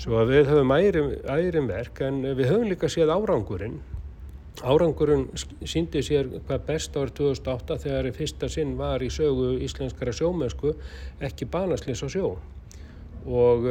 Svo 0.00 0.16
að 0.16 0.30
við 0.32 0.46
höfum 0.48 0.70
ærim, 0.72 1.08
ærim 1.28 1.66
verk 1.68 1.98
en 2.06 2.22
við 2.24 2.46
höfum 2.48 2.70
líka 2.70 2.88
séð 2.88 3.10
árangurinn. 3.12 3.74
Árangurinn 4.64 5.26
síndi 5.68 6.00
sér 6.04 6.30
hvað 6.46 6.62
best 6.70 6.96
árið 6.96 7.18
2008 7.18 7.76
þegar 7.82 8.08
í 8.08 8.12
fyrsta 8.16 8.48
sinn 8.48 8.72
var 8.78 9.04
í 9.04 9.10
sögu 9.12 9.50
íslenskara 9.60 10.14
sjómennsku 10.16 10.72
ekki 11.28 11.50
banaslis 11.52 12.00
á 12.00 12.08
sjó. 12.16 12.32
Og 13.28 13.68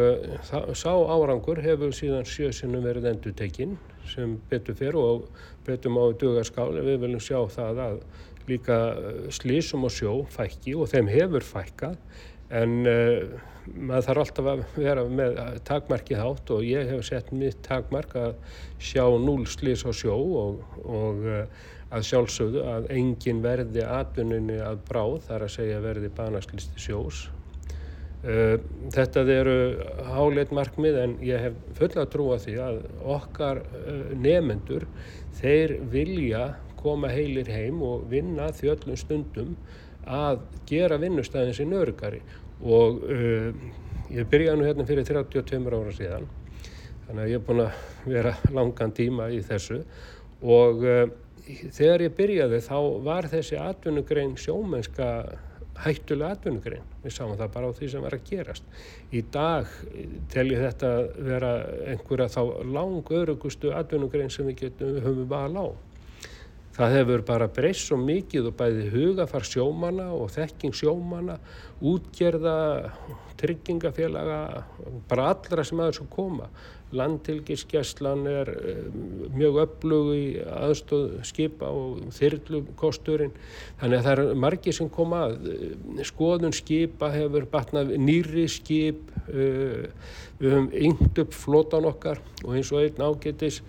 það, 0.51 0.69
sá 0.77 0.93
árangur 0.93 1.63
hefur 1.65 1.97
síðan 1.97 2.29
sjösinnum 2.29 2.85
verið 2.85 3.09
endur 3.09 3.33
tekinn 3.33 3.79
sem 4.11 4.37
betur 4.51 4.77
fyrir 4.77 5.01
og 5.01 5.25
betum 5.65 5.97
á 5.97 6.13
dugarskáli. 6.13 6.85
Við 6.91 7.07
viljum 7.07 7.25
sjá 7.25 7.39
það 7.57 7.85
að 7.87 8.01
líka 8.49 8.77
slísum 9.33 9.85
á 9.85 9.89
sjó 9.89 10.19
fækki 10.29 10.77
og 10.77 10.93
þeim 10.93 11.09
hefur 11.09 11.45
fækkað 11.55 11.97
en 12.49 12.75
uh, 12.89 13.39
maður 13.69 14.05
þarf 14.07 14.21
alltaf 14.23 14.47
að 14.49 14.61
vera 14.77 15.03
með 15.05 15.39
takmarkið 15.67 16.21
hátt 16.21 16.53
og 16.55 16.63
ég 16.65 16.89
hef 16.89 17.03
sett 17.05 17.33
mitt 17.35 17.59
takmark 17.65 18.15
að 18.17 18.37
sjá 18.81 19.03
núl 19.21 19.43
slís 19.49 19.85
á 19.85 19.91
sjó 19.93 20.15
og, 20.17 20.63
og 20.81 21.27
uh, 21.27 21.65
að 21.93 22.05
sjálfsögðu 22.05 22.63
að 22.69 22.87
engin 22.93 23.41
verði 23.41 23.83
atvinninni 23.85 24.59
að 24.61 24.81
bráð 24.89 25.19
þar 25.27 25.45
að 25.45 25.53
segja 25.55 25.81
verði 25.81 26.09
banaslisti 26.17 26.81
sjós. 26.81 27.27
Uh, 28.19 28.57
þetta 28.93 29.23
eru 29.31 29.59
háleit 30.09 30.49
markmið 30.55 30.97
en 31.03 31.13
ég 31.23 31.45
hef 31.45 31.61
fulla 31.77 32.03
að 32.03 32.11
trúa 32.15 32.39
því 32.41 32.57
að 32.65 32.81
okkar 33.17 33.61
nefendur 34.17 34.89
þeir 35.39 35.77
vilja 35.93 36.49
koma 36.79 37.11
heilir 37.11 37.47
heim 37.51 37.81
og 37.83 38.09
vinna 38.11 38.49
þjöllum 38.55 38.97
stundum 38.99 39.55
að 40.07 40.43
gera 40.69 40.99
vinnustæðin 41.01 41.57
sín 41.57 41.75
örgari 41.77 42.21
og 42.59 43.03
uh, 43.03 43.49
ég 44.13 44.29
byrjaði 44.29 44.59
nú 44.59 44.67
hérna 44.67 44.87
fyrir 44.89 45.07
32 45.07 45.59
ára 45.69 45.95
síðan 45.95 46.29
þannig 47.09 47.23
að 47.23 47.31
ég 47.31 47.39
er 47.39 47.45
búin 47.47 47.63
að 47.65 48.09
vera 48.13 48.35
langan 48.53 48.93
tíma 48.93 49.29
í 49.33 49.41
þessu. 49.45 49.81
Og 50.45 50.83
uh, 50.85 51.05
þegar 51.73 52.05
ég 52.05 52.17
byrjaði 52.17 52.61
þá 52.65 52.77
var 53.05 53.27
þessi 53.31 53.57
atvinnugrein 53.59 54.35
sjómennska 54.37 55.09
hættulega 55.79 56.35
atvinnugrein. 56.35 56.85
Við 57.03 57.15
sáum 57.15 57.37
það 57.39 57.53
bara 57.55 57.71
á 57.71 57.77
því 57.77 57.89
sem 57.91 58.05
var 58.05 58.15
að 58.17 58.25
gerast. 58.29 58.65
Í 59.15 59.23
dag 59.33 59.69
tel 60.31 60.47
ég 60.51 60.63
þetta 60.67 60.91
vera 61.29 61.53
einhverja 61.93 62.29
þá 62.35 62.41
lang 62.75 63.13
örugustu 63.21 63.73
atvinnugrein 63.75 64.31
sem 64.33 64.49
við 64.51 64.65
getum 64.65 64.97
við 64.97 65.07
höfum 65.07 65.31
val 65.31 65.55
á 65.55 65.67
Það 66.79 66.93
hefur 66.95 67.21
bara 67.27 67.49
breyst 67.51 67.89
svo 67.89 67.97
mikið 67.99 68.53
og 68.53 68.53
bæði 68.59 68.85
hugafar 68.93 69.43
sjómana 69.43 70.05
og 70.15 70.29
þekking 70.31 70.75
sjómana, 70.79 71.35
útgerða, 71.83 72.53
tryggingafélaga, 73.39 74.37
bara 75.09 75.33
allra 75.33 75.65
sem 75.67 75.81
aðeins 75.81 75.99
að 76.05 76.13
koma. 76.13 76.47
Landtilgiskeslan 76.95 78.23
er 78.31 78.53
eh, 78.55 78.79
mjög 79.35 79.59
öflug 79.65 80.07
í 80.15 80.23
aðstóð 80.39 81.19
skipa 81.27 81.67
og 81.67 81.99
þyrlukosturinn. 82.15 83.35
Þannig 83.83 83.99
að 83.99 84.07
það 84.07 84.23
er 84.23 84.41
margir 84.47 84.79
sem 84.79 84.89
koma 84.95 85.25
að. 85.27 85.51
Skoðun 86.09 86.55
skipa 86.55 87.11
hefur 87.13 87.45
batnað 87.51 87.91
nýri 87.99 88.47
skip, 88.49 89.03
eh, 89.27 89.91
við 90.39 90.55
höfum 90.55 90.71
yngt 90.87 91.25
upp 91.27 91.35
flótan 91.35 91.91
okkar 91.91 92.23
og 92.45 92.55
eins 92.55 92.71
og 92.71 92.85
einn 92.87 93.09
ágetis 93.11 93.59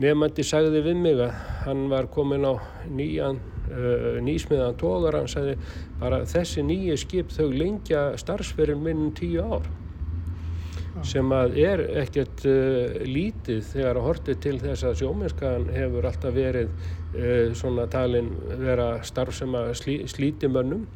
Nefnandi 0.00 0.44
sagði 0.46 0.80
við 0.86 0.96
mig 0.96 1.18
að 1.20 1.34
hann 1.66 1.88
var 1.90 2.06
komin 2.12 2.46
á 2.48 2.56
nýjan 2.88 3.36
uh, 3.68 4.16
nýsmiðan 4.24 4.78
tógar, 4.80 5.18
hann 5.18 5.28
sagði 5.28 5.58
bara 6.00 6.22
þessi 6.28 6.64
nýju 6.64 6.96
skip 7.02 7.34
þau 7.34 7.50
lengja 7.52 8.06
starfsferðin 8.20 8.80
minn 8.86 9.10
tíu 9.16 9.44
ár. 9.44 9.68
Ja. 10.90 11.04
sem 11.06 11.32
að 11.32 11.52
er 11.62 11.80
ekkert 12.00 12.42
uh, 12.50 12.96
lítið 13.06 13.60
þegar 13.68 14.00
að 14.00 14.06
hortið 14.08 14.40
til 14.42 14.54
þess 14.58 14.86
að 14.88 14.96
sjómennskan 14.98 15.68
hefur 15.70 16.08
alltaf 16.08 16.34
verið 16.34 16.72
uh, 16.72 17.52
svona 17.54 17.86
talin 17.92 18.32
vera 18.58 18.88
starf 19.06 19.36
sem 19.36 19.54
að 19.54 19.70
slí, 19.78 20.00
slíti 20.10 20.50
mönnum. 20.50 20.88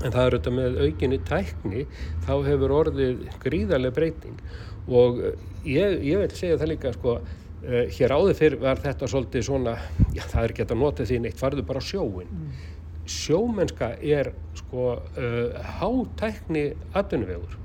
En 0.00 0.14
það 0.14 0.22
er 0.22 0.38
auðvitað 0.38 0.56
með 0.56 0.80
aukinni 0.86 1.20
tækni 1.28 1.84
þá 2.24 2.32
hefur 2.46 2.76
orðið 2.78 3.26
gríðarlega 3.42 3.98
breyting. 3.98 4.40
Og 4.88 5.20
ég, 5.68 5.98
ég 6.00 6.22
vil 6.22 6.30
segja 6.32 6.56
það 6.62 6.72
líka 6.72 6.94
sko 6.96 7.18
Uh, 7.20 7.39
hér 7.60 8.14
áður 8.16 8.36
fyrr 8.38 8.58
var 8.60 8.80
þetta 8.80 9.08
svolítið 9.10 9.44
svona, 9.44 9.76
já 10.16 10.22
það 10.24 10.42
er 10.42 10.52
ekki 10.54 10.64
að 10.64 10.76
nota 10.80 11.06
því 11.08 11.18
neitt, 11.24 11.40
farðu 11.40 11.64
bara 11.68 11.82
á 11.82 11.84
sjóin. 11.84 12.30
Mm. 12.30 12.52
Sjómennska 13.10 13.90
er 14.00 14.30
sko 14.56 14.84
uh, 14.96 15.58
hátækni 15.80 16.70
atvinnuvegur. 16.96 17.58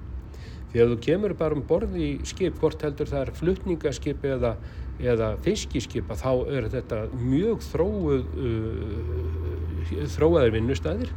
Því 0.72 0.82
að 0.84 0.92
þú 0.92 0.98
kemur 1.06 1.36
bara 1.40 1.56
um 1.56 1.64
borði 1.64 2.08
í 2.10 2.10
skip, 2.28 2.58
hvort 2.60 2.82
heldur 2.84 3.08
það 3.08 3.22
er 3.22 3.34
flutningaskip 3.40 4.26
eða, 4.28 4.56
eða 5.00 5.30
fiskiskip, 5.46 6.12
þá 6.12 6.32
er 6.58 6.68
þetta 6.74 7.06
mjög 7.16 7.64
þróuð, 7.70 8.26
uh, 8.36 10.04
þróaðir 10.18 10.58
vinnustæðir. 10.58 11.16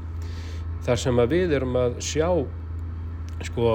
Þar 0.87 1.03
sem 1.03 1.19
að 1.19 1.35
við 1.35 1.57
erum 1.59 1.81
að 1.81 1.99
sjá 2.05 2.29
sko 3.49 3.73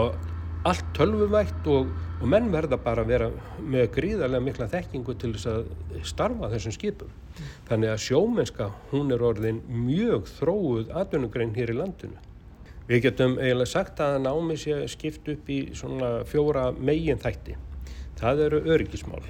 allt 0.63 0.87
tölvuvægt 0.95 1.67
og 1.71 1.91
og 2.23 2.29
menn 2.31 2.45
verða 2.53 2.77
bara 2.79 3.03
að 3.03 3.09
vera 3.11 3.25
með 3.59 3.89
gríðarlega 3.97 4.45
mikla 4.45 4.69
þekkingu 4.71 5.13
til 5.19 5.33
þess 5.33 5.47
að 5.51 5.65
starfa 6.07 6.47
þessum 6.53 6.73
skipum. 6.77 7.09
Þannig 7.67 7.91
að 7.91 8.03
sjómennska, 8.05 8.67
hún 8.93 9.11
er 9.11 9.25
orðin 9.27 9.59
mjög 9.67 10.29
þróuð 10.37 10.93
atvinnugrein 11.01 11.51
hér 11.57 11.73
í 11.73 11.75
landinu. 11.75 12.21
Við 12.87 13.01
getum 13.09 13.35
eiginlega 13.41 13.71
sagt 13.73 13.99
að 14.03 14.21
námi 14.23 14.55
sé 14.59 14.77
skipt 14.91 15.27
upp 15.33 15.51
í 15.51 15.57
svona 15.75 16.13
fjóra 16.29 16.69
megin 16.71 17.19
þætti. 17.19 17.57
Það 18.21 18.45
eru 18.45 18.61
öryggismál 18.71 19.23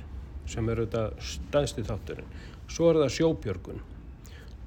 sem 0.54 0.70
eru 0.70 0.86
þetta 0.86 1.26
staðstu 1.34 1.86
þátturinn. 1.88 2.30
Svo 2.70 2.91
er 2.91 3.02
það 3.02 3.16
sjóbjörgun 3.18 3.82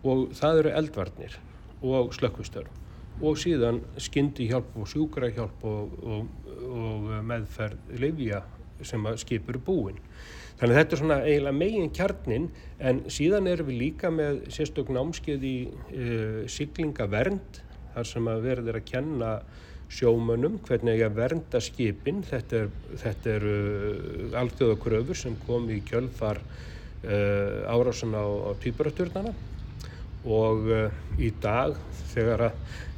og 0.03 0.27
það 0.35 0.65
eru 0.65 0.75
eldvarnir 0.81 1.39
og 1.87 2.11
slökkvistörn 2.17 2.86
og 3.21 3.39
síðan 3.41 3.81
skyndi 4.01 4.49
hjálp 4.51 4.75
og 4.77 4.89
sjúkra 4.91 5.31
hjálp 5.33 5.65
og, 5.65 5.95
og 6.05 6.47
og 6.65 7.11
meðferð 7.27 8.01
livja 8.01 8.43
sem 8.85 9.07
að 9.09 9.21
skipur 9.23 9.59
búin. 9.65 10.01
Þannig 10.57 10.73
að 10.73 10.81
þetta 10.81 10.95
er 10.95 11.01
svona 11.03 11.19
eiginlega 11.25 11.59
megin 11.59 11.93
kjarnin 11.93 12.49
en 12.81 13.03
síðan 13.13 13.49
erum 13.51 13.69
við 13.69 13.81
líka 13.83 14.11
með 14.13 14.41
sérstök 14.53 14.93
námskeið 14.97 15.45
í 15.45 15.57
uh, 15.69 16.43
siglingavernd 16.49 17.61
þar 17.95 18.09
sem 18.09 18.31
að 18.33 18.45
verður 18.45 18.81
að 18.81 18.89
kenna 18.89 19.33
sjómönnum 19.93 20.57
hvernig 20.67 21.05
að 21.05 21.19
vernda 21.21 21.61
skipin. 21.63 22.23
Þetta 22.27 22.63
er, 22.63 22.73
þetta 23.05 23.35
er 23.35 23.47
uh, 23.51 24.41
alþjóðakröfur 24.43 25.21
sem 25.21 25.37
kom 25.45 25.69
í 25.73 25.83
kjölfar 25.87 26.41
uh, 26.41 27.69
árásan 27.69 28.17
á, 28.17 28.25
á 28.25 28.51
týpuraturðana 28.65 29.37
og 30.27 30.65
í 31.23 31.29
dag 31.39 31.77
þegar 32.11 32.49
að 32.49 32.57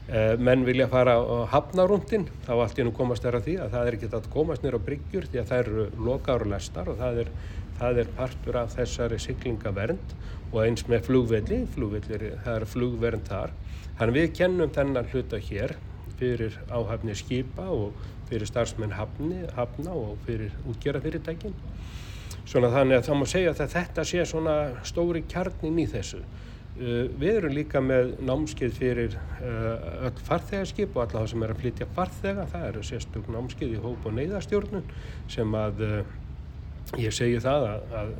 menn 0.08 0.64
vilja 0.64 0.86
fara 0.88 1.18
á 1.20 1.44
hafnarúndin, 1.52 2.24
þá 2.46 2.52
allt 2.54 2.78
í 2.80 2.84
nú 2.86 2.94
komast 2.96 3.26
þeirra 3.26 3.42
því 3.44 3.56
að 3.60 3.74
það 3.74 3.88
er 3.88 3.96
ekki 3.98 4.08
að 4.16 4.28
komast 4.32 4.62
nýra 4.64 4.80
á 4.80 4.86
bryggjur 4.86 5.26
því 5.28 5.40
að 5.42 5.50
það 5.50 5.62
eru 5.64 5.86
lokaður 6.06 6.54
og 6.54 6.94
það 7.02 7.20
er, 7.24 7.32
það 7.78 8.00
er 8.02 8.12
partur 8.16 8.58
af 8.62 8.72
þessari 8.72 9.18
syklingavernd 9.20 10.14
og 10.52 10.62
eins 10.64 10.86
með 10.88 11.04
flugvelli, 11.10 11.58
flugvellir, 11.74 12.24
það 12.44 12.56
er 12.60 12.66
flugvernd 12.72 13.28
þar. 13.28 13.52
Þannig 13.98 14.16
við 14.16 14.32
kennum 14.38 14.72
þennan 14.72 15.12
hluta 15.12 15.40
hér 15.42 15.76
fyrir 16.18 16.56
áhafni 16.72 17.14
skipa 17.18 17.68
og 17.68 17.98
fyrir 18.28 18.48
starfsmenn 18.48 18.96
hafni, 18.96 19.44
hafna 19.56 19.92
og 19.92 20.16
fyrir 20.26 20.54
útgerðafyrirtækin. 20.68 21.54
Svona 22.48 22.72
þannig 22.72 22.98
að 22.98 23.08
það 23.10 23.18
má 23.20 23.26
segja 23.28 23.52
að 23.52 23.72
þetta 23.74 24.04
sé 24.08 24.24
svona 24.24 24.56
stóri 24.88 25.24
kjarnin 25.28 25.82
í 25.82 25.88
þessu. 25.90 26.22
Uh, 26.78 27.08
við 27.18 27.40
erum 27.40 27.54
líka 27.56 27.80
með 27.82 28.12
námskeið 28.22 28.74
fyrir 28.76 29.14
uh, 29.18 30.06
öll 30.06 30.20
farþegarskip 30.28 30.94
og 30.94 31.00
alla 31.02 31.24
það 31.24 31.30
sem 31.32 31.42
er 31.42 31.52
að 31.54 31.62
flytja 31.64 31.88
farþega. 31.96 32.44
Það 32.52 32.66
eru 32.68 32.82
sérstök 32.86 33.30
námskeið 33.34 33.72
í 33.74 33.80
hóp 33.82 34.06
og 34.06 34.14
neyðastjórnun 34.14 34.84
sem 35.32 35.56
að 35.58 35.82
uh, 35.82 35.96
ég 37.02 37.16
segi 37.16 37.40
það 37.42 37.66
að, 37.72 37.90
að 37.98 38.12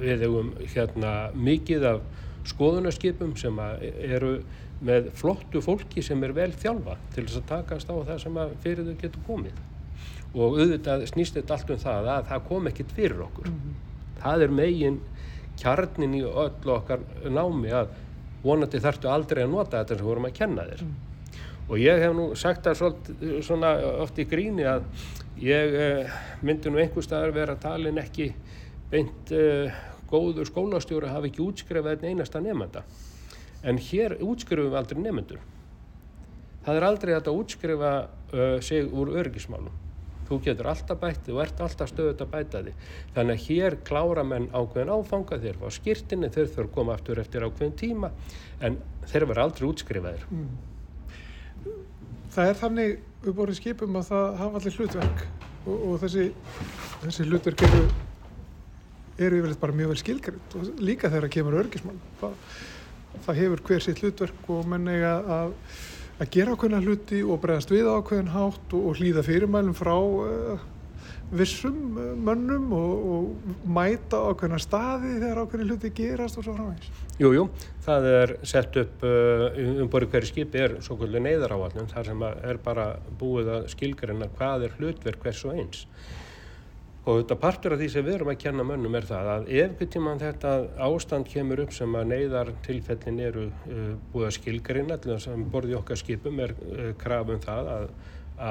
við 0.00 0.24
hefum 0.26 0.50
hérna 0.74 1.12
mikið 1.36 1.86
af 1.92 2.02
skoðunarskipum 2.50 3.36
sem 3.38 3.62
eru 3.62 4.32
með 4.84 5.12
flottu 5.20 5.62
fólki 5.62 6.02
sem 6.02 6.20
er 6.26 6.34
vel 6.34 6.50
þjálfa 6.56 6.96
til 7.14 7.26
þess 7.26 7.38
að 7.38 7.48
takast 7.52 7.92
á 7.92 7.94
það 8.00 8.20
sem 8.24 8.42
fyrir 8.64 8.88
þau 8.88 8.98
getur 9.04 9.24
komið. 9.28 9.62
Og 10.34 10.58
auðvitað 10.58 11.06
snýst 11.10 11.38
þetta 11.38 11.56
allt 11.56 11.70
um 11.70 11.80
það 11.84 12.10
að 12.16 12.28
það 12.32 12.44
kom 12.50 12.68
ekkit 12.70 12.98
fyrir 12.98 13.24
okkur. 13.28 13.50
Mm 13.50 13.62
-hmm. 13.62 13.80
Það 14.20 14.42
er 14.42 14.58
megin 14.58 15.00
kjarnin 15.58 16.16
í 16.18 16.22
öll 16.24 16.72
okkar 16.76 17.02
námi 17.28 17.72
að 17.74 17.94
vonandi 18.44 18.80
þarftu 18.80 19.10
aldrei 19.12 19.42
að 19.44 19.54
nota 19.54 19.80
þetta 19.80 19.98
sem 19.98 20.08
vorum 20.08 20.28
að 20.28 20.36
kenna 20.38 20.66
þér. 20.70 20.84
Mm. 20.84 20.94
og 21.68 21.78
ég 21.78 22.00
hef 22.02 22.14
nú 22.16 22.24
sagt 22.34 22.64
það 22.66 22.78
svolítið, 22.78 23.34
svona 23.46 23.74
oft 24.02 24.18
í 24.18 24.26
gríni 24.26 24.64
að 24.66 24.86
ég 25.40 25.76
eh, 25.84 26.16
myndi 26.42 26.72
nú 26.72 26.80
einhver 26.80 27.04
staðar 27.04 27.34
vera 27.36 27.56
talin 27.60 28.00
ekki 28.00 28.32
beint 28.90 29.30
eh, 29.30 29.70
góður 30.10 30.48
skólastjóra 30.48 31.12
hafi 31.14 31.30
ekki 31.30 31.44
útskrefað 31.44 32.00
einn 32.00 32.16
einasta 32.16 32.42
nefnda 32.42 32.82
en 33.62 33.78
hér 33.78 34.16
útskrefum 34.24 34.72
við 34.72 34.80
aldrei 34.80 35.02
nefndur 35.04 35.42
það 36.64 36.78
er 36.78 36.86
aldrei 36.86 37.14
að 37.16 37.30
útskrefa 37.32 37.92
uh, 38.06 38.58
sig 38.64 38.88
úr 38.88 39.14
örgismálum 39.20 39.76
þú 40.30 40.38
getur 40.44 40.70
alltaf 40.70 40.98
bætt, 41.00 41.24
þú 41.26 41.40
ert 41.42 41.60
alltaf 41.64 41.90
stöðut 41.90 42.22
að 42.22 42.30
bæta 42.30 42.62
því. 42.62 42.74
Þannig 43.16 43.36
að 43.36 43.46
hér 43.48 43.76
klára 43.88 44.24
menn 44.26 44.48
ákveðin 44.54 44.92
áfanga, 44.94 45.38
þeir 45.42 45.58
fá 45.58 45.66
skýrtinni, 45.74 46.30
þeir 46.30 46.50
þurfa 46.52 46.66
að 46.68 46.74
koma 46.76 46.94
aftur 46.94 47.22
eftir 47.22 47.46
ákveðin 47.46 47.78
tíma, 47.80 48.12
en 48.62 48.78
þeir 49.10 49.26
verða 49.32 49.46
aldrei 49.48 49.66
útskrifaðir. 49.70 50.26
Mm. 50.30 51.72
Það 52.30 52.52
er 52.52 52.60
þannig 52.60 52.96
uppborðið 53.26 53.58
skipum 53.58 53.98
að 53.98 54.10
það 54.12 54.26
hafa 54.40 54.60
allir 54.60 54.76
hlutverk 54.78 55.24
og, 55.66 55.74
og 55.76 55.96
þessi, 56.04 56.26
þessi 57.02 57.26
hlutverk 57.26 57.64
eru, 57.66 57.80
eru 59.18 59.40
yfirleitt 59.40 59.62
bara 59.64 59.76
mjög 59.76 59.90
vel 59.92 60.00
skilgrind 60.04 60.54
og 60.60 60.68
líka 60.78 61.10
þegar 61.10 61.26
það 61.26 61.34
kemur 61.34 61.58
örgismann. 61.64 61.98
Það, 62.20 62.36
það 63.26 63.40
hefur 63.42 63.64
hver 63.66 63.84
sitt 63.84 64.04
hlutverk 64.04 64.52
og 64.54 64.70
menn 64.70 64.92
eiga 64.94 65.16
að 65.40 65.56
að 66.20 66.34
gera 66.34 66.56
ákveðna 66.56 66.82
hluti 66.84 67.22
og 67.24 67.40
bregðast 67.40 67.72
við 67.72 67.88
ákveðin 67.88 68.34
hátt 68.34 68.76
og, 68.76 68.90
og 68.90 69.00
hlýða 69.00 69.24
fyrirmælum 69.24 69.76
frá 69.76 69.94
uh, 69.96 70.64
vissum 71.32 71.96
uh, 71.96 72.10
mönnum 72.28 72.74
og, 72.76 73.06
og 73.14 73.68
mæta 73.76 74.20
ákveðna 74.28 74.60
staði 74.60 75.14
þegar 75.16 75.42
ákveðin 75.44 75.72
hluti 75.72 75.92
gerast 75.96 76.40
og 76.40 76.46
svo 76.46 76.56
framvegs. 76.58 76.90
Jújú, 77.20 77.46
það 77.86 78.08
er 78.12 78.34
sett 78.52 78.80
upp 78.82 79.06
uh, 79.08 79.46
um 79.80 79.92
borðu 79.92 80.10
hverju 80.12 80.32
skipi 80.32 80.64
er 80.66 80.76
svo 80.84 80.98
kvöldu 81.00 81.22
neyðaráallum 81.24 81.88
þar 81.94 82.12
sem 82.12 82.26
er 82.28 82.60
bara 82.64 82.90
búið 83.20 83.54
að 83.56 83.70
skilgreina 83.72 84.28
hvað 84.36 84.68
er 84.68 84.76
hlutverk 84.80 85.24
hvers 85.24 85.46
og 85.48 85.56
eins 85.56 85.86
og 87.00 87.22
þetta 87.22 87.36
partur 87.40 87.74
af 87.74 87.80
því 87.80 87.88
sem 87.94 88.04
við 88.04 88.18
erum 88.18 88.30
að 88.34 88.40
kenna 88.42 88.64
mönnum 88.66 88.96
er 88.98 89.06
það 89.08 89.28
að 89.32 89.46
ef 89.62 89.82
tíma 89.94 90.12
þetta 90.20 90.54
ástand 90.84 91.28
kemur 91.30 91.62
upp 91.64 91.72
sem 91.72 91.94
að 91.96 92.08
neyðar 92.12 92.50
tilfellin 92.66 93.20
eru 93.24 93.44
uh, 93.48 93.92
búið 94.12 94.26
að 94.28 94.34
skilgarinn 94.36 94.92
allir 94.92 95.22
sem 95.24 95.44
borði 95.52 95.78
okkar 95.78 96.00
skipum 96.00 96.42
er 96.44 96.52
uh, 96.52 96.90
krafum 97.00 97.40
það 97.40 97.70
að, 97.74 97.86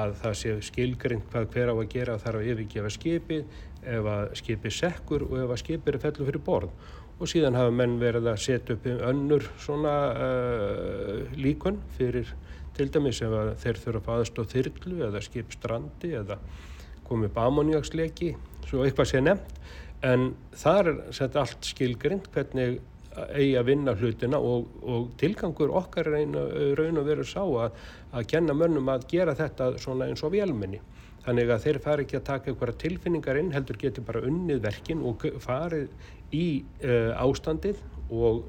að 0.00 0.14
það 0.22 0.34
sé 0.40 0.54
skilgarinn 0.66 1.22
hvað 1.30 1.46
hver 1.54 1.70
á 1.70 1.74
að 1.76 1.90
gera 1.94 2.16
þarf 2.24 2.40
að 2.40 2.50
yfirgefa 2.54 2.90
skipið 2.96 3.60
ef 3.80 4.08
að 4.14 4.24
skipið 4.42 4.74
sekkur 4.80 5.26
og 5.28 5.36
ef 5.44 5.54
að 5.54 5.62
skipið 5.62 5.94
er 5.94 6.00
fellur 6.02 6.30
fyrir 6.32 6.44
borð. 6.50 6.90
Og 7.20 7.28
síðan 7.28 7.56
hafa 7.58 7.72
menn 7.76 7.98
verið 8.00 8.30
að 8.32 8.40
setja 8.40 8.74
upp 8.74 8.86
önnur 8.90 9.46
svona 9.60 9.94
uh, 10.16 11.22
líkun 11.38 11.78
fyrir 11.98 12.34
til 12.74 12.88
dæmis 12.90 13.22
ef 13.22 13.62
þeir 13.62 13.78
þurfa 13.84 14.00
að 14.00 14.06
faðast 14.08 14.40
á 14.40 14.44
þyrlu 14.56 14.98
eða 15.06 15.22
skip 15.22 15.54
strandi 15.54 16.14
eða 16.18 16.40
komið 17.10 17.32
upp 17.32 17.40
ammoniaksleki, 17.42 18.30
svo 18.68 18.84
eitthvað 18.86 19.10
sé 19.10 19.22
nefnt, 19.24 19.58
en 20.06 20.30
þar 20.56 20.92
er 20.92 21.02
þetta 21.12 21.42
allt 21.42 21.66
skilgrind 21.68 22.30
hvernig 22.32 22.78
eigi 23.34 23.56
að 23.58 23.66
vinna 23.68 23.94
hlutina 23.98 24.38
og, 24.38 24.68
og 24.86 25.10
tilgangur 25.20 25.72
okkar 25.80 26.08
reyna, 26.14 26.44
raun 26.78 27.00
og 27.00 27.08
veru 27.08 27.26
sá 27.26 27.42
að, 27.42 27.80
að 28.14 28.28
kenna 28.30 28.54
mönnum 28.56 28.88
að 28.92 29.08
gera 29.10 29.34
þetta 29.36 29.72
svona 29.82 30.08
eins 30.08 30.22
og 30.24 30.32
vélminni. 30.34 30.80
Þannig 31.24 31.50
að 31.52 31.64
þeir 31.66 31.80
fari 31.84 32.06
ekki 32.06 32.16
að 32.16 32.28
taka 32.30 32.50
einhverja 32.50 32.80
tilfinningar 32.80 33.40
inn, 33.40 33.50
heldur 33.52 33.76
geti 33.80 34.04
bara 34.04 34.22
unnið 34.24 34.62
verkin 34.64 35.02
og 35.04 35.26
farið 35.42 35.90
í 36.32 36.46
uh, 36.86 37.12
ástandið 37.20 37.82
og 38.14 38.46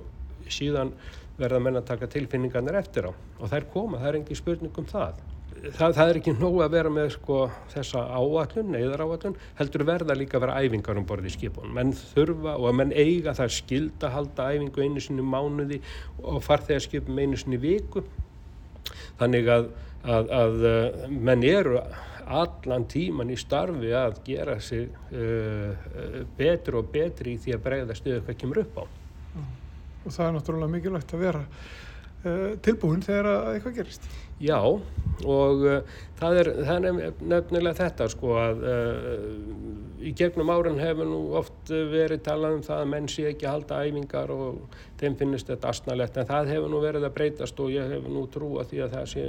síðan 0.52 0.94
verða 1.42 1.60
menn 1.64 1.82
að 1.82 1.90
taka 1.90 2.10
tilfinningarnir 2.12 2.78
eftir 2.80 3.10
á. 3.10 3.12
Og 3.12 3.52
þær 3.52 3.68
koma, 3.74 4.00
það 4.00 4.12
er 4.12 4.20
engi 4.22 4.40
spurning 4.40 4.78
um 4.78 4.88
það 4.88 5.20
það, 5.62 5.94
það 5.96 6.10
er 6.10 6.20
ekki 6.20 6.34
nóg 6.40 6.58
að 6.66 6.76
vera 6.76 6.92
með 6.94 7.10
sko, 7.16 7.40
þessa 7.72 8.04
áallun, 8.18 8.72
neyðar 8.74 9.04
áallun 9.06 9.38
heldur 9.60 9.84
verða 9.88 10.18
líka 10.18 10.38
að 10.40 10.46
vera 10.46 10.62
æfingar 10.62 11.00
um 11.00 11.08
borði 11.10 11.32
í 11.32 11.36
skipun. 11.36 11.74
Menn 11.76 11.94
þurfa 11.98 12.56
og 12.58 12.70
að 12.72 12.78
menn 12.80 12.94
eiga 12.96 13.36
það 13.38 13.56
skild 13.58 14.06
að 14.06 14.16
halda 14.16 14.48
æfingu 14.56 14.86
einu 14.86 15.04
sinni 15.04 15.26
mánuði 15.26 15.82
og 16.24 16.40
farþegarskipum 16.46 17.20
einu 17.22 17.40
sinni 17.40 17.60
viku. 17.62 18.04
Þannig 19.20 19.52
að, 19.54 19.68
að, 20.02 20.34
að 20.40 20.66
uh, 20.72 21.06
menn 21.12 21.46
eru 21.46 21.78
allan 22.32 22.88
tíman 22.90 23.34
í 23.34 23.38
starfi 23.40 23.94
að 23.98 24.18
gera 24.26 24.58
sig 24.64 24.90
uh, 25.14 26.26
betur 26.38 26.82
og 26.82 26.90
betri 26.94 27.36
í 27.36 27.44
því 27.44 27.56
að 27.58 27.64
bregða 27.68 28.00
stuðu 28.00 28.26
hvað 28.26 28.42
kemur 28.42 28.64
upp 28.66 28.82
á. 28.82 28.84
Og 30.02 30.10
það 30.10 30.26
er 30.26 30.36
náttúrulega 30.40 30.74
mikilvægt 30.74 31.14
að 31.14 31.26
vera 31.28 31.46
uh, 31.46 32.52
tilbúin 32.66 33.06
þegar 33.06 33.34
eitthvað 33.54 33.82
gerist 33.84 34.10
Já 34.42 34.62
og 35.22 35.64
uh, 35.68 35.98
það, 36.18 36.38
er, 36.42 36.50
það 36.66 36.86
er 36.90 37.16
nefnilega 37.20 37.78
þetta 37.78 38.08
sko 38.10 38.32
að 38.42 38.64
uh, 38.66 39.26
í 40.02 40.14
gegnum 40.18 40.50
árin 40.50 40.80
hefur 40.82 41.10
nú 41.10 41.20
oft 41.38 41.70
verið 41.70 42.24
talað 42.26 42.58
um 42.58 42.64
það 42.66 42.80
að 42.84 42.92
menn 42.94 43.10
sé 43.12 43.28
ekki 43.30 43.46
að 43.46 43.58
halda 43.58 43.82
æfingar 43.86 44.34
og 44.34 44.80
þeim 45.02 45.18
finnist 45.20 45.52
þetta 45.52 45.74
asnalegt 45.76 46.18
en 46.18 46.30
það 46.32 46.54
hefur 46.56 46.74
nú 46.74 46.82
verið 46.82 47.06
að 47.06 47.16
breytast 47.20 47.62
og 47.62 47.74
ég 47.74 47.94
hefur 47.94 48.16
nú 48.16 48.26
trúa 48.34 48.66
því 48.70 48.82
að 48.86 48.96
það 48.98 49.12
sé 49.14 49.28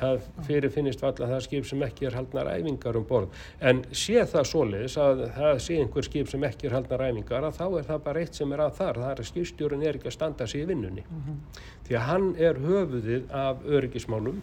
það 0.00 0.26
fyrir 0.46 0.72
finnist 0.72 1.02
valla 1.02 1.28
það 1.30 1.42
skip 1.46 1.66
sem 1.68 1.82
ekki 1.84 2.06
er 2.08 2.16
haldnar 2.18 2.50
æfingar 2.54 2.98
um 3.00 3.06
borð. 3.08 3.34
En 3.60 3.82
sé 3.92 4.22
það 4.32 4.46
svoleiðis 4.50 4.96
að 5.00 5.24
það 5.36 5.60
sé 5.66 5.78
einhver 5.80 6.06
skip 6.06 6.30
sem 6.30 6.46
ekki 6.48 6.70
er 6.70 6.76
haldnar 6.78 7.04
æfingar 7.08 7.48
að 7.48 7.58
þá 7.58 7.66
er 7.66 7.88
það 7.90 8.04
bara 8.06 8.22
eitt 8.24 8.40
sem 8.40 8.54
er 8.56 8.64
að 8.64 8.78
þar. 8.78 9.02
Það 9.02 9.10
er 9.10 9.24
að 9.24 9.30
skipstjórun 9.32 9.84
er 9.86 9.98
ekki 9.98 10.10
að 10.10 10.16
standa 10.16 10.46
sig 10.50 10.64
í 10.64 10.70
vinnunni. 10.70 11.04
Mm 11.08 11.22
-hmm. 11.26 11.42
því 11.88 11.98
að 11.98 12.08
hann 12.10 12.30
er 12.38 12.62
höfuðið 12.66 13.34
af 13.42 13.66
öryggismálum 13.66 14.42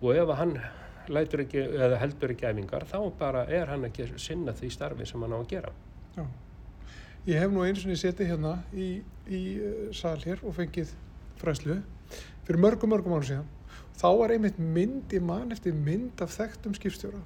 og 0.00 0.10
ef 0.14 0.34
hann 0.38 0.58
ekki, 1.06 1.62
heldur 2.00 2.30
ekki 2.34 2.46
æfingar 2.46 2.84
þá 2.84 2.98
bara 3.18 3.46
er 3.46 3.66
hann 3.66 3.84
ekki 3.84 4.10
sinna 4.16 4.52
því 4.52 4.70
starfi 4.70 5.06
sem 5.06 5.22
hann 5.22 5.32
á 5.32 5.38
að 5.38 5.48
gera. 5.48 5.72
Já. 6.16 6.26
Ég 7.26 7.40
hef 7.40 7.50
nú 7.50 7.64
eins 7.66 7.82
og 7.82 7.90
niður 7.90 8.02
setið 8.04 8.28
hérna 8.30 8.62
í, 8.72 9.02
í 9.26 9.42
uh, 9.58 9.92
sal 9.92 10.18
hér 10.22 10.38
og 10.46 10.54
fengið 10.54 10.92
fræslu 11.40 11.80
fyrir 12.46 12.60
mörgum 12.62 12.92
mörgum 12.92 13.16
ára 13.16 13.26
síðan 13.26 13.55
þá 13.96 14.08
var 14.20 14.34
einmitt 14.34 14.60
mynd 14.60 15.14
í 15.16 15.22
mann 15.22 15.54
eftir 15.54 15.74
mynd 15.76 16.22
af 16.24 16.34
þekktum 16.36 16.76
skipstjóra. 16.76 17.22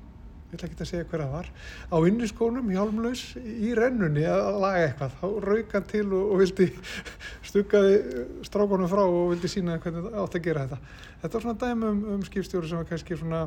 Ég 0.51 0.59
ætla 0.59 0.67
ekki 0.67 0.83
að 0.83 0.89
segja 0.91 1.07
hver 1.07 1.23
að 1.23 1.35
var. 1.37 1.49
Á 1.95 1.97
inniskónum 2.11 2.71
hjálmlaus 2.75 3.23
í 3.39 3.71
rennunni 3.79 4.25
að 4.27 4.57
laga 4.65 4.85
eitthvað, 4.89 5.17
þá 5.21 5.27
rauk 5.47 5.75
hann 5.77 5.89
til 5.93 6.07
og, 6.09 6.25
og 6.25 6.41
vildi 6.43 6.67
stuggaði 7.49 8.25
strákonum 8.49 8.91
frá 8.91 9.05
og 9.05 9.31
vildi 9.31 9.51
sína 9.53 9.79
hvernig 9.79 10.09
það 10.09 10.23
átt 10.25 10.39
að 10.41 10.47
gera 10.49 10.65
þetta. 10.67 10.97
Þetta 11.23 11.37
var 11.37 11.47
svona 11.47 11.61
dæmi 11.63 11.91
um, 11.93 12.07
um 12.17 12.25
skipstjóru 12.27 12.71
sem 12.71 12.83
var 12.83 12.91
kannski 12.91 13.21
svona 13.21 13.45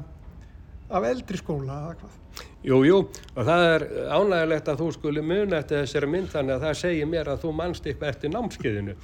af 0.93 1.07
eldri 1.07 1.39
skóla 1.39 1.79
eða 1.81 1.95
hvað 2.01 2.19
Jú, 2.63 2.79
jú, 2.87 2.97
og 3.35 3.45
það 3.45 3.63
er 3.67 3.83
ánægilegt 4.15 4.69
að 4.71 4.79
þú 4.79 4.87
skuli 4.95 5.21
muna 5.25 5.59
eftir 5.59 5.83
þessari 5.83 6.09
mynd 6.09 6.31
þannig 6.31 6.55
að 6.55 6.63
það 6.63 6.77
segir 6.79 7.09
mér 7.11 7.29
að 7.33 7.41
þú 7.43 7.51
mannst 7.57 7.87
eitthvað 7.87 8.13
eftir 8.13 8.31
námskeiðinu 8.33 8.95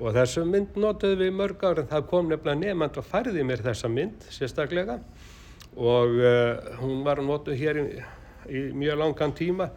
og 0.00 0.14
þessu 0.16 0.44
mynd 0.48 0.78
notuðu 0.80 1.20
við 1.22 1.34
mörg 1.38 1.64
ára 1.64 1.84
en 1.84 1.90
það 1.90 2.06
kom 2.10 2.30
nefnilega 2.30 2.60
nefnand 2.60 3.00
og 3.00 3.08
færði 3.08 3.46
mér 3.46 3.64
þessa 3.64 3.90
mynd 3.90 4.28
sérstaklega. 4.34 4.98
Og 5.74 6.16
uh, 6.20 6.78
hún 6.82 7.02
var 7.06 7.22
notuð 7.22 7.58
hér 7.58 7.80
í, 7.82 7.88
í 8.50 8.64
mjög 8.74 9.00
langan 9.00 9.34
tíma. 9.34 9.68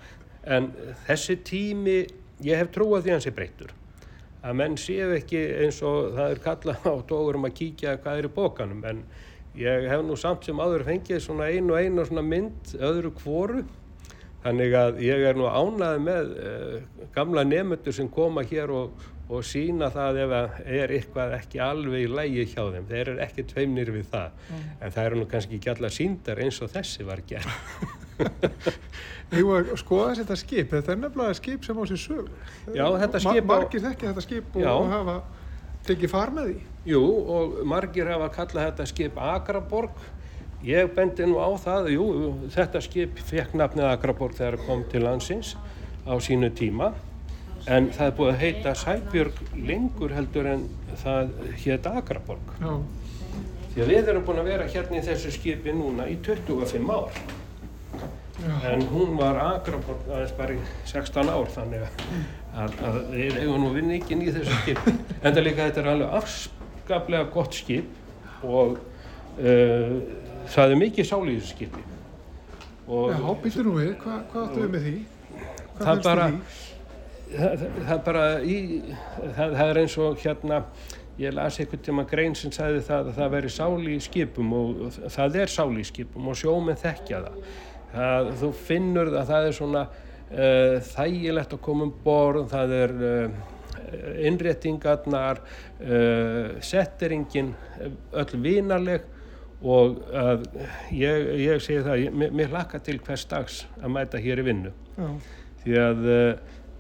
En 0.46 0.72
þessi 1.08 1.40
tími 1.46 2.00
ég 2.46 2.60
hef 2.62 2.72
trúið 2.74 3.08
því 3.08 3.16
hans 3.16 3.30
er 3.30 3.36
breytur 3.38 3.74
að 4.46 4.60
menn 4.60 4.78
séu 4.80 5.10
ekki 5.18 5.40
eins 5.64 5.80
og 5.86 6.14
það 6.16 6.34
er 6.34 6.44
kallað 6.44 6.86
á 6.86 6.94
tókurum 7.10 7.48
að 7.48 7.58
kíkja 7.58 7.98
hvað 8.04 8.22
er 8.22 8.28
í 8.30 8.34
bókanum 8.36 8.86
en 8.88 9.02
ég 9.58 9.88
hef 9.90 10.04
nú 10.06 10.18
samt 10.20 10.46
sem 10.46 10.62
áður 10.62 10.86
fengið 10.88 11.24
svona 11.24 11.50
einu 11.50 11.74
og 11.74 11.82
einu 11.82 12.06
svona 12.06 12.24
mynd 12.26 12.74
öðru 12.78 13.12
kvoru 13.18 13.64
þannig 14.46 14.76
að 14.78 15.02
ég 15.04 15.26
er 15.32 15.40
nú 15.40 15.50
ánað 15.50 16.02
með 16.06 16.34
uh, 16.38 17.06
gamla 17.16 17.44
nefnendur 17.48 17.98
sem 17.98 18.10
koma 18.14 18.46
hér 18.48 18.72
og 18.72 19.08
og 19.28 19.44
sína 19.44 19.90
það 19.92 20.22
ef 20.24 20.34
það 20.34 20.60
er 20.80 20.96
eitthvað 20.98 21.38
ekki 21.42 21.60
alveg 21.64 22.06
í 22.06 22.12
lægi 22.12 22.46
hjá 22.54 22.62
þeim 22.72 22.88
þeir 22.88 23.02
eru 23.04 23.24
ekki 23.26 23.48
tveimnir 23.52 23.94
við 23.96 24.10
það 24.14 24.30
mm. 24.48 24.68
en 24.80 24.96
það 24.96 25.10
eru 25.10 25.22
nú 25.22 25.30
kannski 25.32 25.60
ekki 25.60 25.74
alla 25.74 25.92
síndar 25.92 26.44
eins 26.46 26.62
og 26.64 26.72
þessi 26.72 27.08
var 27.08 27.24
gerð 27.28 27.52
var 29.48 29.68
að 29.68 29.80
skoða 29.82 30.14
þetta 30.22 30.38
skip, 30.40 30.70
þetta 30.72 30.94
er 30.94 31.02
nefnilega 31.02 31.38
skip 31.38 31.66
sem 31.66 31.80
á 31.80 31.84
sér 31.90 32.02
sög. 32.02 32.30
Já, 32.74 32.86
þetta 33.04 33.22
skip 33.24 33.44
á- 33.44 33.50
Margir 33.52 33.84
þekki 33.84 34.08
þetta 34.08 34.24
skip 34.26 34.56
og, 34.56 34.62
Já. 34.64 34.74
hafa 34.94 35.18
tekið 35.88 36.12
far 36.12 36.32
með 36.36 36.52
því. 36.52 36.62
Jú, 36.88 37.02
og 37.36 37.58
margir 37.68 38.12
hafa 38.12 38.30
kallað 38.30 38.70
þetta 38.72 38.88
skip 38.88 39.18
Akraborg. 39.18 40.06
Ég 40.66 40.90
bendi 40.96 41.28
nú 41.28 41.38
á 41.38 41.50
það, 41.62 41.92
jú, 41.94 42.06
þetta 42.56 42.82
skip 42.82 43.20
fekk 43.20 43.54
nafnið 43.54 43.92
Akraborg 43.92 44.36
þegar 44.40 44.58
kom 44.66 44.84
til 44.90 45.04
landsins 45.04 45.56
á 46.08 46.16
sínu 46.18 46.50
tíma. 46.56 46.94
En 47.68 47.90
það 47.92 48.06
er 48.08 48.14
búið 48.16 48.30
að 48.32 48.42
heita 48.46 48.72
Sæbjörg 48.80 49.40
lengur 49.68 50.14
heldur 50.16 50.48
en 50.54 50.62
það 51.04 51.34
hétt 51.66 51.90
Akraborg. 51.92 52.54
Já, 52.64 52.72
Því 53.74 53.84
að 53.84 53.90
við 53.92 54.08
erum 54.10 54.24
búin 54.26 54.40
að 54.42 54.48
vera 54.50 54.68
hérna 54.72 54.98
í 54.98 55.02
þessu 55.06 55.32
skipi 55.36 55.74
núna 55.76 56.06
í 56.10 56.16
25 56.26 56.88
ár. 56.96 57.18
já, 58.42 58.54
En 58.72 58.82
hún 58.94 59.18
var 59.20 59.38
Akraborg 59.44 60.08
aðeins 60.08 60.32
bara 60.38 60.56
í 60.56 60.62
16 60.90 61.30
ár 61.30 61.52
þannig 61.54 61.84
að, 61.84 62.08
að, 62.64 62.78
að 62.88 62.98
við 63.14 63.38
eigum 63.44 63.66
nú 63.68 63.74
vinni 63.76 64.00
ekki 64.00 64.16
í 64.18 64.32
þessu 64.34 64.62
skip. 64.64 64.82
En 65.22 65.34
það 65.36 65.44
líka 65.44 65.68
þetta 65.68 65.84
er 65.84 65.92
alveg 65.92 66.16
afskaplega 66.22 67.30
gott 67.36 67.54
skip 67.60 68.44
og 68.48 68.80
uh, 68.80 70.00
það 70.56 70.72
er 70.74 70.82
mikið 70.86 71.10
sál 71.12 71.22
í 71.28 71.36
þessu 71.38 71.52
skipi. 71.58 71.84
Já, 72.88 73.20
býttu 73.44 73.68
nú 73.68 73.76
við, 73.76 73.92
Hva, 74.00 74.22
hvað 74.32 74.46
áttu 74.48 74.64
við 74.64 74.74
með 74.78 74.86
því? 74.88 74.96
Hvað 75.78 75.86
Það 75.92 76.04
bara- 76.08 76.28
því? 76.32 76.64
Það, 77.32 77.66
það, 77.88 78.00
bara 78.06 78.24
í, 78.44 78.58
það, 79.36 79.58
það 79.58 79.64
er 79.66 79.80
eins 79.82 79.98
og 80.04 80.22
hérna, 80.24 80.62
ég 81.18 81.34
las 81.36 81.60
einhvern 81.62 81.84
tíma 81.88 82.06
grein 82.10 82.36
sem 82.38 82.54
sagði 82.54 82.84
það 82.88 83.12
að 83.12 83.20
það 83.20 83.34
veri 83.36 83.52
sál 83.54 83.90
í 83.90 83.98
skipum 84.04 84.54
og 84.58 85.00
það 85.14 85.40
er 85.44 85.54
sál 85.54 85.72
í 85.74 85.86
skipum 85.88 86.30
og 86.30 86.38
sjómenn 86.38 86.80
þekkja 86.82 87.24
það. 87.26 87.52
það 87.94 88.32
þú 88.44 88.52
finnur 88.68 89.14
að 89.14 89.32
það 89.32 89.50
er 89.50 89.58
svona 89.60 89.84
uh, 89.88 90.78
þægilegt 90.94 91.56
að 91.58 91.64
koma 91.68 91.88
um 91.88 91.94
borð, 92.06 92.50
það 92.54 92.76
er 92.78 92.96
uh, 93.12 93.38
innréttingarnar, 94.28 95.42
uh, 95.82 96.58
setteringin, 96.66 97.54
öll 98.14 98.42
vinaleg 98.44 99.14
og 99.58 100.04
að 100.14 100.44
ég, 100.94 101.32
ég 101.42 101.64
segi 101.66 101.82
það, 101.82 102.04
ég, 102.04 102.18
mér, 102.30 102.52
hlakka 102.52 102.78
til 102.86 103.00
hvers 103.02 103.26
dags 103.26 103.64
að 103.82 103.96
mæta 103.96 104.22
hér 104.22 104.44
í 104.44 104.46
vinnu 104.46 104.74
Já, 104.98 105.08
því 105.64 105.80
að 105.82 106.06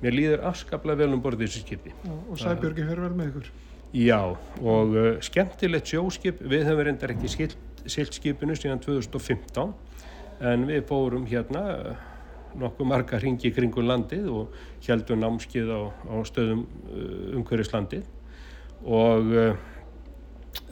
mér 0.01 0.17
líður 0.17 0.43
afskaplega 0.49 1.03
vel 1.03 1.13
um 1.15 1.23
borðið 1.23 1.47
þessu 1.47 1.63
skipi. 1.63 1.93
já, 2.03 2.13
og 2.15 2.41
Sæbjörgi 2.41 2.85
fer 2.89 3.01
vel 3.05 3.13
með 3.17 3.31
ykkur. 3.31 3.49
Já, 3.97 4.19
og 4.61 4.97
uh, 4.97 5.07
skemmtilegt 5.23 5.93
sjóskip, 5.93 6.43
við 6.43 6.67
höfum 6.67 6.85
reyndar 6.85 7.13
ekki 7.15 7.31
silt 7.87 8.17
skipinu 8.17 8.57
síðan 8.57 8.83
2015 8.83 9.73
en 10.47 10.67
við 10.67 10.83
fórum 10.89 11.25
hérna 11.29 11.63
uh, 11.71 12.03
nokkuð 12.57 12.89
marga 12.89 13.19
hringi 13.21 13.51
kringum 13.53 13.87
landið 13.87 14.27
og 14.33 14.59
heldum 14.85 15.21
námskið 15.23 15.71
á, 15.71 15.81
á 15.87 16.15
stöðum 16.27 16.65
uh, 16.65 17.39
umhverfislandið 17.39 18.05
og 18.83 19.33
uh, 19.33 19.55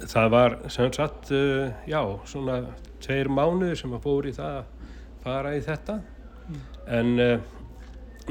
það 0.05 0.32
var 0.34 0.57
sem 0.73 0.91
sagt, 0.93 1.32
uh, 1.32 1.71
já, 1.88 2.01
svona 2.28 2.61
tveir 3.03 3.30
mánuðir 3.32 3.80
sem 3.80 3.93
að 3.95 4.30
í 4.30 4.36
það 4.36 4.59
að 4.59 4.65
fara 5.26 5.55
í 5.55 5.61
þetta 5.65 5.99
en 6.99 7.13
uh, 7.19 7.54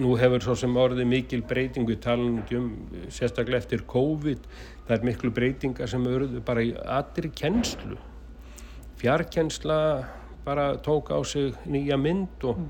nú 0.01 0.16
hefur 0.18 0.42
svo 0.42 0.57
sem 0.59 0.74
orðið 0.78 1.07
mikil 1.11 1.42
breyting 1.47 1.86
við 1.88 2.01
talum 2.03 2.40
ekki 2.42 2.59
um 2.59 2.70
eh, 2.95 3.07
sérstaklega 3.14 3.62
eftir 3.62 3.84
COVID. 3.90 4.49
Það 4.88 4.97
er 4.97 5.07
miklu 5.09 5.30
breytingar 5.34 5.90
sem 5.90 6.07
örðu 6.11 6.42
bara 6.45 6.64
í 6.64 6.72
allri 6.74 7.30
kennslu. 7.34 7.99
Fjarkensla 9.01 9.78
bara 10.45 10.74
tók 10.76 11.11
á 11.14 11.18
sig 11.24 11.55
nýja 11.66 11.97
mynd 12.01 12.45
og, 12.45 12.64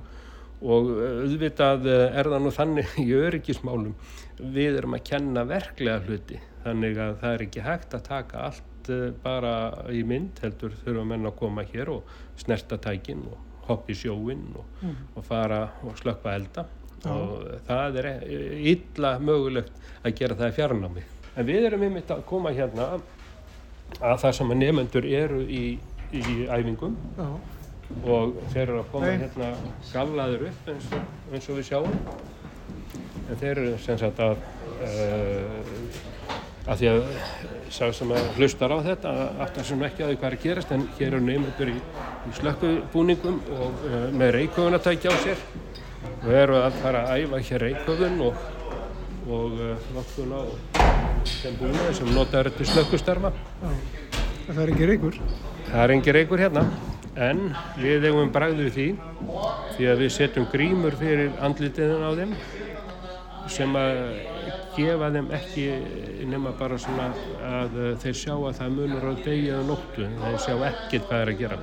og 0.63 0.91
eh, 0.95 1.23
auðvitað 1.25 1.89
eh, 1.91 2.19
er 2.21 2.31
það 2.31 2.45
nú 2.45 2.53
þannig 2.55 2.99
í 3.07 3.09
öryggismálum. 3.19 3.97
Við 4.39 4.81
erum 4.83 4.99
að 4.99 5.07
kenna 5.11 5.47
verklega 5.49 6.03
hluti 6.05 6.41
þannig 6.65 7.01
að 7.01 7.19
það 7.23 7.35
er 7.35 7.45
ekki 7.47 7.65
hægt 7.65 7.97
að 7.97 8.07
taka 8.09 8.45
allt 8.51 8.93
eh, 8.93 9.09
bara 9.25 9.57
í 9.93 10.05
mynd 10.07 10.41
heldur 10.45 10.77
þurfa 10.85 11.09
menn 11.09 11.29
að 11.29 11.37
koma 11.41 11.67
hér 11.73 11.93
og 11.99 12.15
snerta 12.41 12.79
tækin 12.81 13.27
og 13.31 13.69
hoppa 13.69 13.93
í 13.93 13.97
sjóin 13.97 14.47
og, 14.61 14.89
og 15.17 15.25
fara 15.25 15.61
og 15.85 15.97
slökka 15.97 16.35
elda 16.37 16.67
og 17.11 17.49
það 17.69 17.99
er 18.01 18.09
e- 18.11 18.61
illa 18.75 19.17
mögulegt 19.19 19.73
að 20.05 20.17
gera 20.19 20.39
það 20.39 20.53
í 20.53 20.57
fjarnámi. 20.59 21.05
En 21.35 21.49
við 21.49 21.67
erum 21.69 21.83
einmitt 21.83 22.11
að 22.15 22.25
koma 22.29 22.53
hérna 22.55 22.89
að 24.01 24.21
það 24.23 24.37
sem 24.39 24.55
að 24.55 24.61
nefnendur 24.63 25.09
eru 25.09 25.43
í, 25.45 25.65
í 26.15 26.37
æfingum 26.51 26.97
Já, 27.19 27.27
og 28.05 28.39
þeir 28.53 28.63
eru 28.65 28.79
að 28.81 28.91
koma 28.93 29.11
Nei. 29.11 29.19
hérna 29.25 29.51
gaflaður 29.93 30.47
upp 30.51 30.71
eins 30.73 30.89
og, 30.95 31.13
eins 31.33 31.49
og 31.49 31.61
við 31.61 31.69
sjáum. 31.71 31.99
En 33.25 33.41
þeir 33.41 33.53
eru 33.55 33.77
sem 33.83 33.99
sagt 34.01 34.21
að, 34.21 34.41
uh, 34.85 36.01
að 36.65 36.81
því 36.81 36.91
að 36.93 37.03
sá 37.75 37.85
sem 37.97 38.13
að 38.15 38.27
hlustar 38.39 38.73
á 38.73 38.79
þetta 38.85 39.13
aftar 39.45 39.69
sem 39.69 39.85
ekki 39.89 40.05
að 40.05 40.13
því 40.13 40.19
hvað 40.21 40.31
er 40.31 40.39
að 40.39 40.45
gerast 40.47 40.75
en 40.75 40.89
hér 40.99 41.09
eru 41.11 41.23
nefnendur 41.25 41.73
í, 41.73 41.79
í 42.31 42.35
slökkubúningum 42.39 43.41
og 43.59 43.87
uh, 43.89 44.03
með 44.15 44.37
reykvögunatæki 44.39 45.11
á 45.11 45.17
sér 45.25 45.47
og 46.25 46.33
eru 46.33 46.57
að 46.57 46.77
fara 46.81 47.03
að 47.13 47.25
æfa 47.25 47.39
hér 47.49 47.63
reykvögun 47.67 48.21
og, 48.25 48.45
og 49.29 49.59
uh, 49.61 49.89
nokkuna 49.93 50.39
og 50.41 50.79
þeim 51.29 51.59
búnaði 51.61 51.97
sem 51.99 52.13
notaður 52.17 52.55
til 52.57 52.69
slökkustarfa. 52.71 53.33
Það 54.47 54.61
er 54.63 54.73
ekki 54.73 54.89
reykur. 54.89 55.19
Það 55.69 55.83
er 55.83 55.93
engin 55.95 56.17
reykur 56.17 56.43
hérna, 56.45 56.63
en 57.29 57.43
við 57.81 58.07
eigum 58.09 58.33
bragðu 58.33 58.71
því 58.73 58.87
því 59.75 59.91
að 59.91 60.01
við 60.05 60.15
setjum 60.17 60.49
grímur 60.53 60.97
fyrir 61.01 61.37
andlitiðin 61.45 62.07
á 62.09 62.11
þeim 62.17 62.33
sem 63.53 63.77
að 63.77 64.01
gefa 64.79 65.11
þeim 65.13 65.29
ekki 65.37 65.67
nema 66.31 66.55
bara 66.57 66.81
svona 66.81 67.11
að 67.51 67.77
uh, 67.77 67.91
þeir 68.01 68.19
sjá 68.23 68.33
að 68.39 68.57
það 68.63 68.75
munur 68.79 69.05
á 69.05 69.15
degi 69.21 69.53
eða 69.53 69.69
nóttu, 69.69 70.09
þeir 70.25 70.41
sjá 70.41 70.57
ekkert 70.71 71.07
hvað 71.11 71.21
er 71.27 71.35
að 71.35 71.45
gera. 71.45 71.61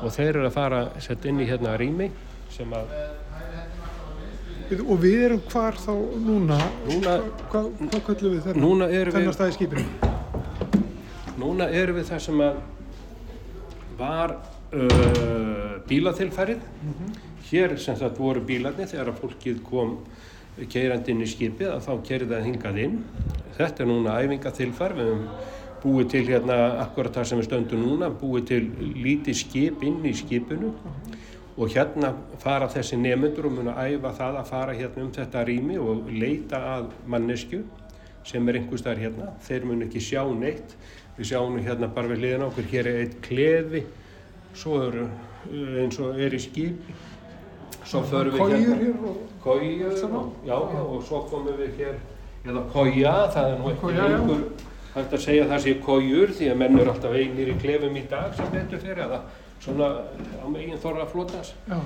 Og 0.00 0.08
þeir 0.16 0.30
eru 0.30 0.48
að 0.48 0.56
fara 0.56 0.82
setja 0.96 1.28
inn 1.28 1.44
í 1.44 1.48
hérna 1.50 1.76
rými 1.76 2.08
sem 2.54 2.72
að 2.76 2.94
Og 4.86 5.00
við 5.02 5.22
erum 5.26 5.40
hvar 5.50 5.74
þá 5.82 5.90
núna? 6.22 6.56
Núna- 6.86 7.16
Hvað, 7.50 7.64
hvað 7.90 8.02
kallum 8.06 8.34
við 8.36 8.44
þennan? 8.44 8.60
núna 8.62 8.86
erum 8.94 9.14
Þennan 9.16 9.32
við, 9.32 9.34
stað 9.34 9.50
í 9.50 9.56
skipinu? 9.56 9.84
núna 11.40 11.66
erum 11.74 11.96
við 11.98 12.06
það 12.10 12.20
sem 12.26 12.42
að 12.44 12.60
var 13.98 14.34
uh, 14.36 15.72
bílatilfærið 15.88 16.60
hér 17.50 17.74
sem 17.82 17.96
sagt 17.98 18.18
voru 18.22 18.40
bílarnir 18.46 18.86
þegar 18.90 19.10
að 19.10 19.18
fólkið 19.24 19.62
kom 19.66 19.96
keirandi 20.70 21.10
inn 21.14 21.24
í 21.24 21.28
skipið 21.30 21.72
að 21.74 21.82
þá 21.88 21.92
keirði 22.06 22.30
það 22.34 22.46
hingað 22.50 22.78
inn 22.84 22.96
þetta 23.56 23.82
er 23.82 23.88
núna 23.90 24.18
æfingatilfær 24.22 24.94
við 24.98 25.10
höfum 25.10 25.26
búið 25.82 26.08
til 26.12 26.24
hérna 26.28 26.56
akkurat 26.84 27.14
það 27.16 27.26
sem 27.30 27.40
við 27.40 27.48
stöndum 27.48 27.82
núna 27.86 28.10
búið 28.20 28.46
til 28.52 28.62
lítið 29.02 29.38
skip 29.40 29.82
inn 29.88 29.98
í 30.04 30.12
skipinu 30.14 30.74
og 31.60 31.68
hérna 31.68 32.14
fara 32.40 32.68
þessi 32.72 32.96
nefnendur 32.96 33.50
og 33.50 33.58
muna 33.58 33.74
æfa 33.84 34.14
það 34.16 34.38
að 34.40 34.48
fara 34.48 34.76
hérna 34.78 35.04
um 35.04 35.10
þetta 35.12 35.44
rými 35.44 35.76
og 35.80 36.08
leita 36.08 36.60
að 36.76 36.86
mannesku 37.12 37.60
sem 38.24 38.48
er 38.48 38.60
einhvers 38.60 38.84
þar 38.84 39.02
hérna. 39.02 39.28
Þeir 39.44 39.66
mun 39.68 39.84
ekki 39.84 40.00
sjá 40.04 40.22
neitt. 40.32 40.72
Við 41.18 41.32
sjáum 41.32 41.58
hérna 41.60 41.90
bara 41.92 42.08
við 42.08 42.22
hliðina 42.22 42.48
á 42.48 42.50
okkur. 42.50 42.68
Hér 42.70 42.88
er 42.88 43.00
eitt 43.02 43.18
klefi. 43.24 43.84
Svo 44.56 44.80
eru 44.86 45.04
uh, 45.04 45.76
eins 45.82 46.00
og 46.00 46.20
er 46.20 46.36
í 46.36 46.40
skipi 46.40 46.96
svo 47.90 48.02
förum 48.06 48.36
við 48.36 48.56
hérna. 48.56 48.78
Hér 48.80 49.04
og... 49.04 50.80
og 50.96 51.04
svo 51.08 51.22
komum 51.30 51.56
við 51.58 51.76
hér. 51.80 52.00
Eða 52.46 52.64
kója, 52.72 53.14
það 53.34 53.50
er 53.50 53.58
nú 53.60 53.70
ekki 53.74 53.94
lengur 53.96 54.44
hægt 54.94 55.12
að 55.14 55.22
segja 55.22 55.44
að 55.44 55.52
það 55.52 55.62
sé 55.64 55.74
kójur 55.84 56.32
því 56.38 56.50
að 56.50 56.60
menn 56.62 56.78
eru 56.80 56.92
alltaf 56.94 57.12
einir 57.14 57.50
í 57.52 57.56
klefum 57.60 57.98
í 58.00 58.04
dag 58.10 58.32
sem 58.34 58.48
betur 58.54 58.80
fyrir 58.82 59.02
eða 59.04 59.20
svona 59.60 59.88
á 60.40 60.46
megin 60.48 60.78
þorra 60.80 61.06
flotans. 61.10 61.54
Já, 61.68 61.78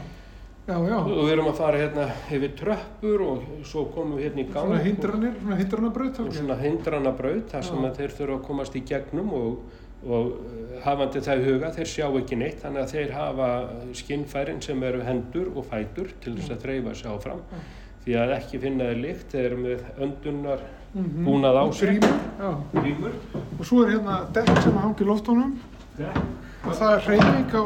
já, 0.68 0.76
já. 0.88 0.96
og 0.98 1.24
við 1.26 1.32
erum 1.34 1.48
að 1.50 1.56
fara 1.60 1.78
hérna 1.82 2.06
yfir 2.32 2.52
tröppur 2.60 3.24
og 3.26 3.42
svo 3.68 3.84
komum 3.94 4.16
við 4.18 4.28
hérna 4.28 4.40
í 4.44 4.48
gang. 4.52 4.68
Svona 4.68 4.82
hindranir, 4.84 5.32
svona 5.42 5.56
hindranabraut. 5.60 6.20
og 6.20 6.32
svona 6.34 6.58
hindrana 6.60 7.12
braut 7.18 7.48
þar 7.52 7.64
sem 7.68 7.76
Já. 7.82 7.88
að 7.90 7.96
þeir 7.98 8.14
þurfa 8.18 8.38
að 8.38 8.44
komast 8.46 8.76
í 8.76 8.84
gegnum 8.88 9.32
og, 9.32 9.58
og 10.04 10.26
uh, 10.26 10.78
hafandi 10.84 11.20
það 11.24 11.40
í 11.42 11.48
huga 11.50 11.70
þeir 11.76 11.90
sjá 11.92 12.06
ekki 12.20 12.36
neitt. 12.40 12.60
Þannig 12.62 12.82
að 12.84 12.94
þeir 12.94 13.12
hafa 13.18 13.48
skinnfærin 14.00 14.62
sem 14.62 14.82
eru 14.82 15.02
hendur 15.04 15.50
og 15.56 15.66
fætur 15.70 16.14
til 16.20 16.36
þess 16.38 16.50
að 16.56 16.62
þreyfa 16.64 16.94
sig 16.94 17.10
áfram. 17.10 17.42
Því 18.04 18.16
að 18.20 18.32
ekki 18.38 18.58
finna 18.60 18.84
þeir 18.90 18.98
lykt 19.00 19.30
þeir 19.32 19.44
eru 19.50 19.60
með 19.66 19.84
öndunar 19.98 20.64
Mhm. 20.94 21.24
búnað 21.26 21.56
á 21.58 21.64
sig 21.74 21.96
já. 21.98 22.50
Og 23.58 23.64
svo 23.66 23.80
er 23.82 23.88
hérna 23.96 24.20
dekk 24.32 24.60
sem 24.62 24.76
hangi 24.78 25.04
loftunum 25.04 25.56
og 26.64 26.72
það 26.78 26.90
er 26.96 27.06
hreyfing 27.08 27.54
á 27.54 27.64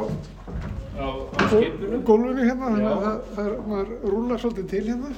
á, 0.98 1.06
á 1.38 1.44
gólfinu 2.08 2.42
hérna, 2.42 2.68
þannig 2.72 2.88
að 2.90 3.02
það, 3.04 3.18
það 3.36 3.46
er, 3.48 3.56
maður 3.70 3.90
rúlar 4.12 4.40
svolítið 4.42 4.70
til 4.72 4.84
hérna. 4.88 5.12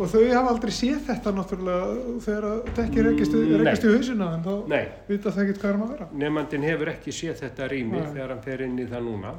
Og 0.00 0.08
þau 0.08 0.20
hafa 0.32 0.50
aldrei 0.54 0.70
séð 0.72 1.00
þetta 1.08 1.32
náttúrulega 1.36 1.86
þegar 2.24 2.44
að 2.50 2.60
dekki 2.76 3.02
rekist, 3.04 3.34
Mm, 3.36 3.66
í 3.66 3.94
hausina 3.96 4.28
en 4.36 4.44
þá 4.44 4.52
Nei, 4.70 4.84
vita 5.08 5.32
það 5.34 5.42
ekkert 5.44 5.60
hvað 5.60 5.70
er 5.72 5.78
maður 5.80 5.90
að 5.90 5.98
vera. 5.98 6.06
nefnandinn 6.22 6.62
hefur 6.68 6.90
ekki 6.94 7.12
séð 7.12 7.40
þetta 7.42 7.68
rými 7.72 7.98
Nei. 7.98 8.06
þegar 8.14 8.28
hann 8.34 8.42
fer 8.46 8.62
inn 8.64 8.78
í 8.78 8.86
það 8.88 9.02
núna. 9.08 9.32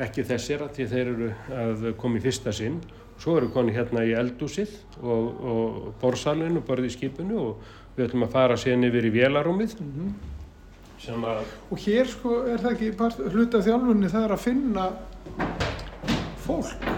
Ekki 0.00 0.24
þessir 0.24 0.64
að 0.64 0.80
þeir 0.80 1.06
eru 1.14 1.30
að 1.60 1.86
koma 2.00 2.16
í 2.18 2.24
fyrsta 2.24 2.52
sinn. 2.52 2.80
Svo 3.20 3.36
eru 3.36 3.48
koni 3.52 3.72
hérna 3.76 4.04
í 4.08 4.12
eldúsið 4.16 4.70
og, 5.02 5.24
og 5.44 5.94
borsalinu, 6.00 6.60
borðið 6.64 6.88
í 6.88 6.94
skipinu 6.96 7.38
og 7.38 7.72
við 7.96 8.06
ætlum 8.08 8.24
að 8.24 8.32
fara 8.36 8.56
síðan 8.60 8.86
yfir 8.88 9.08
í 9.08 9.14
vélarúmið 9.16 9.74
sem 9.76 9.88
að 9.88 10.12
Og 11.70 11.78
hér 11.86 12.10
sko 12.10 12.42
er 12.44 12.60
það 12.60 12.72
ekki 12.74 12.92
part, 12.98 13.20
hluti 13.32 13.56
af 13.56 13.66
þjálfunni 13.68 14.10
það 14.12 14.26
er 14.26 14.34
að 14.36 14.42
finna 14.44 14.88
fólk 16.44 16.90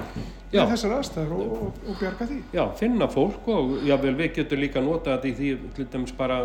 Já. 0.52 0.66
í 0.66 0.68
þessar 0.68 0.92
aðstæður 0.98 1.30
og, 1.32 1.52
og, 1.64 1.76
og 1.88 1.94
bjarga 1.96 2.26
því. 2.28 2.38
Já, 2.52 2.62
finna 2.76 3.06
fólk 3.08 3.46
og 3.48 3.70
jável 3.88 4.10
við 4.18 4.34
getum 4.36 4.60
líka 4.60 4.82
notað 4.84 5.14
þetta 5.14 5.30
í 5.30 5.36
því 5.38 5.70
til 5.78 5.86
dæmis 5.94 6.12
bara 6.18 6.36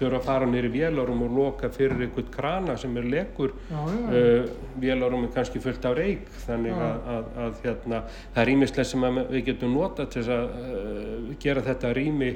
þurfa 0.00 0.18
að 0.18 0.26
fara 0.26 0.48
neyri 0.50 0.70
vélarum 0.72 1.22
og 1.28 1.36
loka 1.36 1.70
fyrir 1.70 2.02
einhvern 2.08 2.32
krana 2.34 2.74
sem 2.80 2.96
er 2.98 3.06
lekur 3.12 3.54
Já, 3.70 3.78
já, 3.92 4.00
uh, 4.08 4.72
vélarum 4.82 5.28
er 5.28 5.34
kannski 5.36 5.62
fullt 5.62 5.86
af 5.86 5.94
reik 6.00 6.26
þannig 6.46 6.74
að, 6.88 7.06
að, 7.14 7.30
að 7.44 7.62
hérna, 7.68 8.02
það 8.32 8.42
er 8.42 8.52
ímislega 8.56 8.90
sem 8.90 9.06
við 9.20 9.46
getum 9.52 9.78
notað 9.78 10.10
til 10.16 10.24
að 10.26 10.58
uh, 10.58 11.30
gera 11.46 11.64
þetta 11.68 11.94
rými 12.00 12.32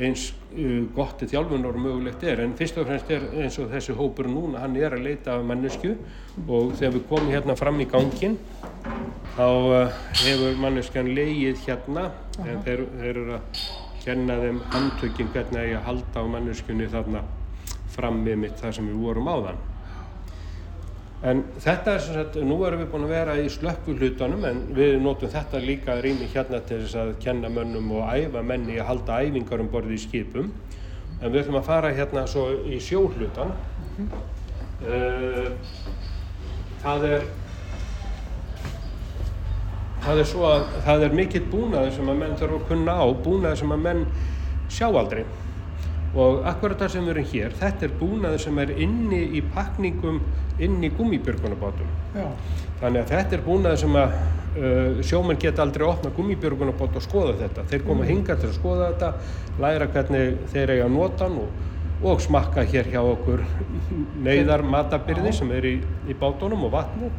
eins 0.00 0.30
uh, 0.32 0.86
gott 0.96 1.18
til 1.20 1.28
þjálfunar 1.30 1.76
og 1.76 1.84
mögulegt 1.84 2.24
er. 2.26 2.42
En 2.44 2.54
fyrst 2.58 2.78
og 2.80 2.88
fremst 2.88 3.10
er 3.12 3.26
eins 3.42 3.58
og 3.60 3.70
þessi 3.72 3.96
hópur 3.98 4.28
núna 4.30 4.64
hann 4.64 4.76
er 4.80 4.96
að 4.96 5.04
leita 5.06 5.36
af 5.36 5.46
mannesku 5.48 5.94
og 6.46 6.74
þegar 6.78 6.96
við 6.96 7.06
komum 7.10 7.32
hérna 7.34 7.56
fram 7.58 7.80
í 7.82 7.88
gangin 7.90 8.38
þá 9.36 9.46
uh, 9.46 9.98
hefur 10.24 10.60
manneskjan 10.62 11.12
leigið 11.16 11.66
hérna. 11.66 12.10
En 12.40 12.62
þeir, 12.66 12.86
þeir 13.00 13.10
eru 13.12 13.38
að 13.38 13.64
kenna 14.04 14.38
þeim 14.40 14.62
handtökin 14.72 15.34
hvernig 15.34 15.74
að 15.76 15.84
halda 15.90 16.24
á 16.24 16.32
manneskjunni 16.36 16.88
þarna 16.92 17.26
fram 17.90 18.22
með 18.24 18.46
mitt 18.46 18.62
þar 18.62 18.78
sem 18.78 18.88
við 18.88 19.02
vorum 19.04 19.28
áðan 19.28 19.60
En 21.20 21.42
þetta 21.60 21.94
er 21.94 22.00
sem 22.00 22.16
sagt, 22.16 22.36
nú 22.40 22.62
erum 22.64 22.80
við 22.80 22.86
búin 22.94 23.02
að 23.04 23.10
vera 23.12 23.32
í 23.36 23.48
slökku 23.52 23.92
hlutunum 23.92 24.44
en 24.48 24.62
við 24.72 24.94
notum 25.04 25.28
þetta 25.28 25.60
líka 25.60 25.98
rými 26.00 26.28
hérna 26.32 26.62
til 26.64 26.78
þess 26.86 26.96
að 26.96 27.10
kenna 27.20 27.50
mönnum 27.52 27.90
og 27.98 28.08
æfa 28.08 28.40
menni 28.40 28.78
að 28.80 28.88
halda 28.88 29.18
æfingar 29.26 29.60
um 29.60 29.68
borði 29.68 29.98
í 29.98 30.00
skipum. 30.00 30.48
En 31.20 31.28
við 31.28 31.42
ætlum 31.42 31.58
að 31.60 31.68
fara 31.68 31.92
hérna 31.92 32.24
svo 32.24 32.46
í 32.64 32.78
sjóhlutan. 32.80 33.52
Uh, 34.80 35.52
það 36.80 37.04
er 37.10 37.28
það 40.00 40.22
er 40.22 40.34
að 40.48 40.66
það 40.86 41.04
er 41.04 41.18
mikill 41.20 41.44
búnaður 41.52 41.92
sem 41.98 42.08
að 42.08 42.20
menn 42.22 42.36
þarf 42.40 42.56
að 42.56 42.66
kunna 42.70 42.96
á, 42.96 43.06
búnaður 43.26 43.60
sem 43.60 43.76
að 43.76 43.82
menn 43.84 44.06
sjá 44.72 44.86
aldrei. 44.88 45.26
Og 46.10 46.42
akkurat 46.48 46.80
það 46.80 46.92
sem 46.94 47.06
við 47.06 47.12
erum 47.14 47.26
hér, 47.30 47.52
þetta 47.54 47.86
er 47.86 47.92
búnaður 48.00 48.42
sem 48.42 48.56
er 48.58 48.72
inni 48.82 49.20
í 49.38 49.42
pakningum 49.46 50.18
inn 50.60 50.82
í 50.82 50.90
gummibjörgunabátum. 50.96 51.90
Þannig 52.80 53.04
að 53.04 53.12
þetta 53.12 53.36
er 53.36 53.44
búnaður 53.44 53.82
sem 53.84 53.98
að 54.00 54.16
uh, 54.16 55.00
sjómenn 55.06 55.38
geta 55.40 55.62
aldrei 55.62 55.86
opna 55.86 56.10
gummibjörgunabát 56.16 56.98
og 56.98 57.04
skoða 57.04 57.36
þetta. 57.44 57.66
Þeir 57.70 57.86
koma 57.86 58.08
hingað 58.08 58.42
til 58.42 58.50
að 58.50 58.58
skoða 58.58 58.90
þetta, 58.90 59.12
læra 59.62 59.88
hvernig 59.94 60.42
þeir 60.50 60.74
eiga 60.74 60.88
að 60.88 60.96
nota 60.96 61.28
hann 61.28 61.38
og, 61.44 61.64
og 62.10 62.22
smakka 62.24 62.66
hér 62.72 62.90
hjá 62.90 63.00
okkur 63.04 63.46
neyðar 64.26 64.66
matabyrði 64.66 65.34
sem 65.36 65.54
er 65.54 65.70
í, 65.70 65.74
í 66.10 66.18
bátunum 66.18 66.66
og 66.66 66.74
vatni. 66.74 67.12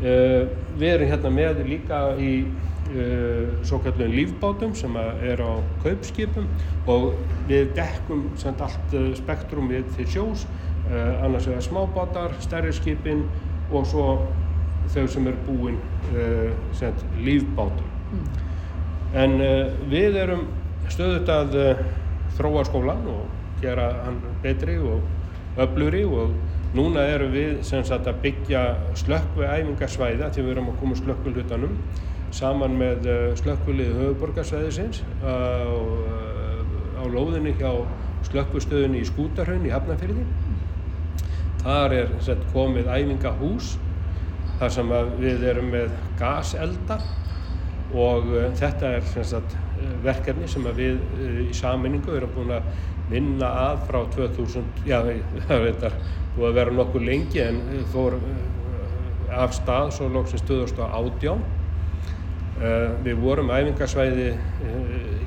Uh, 0.00 0.48
við 0.72 0.94
erum 0.94 1.12
hérna 1.12 1.36
með 1.36 1.64
líka 1.68 2.04
í 2.16 2.32
svo 3.62 3.78
kallum 3.84 4.10
lífbátum 4.10 4.74
sem 4.74 4.96
er 4.96 5.38
á 5.38 5.62
kaupskipum 5.82 6.48
og 6.90 7.12
við 7.48 7.72
dekkum 7.76 8.30
samt 8.40 8.62
allt 8.64 8.94
uh, 8.98 9.10
spektrum 9.18 9.70
við 9.70 9.88
til 9.96 10.08
sjós, 10.10 10.46
uh, 10.90 11.24
annars 11.24 11.46
vegar 11.46 11.64
smábátar, 11.66 12.36
stærri 12.42 12.72
skipin 12.74 13.24
og 13.70 13.86
svo 13.86 14.06
þau 14.90 15.06
sem 15.06 15.28
er 15.30 15.38
búin 15.46 15.78
samt 16.74 17.04
lífbátum. 17.22 17.86
En 19.14 19.38
uh, 19.38 19.70
við 19.90 20.18
erum 20.24 20.46
stöðut 20.90 21.30
að 21.30 21.58
þróa 22.38 22.64
skólan 22.66 23.06
og 23.10 23.26
gera 23.62 23.90
hann 24.06 24.18
betri 24.42 24.78
og 24.80 25.04
öfluri 25.60 26.02
og 26.08 26.34
núna 26.74 27.02
erum 27.10 27.32
við 27.34 27.62
sem 27.66 27.82
sagt 27.86 28.06
að 28.08 28.22
byggja 28.24 28.62
slökkvi 28.98 29.46
æfingarsvæða 29.46 30.30
því 30.30 30.44
við 30.44 30.52
erum 30.54 30.70
að 30.72 30.78
koma 30.82 30.98
slökkvulhutanum 30.98 31.76
saman 32.34 32.76
með 32.78 33.06
uh, 33.10 33.18
slökkvulið 33.40 33.92
höfuborgarsvæðisins 33.98 35.02
á, 35.22 35.34
uh, 35.66 37.00
á 37.00 37.04
lóðinni 37.10 37.54
hjá 37.58 37.72
slökkvustöðunni 38.28 39.00
í 39.02 39.08
Skútarhaun 39.08 39.66
í 39.66 39.72
Hafnarfyrði. 39.72 40.26
Þar 41.60 41.94
er 41.96 42.12
sagt, 42.24 42.44
komið 42.54 42.90
æfingahús 42.92 43.74
þar 44.60 44.74
sem 44.76 44.92
við 45.20 45.44
erum 45.50 45.72
með 45.72 45.96
gaselda 46.20 47.00
og 47.96 48.28
þetta 48.60 48.94
er 48.98 49.26
sagt, 49.26 49.56
verkefni 50.04 50.48
sem 50.48 50.68
við 50.76 51.00
í 51.48 51.50
sammenningu 51.56 52.14
erum 52.16 52.32
búin 52.36 52.54
að 52.54 52.68
vinna 53.10 53.48
að 53.64 53.84
frá 53.88 54.00
2000, 54.14 54.68
já 54.86 55.00
það 55.48 55.86
að 55.88 55.96
búið 56.36 56.48
að 56.50 56.58
vera 56.60 56.76
nokkuð 56.76 57.06
lengi 57.08 57.42
en 57.42 57.62
fór 57.90 58.16
af 59.30 59.54
stað 59.54 59.94
svo 59.96 60.10
lóksins 60.10 60.44
2018. 60.46 61.59
Uh, 62.60 62.90
við 63.00 63.14
vorum 63.22 63.48
æfingarsvæði 63.56 64.24
uh, 64.36 64.80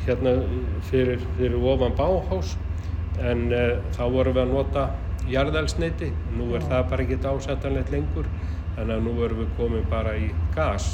hérna 0.05 0.33
fyrir, 0.85 1.23
fyrir 1.33 1.55
ofan 1.65 1.95
Báhás 1.97 2.51
en 3.17 3.47
uh, 3.49 3.79
þá 3.95 4.03
vorum 4.13 4.35
við 4.35 4.41
að 4.43 4.51
nota 4.53 4.83
jarðelsneiti, 5.25 6.11
nú 6.37 6.51
er 6.53 6.61
það 6.69 6.83
bara 6.91 7.05
ekki 7.07 7.17
ásættanlegt 7.25 7.89
lengur 7.89 8.29
þannig 8.75 8.93
að 8.99 9.07
nú 9.07 9.13
erum 9.25 9.41
við 9.41 9.49
komin 9.57 9.87
bara 9.89 10.13
í 10.19 10.27
gas. 10.53 10.91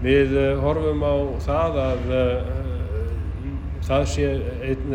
Við 0.00 0.32
horfum 0.62 1.04
á 1.04 1.14
það 1.44 1.78
að 1.82 2.06
það 3.84 4.04
sé 4.14 4.28
einn 4.70 4.94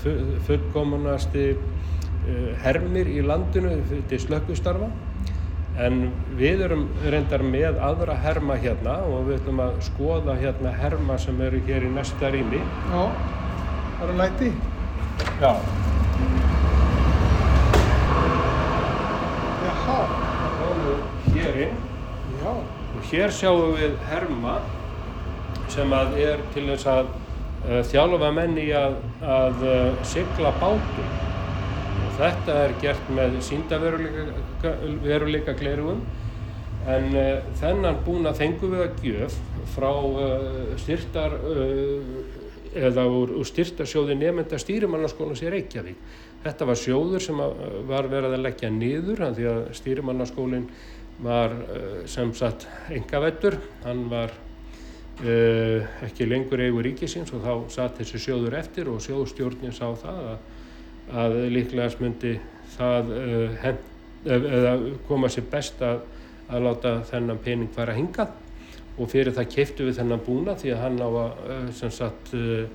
fu- 0.00 0.20
fullkomunasti 0.46 1.44
hermir 2.64 3.10
í 3.12 3.20
landinu 3.26 3.74
til 4.08 4.20
slökkustarfa 4.22 4.88
en 5.76 5.98
við 6.38 6.62
erum 6.64 6.86
reyndar 7.04 7.42
með 7.44 7.76
aðra 7.84 8.14
herma 8.22 8.56
hérna 8.60 8.94
og 9.04 9.26
við 9.28 9.40
ætlum 9.42 9.60
að 9.66 9.74
skoða 9.84 10.36
hérna 10.40 10.72
herma 10.80 11.18
sem 11.20 11.40
eru 11.44 11.60
hér 11.66 11.84
í 11.84 11.90
næsta 11.92 12.30
rými. 12.32 12.62
já, 12.92 13.02
það 13.98 14.06
eru 14.08 14.16
læti. 14.22 14.52
Já. 15.40 15.52
Jaha, 19.66 19.98
Það 20.40 20.56
komum 20.62 21.04
hér 21.34 21.60
inn 21.66 21.76
já, 22.40 22.50
og 22.96 23.06
hér 23.10 23.36
sjáum 23.38 23.76
við 23.76 23.94
herma 24.08 24.56
sem 25.72 25.92
að 25.92 26.18
er 26.24 26.42
til 26.54 26.66
þess 26.70 26.88
að 26.92 27.08
uh, 27.12 27.80
þjálfa 27.90 28.32
menni 28.36 28.66
að, 28.76 28.98
að 29.36 29.64
uh, 29.66 30.04
sigla 30.06 30.52
bátum 30.60 31.25
þetta 32.16 32.60
er 32.64 32.76
gert 32.82 33.10
með 33.12 33.36
síndaveruleika 33.44 34.72
veruleika 35.04 35.54
glerugum 35.58 36.00
en 36.86 37.10
uh, 37.12 37.28
þennan 37.60 38.00
búna 38.06 38.32
fengum 38.36 38.72
við 38.74 38.84
að 38.84 39.04
gjöf 39.04 39.38
frá 39.74 39.90
uh, 39.90 40.74
styrtar 40.80 41.36
uh, 41.40 42.14
eða 42.76 43.06
úr, 43.08 43.34
úr 43.40 43.48
styrtarsjóði 43.48 44.16
nefnda 44.20 44.58
stýrimannaskólan 44.60 45.38
sér 45.38 45.54
Reykjavík. 45.56 46.00
Þetta 46.44 46.66
var 46.68 46.76
sjóður 46.78 47.22
sem 47.24 47.38
að, 47.40 47.54
var 47.88 48.08
verið 48.12 48.36
að 48.36 48.42
leggja 48.44 48.68
niður 48.70 49.22
því 49.34 49.46
að 49.48 49.62
stýrimannaskólinn 49.78 50.66
var 51.24 51.54
sem 52.12 52.28
sagt 52.36 52.66
engavettur, 52.92 53.56
hann 53.86 54.02
var 54.12 54.34
uh, 55.24 55.86
ekki 56.04 56.28
lengur 56.28 56.60
eigu 56.60 56.82
ríkisins 56.84 57.32
og 57.32 57.44
þá 57.44 57.52
satt 57.72 58.00
þessi 58.00 58.20
sjóður 58.26 58.58
eftir 58.60 58.90
og 58.92 59.00
sjóðstjórnin 59.04 59.74
sá 59.74 59.88
það 60.02 60.22
að, 60.34 60.36
að 61.12 61.36
líklegast 61.54 62.02
myndi 62.02 62.36
það 62.76 63.12
uh, 63.14 63.54
hent, 63.62 63.86
eða 64.26 64.74
koma 65.06 65.30
sér 65.30 65.46
best 65.50 65.82
að, 65.86 66.02
að 66.50 66.66
láta 66.66 66.96
þennan 67.10 67.40
pening 67.44 67.70
fara 67.74 67.94
hingað. 67.96 68.34
Og 68.96 69.10
fyrir 69.12 69.34
það 69.36 69.50
keiftu 69.52 69.86
við 69.86 69.98
þennan 70.00 70.24
búna 70.24 70.56
því 70.56 70.72
að 70.72 70.82
hann 70.82 71.00
á 71.04 71.08
að 71.08 71.18
uh, 71.22 71.64
sem 71.76 71.92
sagt 71.94 72.34
uh, 72.36 72.66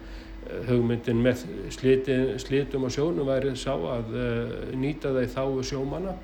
hugmyndin 0.67 1.21
með 1.21 1.45
sliti, 1.73 2.17
slitum 2.41 2.87
og 2.87 2.93
sjónum 2.93 3.29
væri 3.29 3.53
sá 3.59 3.73
að 3.73 4.15
uh, 4.15 4.53
nýta 4.77 5.13
það 5.13 5.25
í 5.25 5.31
þáu 5.35 5.63
sjómana 5.71 6.15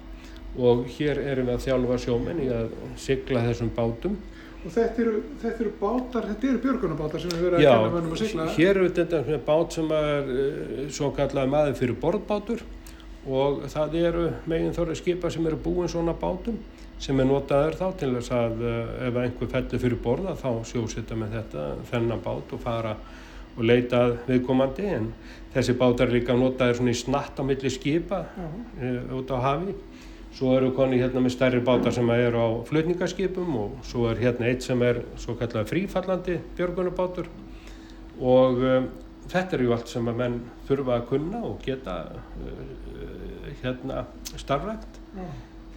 og 0.58 0.88
hér 0.98 1.20
erum 1.22 1.50
við 1.50 1.54
að 1.54 1.66
þjálfa 1.68 2.00
sjómenn 2.02 2.42
í 2.42 2.48
að 2.54 2.74
sigla 2.98 3.44
þessum 3.46 3.72
bátum 3.76 4.18
og 4.66 4.74
þetta 4.74 5.04
eru, 5.04 5.20
þetta 5.42 5.64
eru 5.64 5.74
bátar, 5.80 6.26
þetta 6.32 6.50
eru 6.52 6.62
björgunabátar 6.64 7.24
sem 7.24 7.34
við 7.36 7.44
verðum 7.46 7.60
að 7.60 7.66
Já, 7.66 7.74
kenna 7.76 7.94
mönnum 7.94 8.16
að 8.16 8.24
sigla. 8.24 8.48
hér 8.58 8.80
er 8.82 8.90
þetta 8.98 9.22
með 9.28 9.44
bát 9.46 9.78
sem 9.78 9.94
er 9.98 10.32
uh, 10.34 10.82
svo 10.98 11.12
kallað 11.18 11.54
maður 11.54 11.78
fyrir 11.82 12.00
borðbátur 12.02 12.64
og 13.28 13.62
það 13.72 13.96
eru 14.02 14.26
megin 14.48 14.76
þorri 14.76 14.98
skipa 14.98 15.32
sem 15.34 15.48
eru 15.50 15.60
búin 15.62 15.92
svona 15.92 16.16
bátum 16.18 16.58
sem 17.04 17.20
er 17.22 17.28
notaður 17.30 17.78
þá 17.78 17.88
til 18.02 18.12
þess 18.16 18.34
að 18.34 18.66
uh, 18.66 19.08
ef 19.08 19.22
einhver 19.24 19.52
fellur 19.54 19.84
fyrir 19.84 20.02
borða 20.04 20.36
þá 20.40 20.50
sjósita 20.72 21.18
með 21.20 21.38
þetta 21.38 21.68
þennan 21.92 22.24
bát 22.26 22.56
og 22.58 22.64
fara 22.64 22.96
og 23.58 23.66
leita 23.66 24.02
viðkomandi 24.28 24.90
en 24.94 25.12
þessi 25.54 25.78
bátar 25.78 26.10
er 26.10 26.18
líka 26.20 26.36
notaður 26.38 26.80
svona 26.80 26.94
í 26.94 26.98
snatt 26.98 27.38
á 27.38 27.44
milli 27.46 27.72
skipa 27.74 28.24
Já. 28.34 28.48
uh, 28.48 29.16
út 29.20 29.34
á 29.34 29.38
hafi 29.38 29.78
svo 30.38 30.54
eru 30.54 30.70
koni 30.78 31.00
hérna 31.02 31.22
með 31.24 31.34
stærri 31.34 31.64
bátar 31.66 31.96
sem 31.96 32.10
eru 32.14 32.38
á 32.38 32.50
flutningaskipum 32.68 33.56
og 33.58 33.78
svo 33.88 34.06
er 34.12 34.20
hérna 34.22 34.52
eitt 34.52 34.66
sem 34.66 34.82
er 34.86 35.02
svo 35.18 35.34
kallar 35.40 35.66
frífallandi 35.66 36.38
björgunabátur 36.60 37.30
og 38.22 38.62
um, 38.62 38.88
þetta 39.32 39.58
er 39.58 39.64
ju 39.66 39.74
allt 39.74 39.90
sem 39.90 40.08
að 40.10 40.22
menn 40.22 40.38
þurfa 40.68 41.00
að 41.00 41.08
kunna 41.10 41.42
og 41.48 41.58
geta 41.66 41.98
uh, 42.14 43.52
hérna 43.64 44.06
starfrækt. 44.38 45.00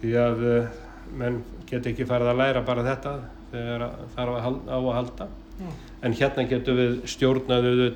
Því 0.01 0.15
að 0.21 0.43
uh, 0.47 0.79
menn 1.17 1.41
geta 1.69 1.91
ekki 1.91 2.07
farið 2.09 2.31
að 2.31 2.41
læra 2.43 2.65
bara 2.65 2.85
þetta 2.85 3.15
þegar 3.51 3.87
það 4.15 4.33
halda, 4.45 4.77
á 4.77 4.79
að 4.79 4.97
halda. 4.99 5.29
Já. 5.61 5.71
en 6.01 6.13
hérna 6.17 6.43
getum 6.49 6.77
við 6.79 6.93
stjórnaðu 7.11 7.89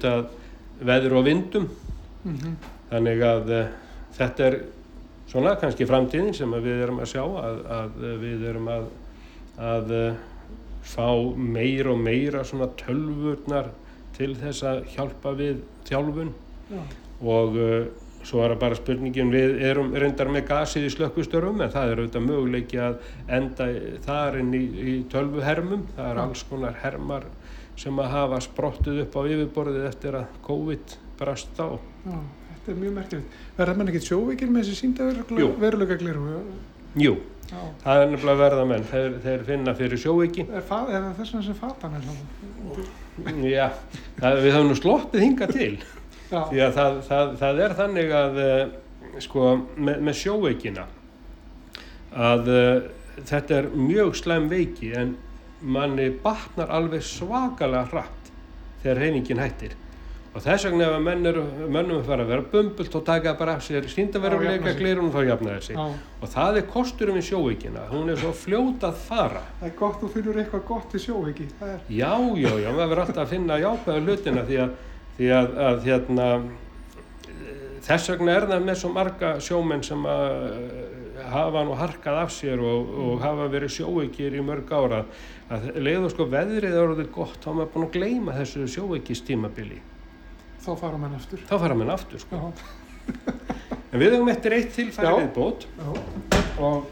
veður 0.86 1.16
og 1.18 1.24
vindum. 1.26 1.70
Mhm. 2.26 2.58
þannig 2.90 3.22
að 3.22 3.52
uh, 3.54 3.68
þetta 4.18 4.46
er 4.46 4.56
svona 5.36 5.58
kannski 5.60 5.84
framtíðin 5.90 6.32
sem 6.36 6.54
við 6.64 6.86
erum 6.86 7.02
að 7.04 7.10
sjá 7.12 7.24
að, 7.26 7.58
að 7.76 8.04
við 8.22 8.44
erum 8.54 8.70
að, 8.72 8.86
að 9.60 9.90
uh, 9.98 10.22
fá 10.86 11.10
meira 11.36 11.92
og 11.92 12.00
meira 12.00 12.46
svona 12.48 12.70
tölvurnar 12.80 13.74
til 14.16 14.32
þess 14.40 14.64
að 14.64 14.86
hjálpa 14.94 15.34
við 15.36 15.60
þjálfun. 15.90 16.32
Já. 16.66 16.80
og 17.22 17.58
uh, 17.62 17.74
svo 18.26 18.40
er 18.42 18.56
það 18.56 18.62
bara 18.64 18.78
spurningin 18.80 19.34
við 19.34 19.60
erum 19.68 19.92
reyndar 19.94 20.32
með 20.34 20.48
gasið 20.48 20.88
í 20.88 20.94
slökkustörfum 20.96 21.60
en 21.62 21.74
það 21.74 21.92
er 21.92 22.00
auðvitað 22.02 22.26
möguleiki 22.30 22.80
að 22.82 22.96
enda 23.38 23.68
þar 24.08 24.40
inn 24.40 24.56
í, 24.56 24.64
í 24.64 24.96
tölvuhermum. 25.12 25.84
Það 26.00 26.10
er 26.14 26.22
alls 26.24 26.46
konar 26.50 26.80
hermar 26.82 27.28
sem 27.76 28.00
að 28.00 28.16
hafa 28.16 28.40
sprottið 28.48 29.04
upp 29.04 29.20
á 29.20 29.22
yfirborðið 29.28 29.92
eftir 29.92 30.18
að 30.22 30.42
COVID 30.48 30.98
brast 31.20 31.60
á 31.60 31.76
Já, 31.76 32.18
þetta 32.66 32.74
er 32.74 32.82
mjög 32.82 32.96
merkilegt. 32.96 33.38
Verða 33.60 33.78
menn 33.78 33.92
ekkert 33.92 34.08
sjóveikir 34.10 34.50
með 34.50 34.64
þessi 34.66 34.80
sínda 34.80 35.10
veruleika 35.62 35.98
gliru? 36.02 36.40
Jú, 36.96 37.18
Já. 37.52 37.60
það 37.84 38.02
er 38.02 38.10
nefnilega 38.14 38.40
verða 38.40 38.66
menn 38.70 38.86
þeir, 38.90 39.18
þeir 39.22 39.44
finna 39.46 39.74
fyrir 39.76 40.00
sjóveiki 40.02 40.46
Er, 40.48 40.64
það 40.66 40.94
þess 41.20 41.34
vegna 41.34 41.44
sem 41.46 41.58
fatan 41.60 41.98
er 41.98 42.06
saman? 42.08 43.44
Já, 43.46 43.68
það, 44.22 44.40
við 44.46 44.56
höfum 44.56 44.72
nú 44.72 44.78
sloppið 44.80 45.26
hinga 45.26 45.50
til 45.52 45.74
Já, 46.32 46.40
því 46.50 46.64
að 46.66 46.74
það, 46.80 46.98
það, 47.10 47.36
það 47.44 47.62
er 47.66 47.76
þannig 47.82 48.16
að 48.22 48.42
uh, 48.46 48.64
sko, 49.28 49.52
með, 49.76 50.02
með 50.08 50.20
sjóveikina 50.24 50.88
að 52.32 52.52
uh, 52.56 52.90
þetta 53.22 53.60
er 53.60 53.70
mjög 53.76 54.18
slæm 54.24 54.50
veiki 54.52 54.96
en 54.98 55.16
manni 55.62 56.10
batnar 56.24 56.72
alveg 56.74 57.04
svakalega 57.06 57.86
hratt 57.92 58.32
þegar 58.82 59.04
reyningin 59.04 59.44
hættir 59.44 59.76
og 60.36 60.44
þess 60.44 60.66
vegna 60.68 60.84
ef 60.90 60.94
að 60.98 61.04
menn 61.06 61.30
eru, 61.30 61.44
mönnum 61.72 62.02
er 62.02 62.08
fara 62.10 62.26
að 62.26 62.32
vera 62.34 62.44
bumbult 62.52 62.96
og 63.00 63.04
taka 63.08 63.34
bara 63.40 63.54
af 63.56 63.64
sér 63.64 63.86
síndaveruleika 63.88 64.74
glirun 64.76 65.14
þá 65.14 65.22
jafnaði 65.30 65.62
sig. 65.64 65.78
já, 65.80 65.86
og 66.20 66.34
það 66.34 66.60
er 66.60 66.68
kosturum 66.74 67.16
við 67.16 67.28
sjóveikina 67.30 67.86
hún 67.94 68.12
er 68.12 68.20
svo 68.20 68.34
fljót 68.36 68.84
að 68.84 69.00
fara. 69.06 69.46
Það 69.62 69.70
er 69.70 69.78
gott 69.80 70.02
þú 70.02 70.12
finnur 70.18 70.42
eitthvað 70.42 70.68
gott 70.68 70.98
í 70.98 71.02
sjóveiki. 71.06 71.48
Það 71.62 71.72
er, 71.72 71.80
Já, 71.88 72.12
já, 72.36 72.52
já, 72.66 72.70
maður 72.76 72.92
verður 72.92 73.04
alltaf 73.06 73.24
að 73.24 73.34
finna 73.38 73.62
jákvæða 73.64 74.04
hlutina 74.04 74.46
því 74.50 74.60
að, 74.66 74.76
því 75.16 75.32
að, 75.40 75.58
að 75.70 75.88
hérna, 75.88 76.28
þess 77.88 78.12
vegna 78.12 78.36
er 78.36 78.50
það 78.52 78.68
með 78.68 78.80
svo 78.82 78.94
marga 78.94 79.34
sjómenn 79.48 79.88
sem 79.88 80.06
að 80.10 80.28
eh, 80.52 81.26
hafa 81.32 81.64
nú 81.64 81.80
harkað 81.80 82.22
af 82.26 82.36
sér 82.36 82.60
og, 82.60 82.94
og 83.08 83.24
hafa 83.24 83.48
verið 83.56 83.76
sjóveikir 83.80 84.36
í 84.36 84.44
mörg 84.44 84.72
ára 84.76 85.04
að 85.54 85.68
leiðu 85.80 86.10
sko 86.12 86.28
veðrið 86.28 86.80
orðið 86.82 87.12
gott 87.14 87.40
þá 87.40 87.52
er 87.52 87.60
maður 87.60 87.76
búin 87.76 87.86
að 87.88 87.94
gleyma 88.00 88.40
þessu 88.40 88.68
sjóveikistímabili 88.76 89.80
þá 90.66 90.72
fara 90.82 90.98
menn 91.02 91.16
aftur. 91.18 91.40
þá 91.50 91.56
fara 91.62 91.78
menn 91.78 91.94
aftur 91.96 92.20
sko. 92.24 92.36
En 93.96 94.02
við 94.02 94.12
höfum 94.12 94.28
eftir 94.28 94.52
eitt 94.58 94.74
tilfæri 94.76 95.08
Já. 95.08 95.14
viðbót. 95.22 95.62
Já, 95.80 95.90
og 96.60 96.90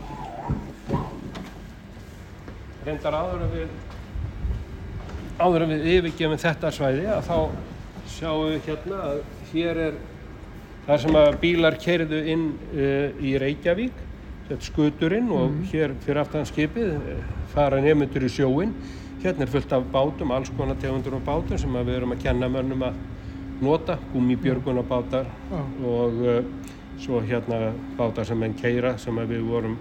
reyndar 2.85 3.17
áður 3.17 3.43
en 3.43 3.51
við 3.51 3.69
áður 5.41 5.65
en 5.65 5.73
við 5.73 5.85
yfirgefum 5.97 6.41
þetta 6.43 6.71
svæði 6.71 7.05
að 7.11 7.27
þá 7.27 7.37
sjáum 8.13 8.49
við 8.51 8.65
hérna 8.69 9.01
að 9.09 9.21
hér 9.51 9.81
er 9.89 9.99
þar 10.87 11.03
sem 11.03 11.19
að 11.19 11.29
bílar 11.43 11.77
kerðu 11.81 12.19
inn 12.33 12.49
uh, 12.53 13.23
í 13.23 13.35
Reykjavík 13.41 14.01
þetta 14.49 14.67
skuturinn 14.67 15.31
og 15.33 15.59
hér 15.71 15.95
fyrir 16.03 16.19
aftan 16.23 16.47
skipið 16.47 16.91
eh, 16.97 17.23
fara 17.53 17.79
nefndur 17.83 18.27
í 18.27 18.31
sjóin 18.31 18.73
hérna 19.23 19.45
er 19.45 19.51
fullt 19.53 19.71
af 19.71 19.85
bátum, 19.93 20.33
alls 20.35 20.51
konar 20.57 20.75
tegundur 20.81 21.15
og 21.15 21.23
bátum 21.23 21.59
sem 21.59 21.75
að 21.79 21.87
við 21.87 21.99
erum 22.01 22.15
að 22.15 22.23
kenna 22.25 22.49
mönnum 22.51 22.83
að 22.89 22.97
nota, 23.61 23.97
gummibjörgunabátar 24.13 25.25
og 25.85 26.21
uh, 26.23 26.43
svo 26.99 27.19
hérna 27.21 27.73
bátar 27.97 28.25
sem 28.25 28.37
menn 28.39 28.53
keira 28.59 28.97
sem 28.97 29.15
við 29.29 29.41
vorum 29.47 29.77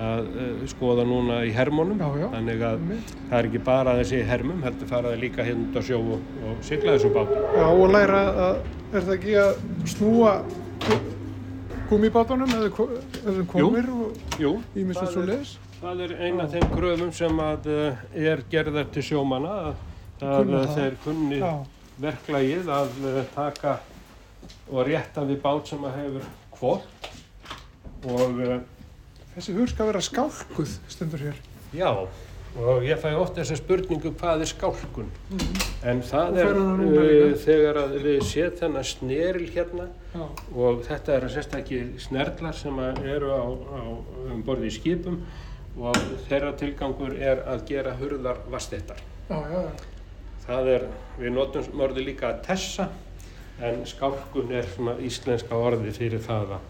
að 0.00 0.26
uh, 0.34 0.62
skoða 0.66 1.04
núna 1.06 1.40
í 1.46 1.52
hermónum. 1.54 1.98
Já, 2.02 2.08
já. 2.24 2.28
þannig 2.34 2.62
að 2.66 2.78
einmitt. 2.80 3.12
það 3.30 3.38
er 3.38 3.48
ekki 3.50 3.60
bara 3.68 3.96
þessi 4.00 4.18
í 4.20 4.26
hermum 4.28 4.62
heldur 4.66 4.90
faraði 4.90 5.20
líka 5.22 5.44
hérna 5.46 5.68
út 5.70 5.76
á 5.78 5.82
sjó 5.86 5.98
og, 6.16 6.20
og 6.48 6.62
sigla 6.66 6.96
þessum 6.96 7.14
bátum. 7.14 7.44
Já, 7.54 7.66
og 7.70 7.92
læra 7.94 8.22
að, 8.48 8.56
er 8.94 9.06
það 9.08 9.14
ekki 9.18 9.36
að 9.44 9.52
snúa 9.94 10.32
gummibátunum 11.90 12.54
eða 12.58 12.70
ko- 12.74 12.88
eða 13.26 13.44
komir 13.52 13.88
og 13.92 14.40
Jú, 14.40 14.54
ímislegt 14.74 15.06
það 15.06 15.12
svo 15.14 15.24
leiðis? 15.28 15.54
það 15.84 16.00
er 16.06 16.12
eina 16.24 16.44
af 16.46 16.52
þeim 16.54 16.68
gröfum 16.74 17.10
sem 17.12 17.40
að 17.44 17.66
uh, 17.70 18.04
er 18.16 18.42
gerðar 18.50 18.86
til 18.94 19.02
sjómanna 19.04 19.54
að, 19.68 19.74
að 20.24 20.54
þeir 20.78 20.94
kunni 21.04 21.38
Já, 21.42 21.52
verklagið 22.02 22.70
að 22.72 23.00
uh, 23.06 23.22
taka 23.34 23.78
og 24.70 24.84
rétta 24.88 25.24
við 25.28 25.40
bát 25.44 25.68
sem 25.70 25.84
að 25.86 25.98
hefur 26.00 26.28
kvótt 26.54 27.10
og 28.10 28.40
uh, 28.44 28.60
þessi 29.34 29.56
hur 29.56 29.70
skal 29.70 29.90
vera 29.92 30.02
skálkuð 30.04 30.78
stendur 30.92 31.22
hér. 31.28 31.38
Já, 31.74 31.90
og 32.54 32.84
ég 32.86 33.00
fæ 33.02 33.08
oft 33.18 33.38
þessa 33.38 33.56
spurningu 33.58 34.12
hvað 34.14 34.44
er 34.44 34.50
skálkun 34.50 35.08
en 35.82 36.02
það 36.06 36.38
er 36.42 36.60
uh, 36.60 37.32
þegar 37.44 37.80
að 37.86 37.96
við 38.04 38.20
séð 38.28 38.60
þennan 38.60 38.86
sneril 38.90 39.48
hérna 39.54 39.88
Já, 40.14 40.26
og 40.54 40.84
þetta 40.86 41.16
eru 41.16 41.32
sérstakir 41.34 41.88
snerlar 42.02 42.54
sem 42.58 42.78
að 42.78 43.02
eru 43.16 43.32
á, 43.34 43.42
á 43.42 43.80
um 44.30 44.44
borði 44.46 44.70
í 44.70 44.76
skipum 44.76 45.18
og 45.74 45.98
þeirra 46.28 46.52
tilgangur 46.58 47.16
er 47.18 47.42
að 47.50 47.64
gera 47.72 47.96
hurðar 47.98 48.38
vastettar. 48.52 49.00
já, 49.26 49.34
já, 49.50 49.58
já. 49.66 49.93
Það 50.44 50.70
er, 50.74 50.86
við 51.16 51.32
notum 51.32 51.80
orði 51.80 52.04
líka 52.10 52.28
að 52.28 52.40
tessa 52.44 52.88
en 53.64 53.84
skálkun 53.86 54.50
er 54.52 54.66
svona 54.74 54.96
íslenska 55.00 55.56
orði 55.56 55.92
fyrir 55.94 56.20
það 56.24 56.56
að, 56.58 56.66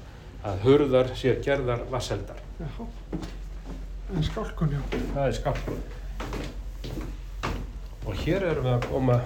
að 0.50 0.60
hurðar 0.66 1.10
séu 1.18 1.34
gerðar 1.42 1.82
vasseldar. 1.90 2.38
já. 2.60 2.68
En 4.14 4.22
skálkun, 4.22 4.76
já. 4.76 4.82
Það 5.14 5.26
er 5.26 5.36
skálkun. 5.40 5.82
Og 8.04 8.14
hér 8.20 8.44
erum 8.50 8.68
við 8.68 8.74
að 8.74 8.88
koma 8.92 9.18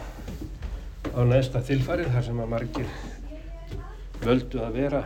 á 1.12 1.20
næsta 1.26 1.60
þilfarið 1.66 2.12
þar 2.14 2.26
sem 2.28 2.40
að 2.40 2.52
margir 2.54 2.92
völdu 4.22 4.62
að 4.62 4.78
vera 4.78 5.02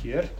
hér. 0.00 0.30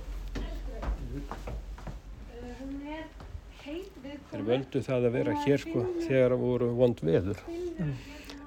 Þeir 4.37 4.49
völdu 4.51 4.81
það 4.85 5.05
að 5.09 5.15
vera 5.15 5.35
hér 5.47 5.63
sko 5.63 5.83
þegar 6.03 6.33
það 6.35 6.43
voru 6.43 6.67
vond 6.77 6.99
veður. 7.09 7.39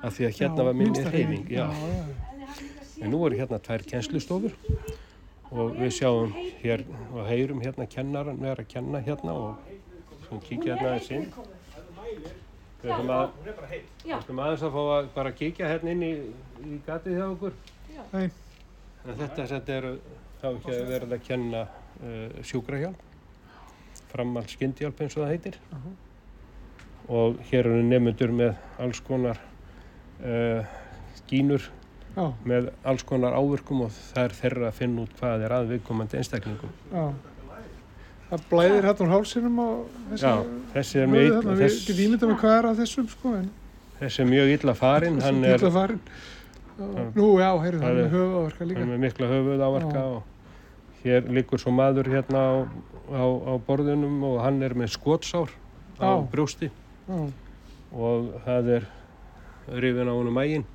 Af 0.05 0.11
því 0.13 0.25
að 0.27 0.35
hérna 0.37 0.61
Já, 0.61 0.65
var 0.67 0.75
minni 0.77 1.39
já, 1.49 1.63
En 2.99 3.09
nú 3.09 3.21
eru 3.25 3.39
hérna 3.39 3.57
tvær 3.63 3.81
kennslustofur 3.89 4.53
og 5.49 5.73
við 5.79 5.95
sjáum 5.97 6.35
hér 6.61 6.83
og 7.09 7.25
heyrum 7.25 7.63
hérna 7.63 7.87
kennaran 7.89 8.37
vera 8.37 8.61
að 8.61 8.69
kenna 8.75 9.01
hérna 9.01 9.33
og 9.33 9.73
svo 10.27 10.37
kíkja 10.45 10.77
hérna 10.77 10.91
aðeins 10.91 11.09
inn. 11.17 11.25
Við 12.83 12.93
ætlum 12.93 13.11
að, 13.15 13.33
við 14.05 14.15
ætlum 14.19 14.45
aðeins 14.45 14.69
að 14.69 14.77
fá 14.77 14.81
að 14.99 15.11
bara 15.17 15.35
kíkja 15.41 15.73
hérna 15.73 15.95
inn 15.97 16.05
í, 16.05 16.13
í 16.69 16.79
gatið 16.85 17.17
hjá 17.17 17.25
okkur. 17.31 17.57
Nei. 18.13 18.27
En 19.07 19.17
þetta, 19.23 19.49
þetta 19.55 19.79
eru 19.81 19.97
þá 20.37 20.49
ekki 20.53 20.77
að 20.77 20.89
verða 20.93 21.17
að 21.17 21.29
kenna 21.31 21.65
uh, 21.65 22.41
sjúkrahjálp, 22.45 23.08
framhald 24.11 24.49
skyndhjálp 24.51 25.01
eins 25.05 25.17
og 25.17 25.23
það 25.25 25.33
heitir. 25.33 25.57
Og 27.09 27.39
hér 27.49 27.65
eru 27.65 27.81
nefnendur 27.85 28.31
með 28.37 28.57
alls 28.83 28.99
konar 29.05 29.39
uh, 30.21 30.61
skínur 31.17 31.63
já, 32.15 32.25
með 32.45 32.69
alls 32.85 33.03
konar 33.09 33.33
ávirkum 33.39 33.85
og 33.87 33.93
það 33.95 34.23
er 34.27 34.35
þeirra 34.43 34.69
að 34.69 34.77
finna 34.81 35.05
út 35.07 35.15
hvað 35.19 35.45
er 35.47 35.55
að 35.57 35.71
viðkomandi 35.73 36.19
einstaklingum. 36.21 36.73
já. 36.93 37.07
Það 38.29 38.43
blæðir 38.51 38.85
hérna 38.85 39.05
úr 39.07 39.09
hálsinum 39.15 39.55
á 39.57 39.67
þessi... 40.11 40.21
Já, 40.21 40.33
þessi 40.75 40.99
er 41.01 41.07
mjög 41.09 41.23
illa, 41.31 41.39
Við 41.49 41.61
þess, 41.63 41.77
getum 41.87 42.01
ímyndað 42.03 42.29
með 42.29 42.35
hvað 42.43 42.57
er 42.59 42.67
að 42.69 42.81
þessum, 42.83 43.07
sko, 43.09 43.31
en 43.39 43.47
þessi 44.03 44.21
er 44.21 44.27
mjög 44.29 44.51
illa 44.53 44.75
farinn, 44.77 45.15
hann 45.25 45.39
þessi 45.39 45.49
er, 45.55 45.63
illa 45.63 45.71
farin. 45.79 46.01
Nú, 47.17 47.25
já, 47.41 47.47
heyrðu, 47.63 47.79
Það 47.79 47.87
það 47.87 47.95
er- 47.95 48.03
er 48.03 48.13
höfuðáverka 48.13 48.67
líka. 48.69 48.79
hann 48.83 48.85
er 48.85 48.91
með 48.93 49.01
mikla 49.07 49.29
höfuð 49.33 49.63
áverka 49.65 50.03
Já. 50.03 50.05
og 50.13 51.01
hér 51.07 51.31
liggur 51.39 51.59
svo 51.63 51.73
maður 51.73 52.11
hérna 52.13 52.43
á, 52.45 52.53
á, 53.13 53.23
á 53.25 53.53
borðunum 53.67 54.23
og 54.23 54.39
hann 54.43 54.61
er 54.63 54.73
með 54.77 54.91
skotsár 54.95 55.49
á 55.99 56.09
Já. 56.19 56.29
brjósti 56.31 56.69
Já, 57.09 57.19
og 57.93 58.27
það 58.45 58.69
er 58.77 58.87
rifin 59.81 60.09
á 60.09 60.13
honum 60.13 60.37
ægin, 60.41 60.65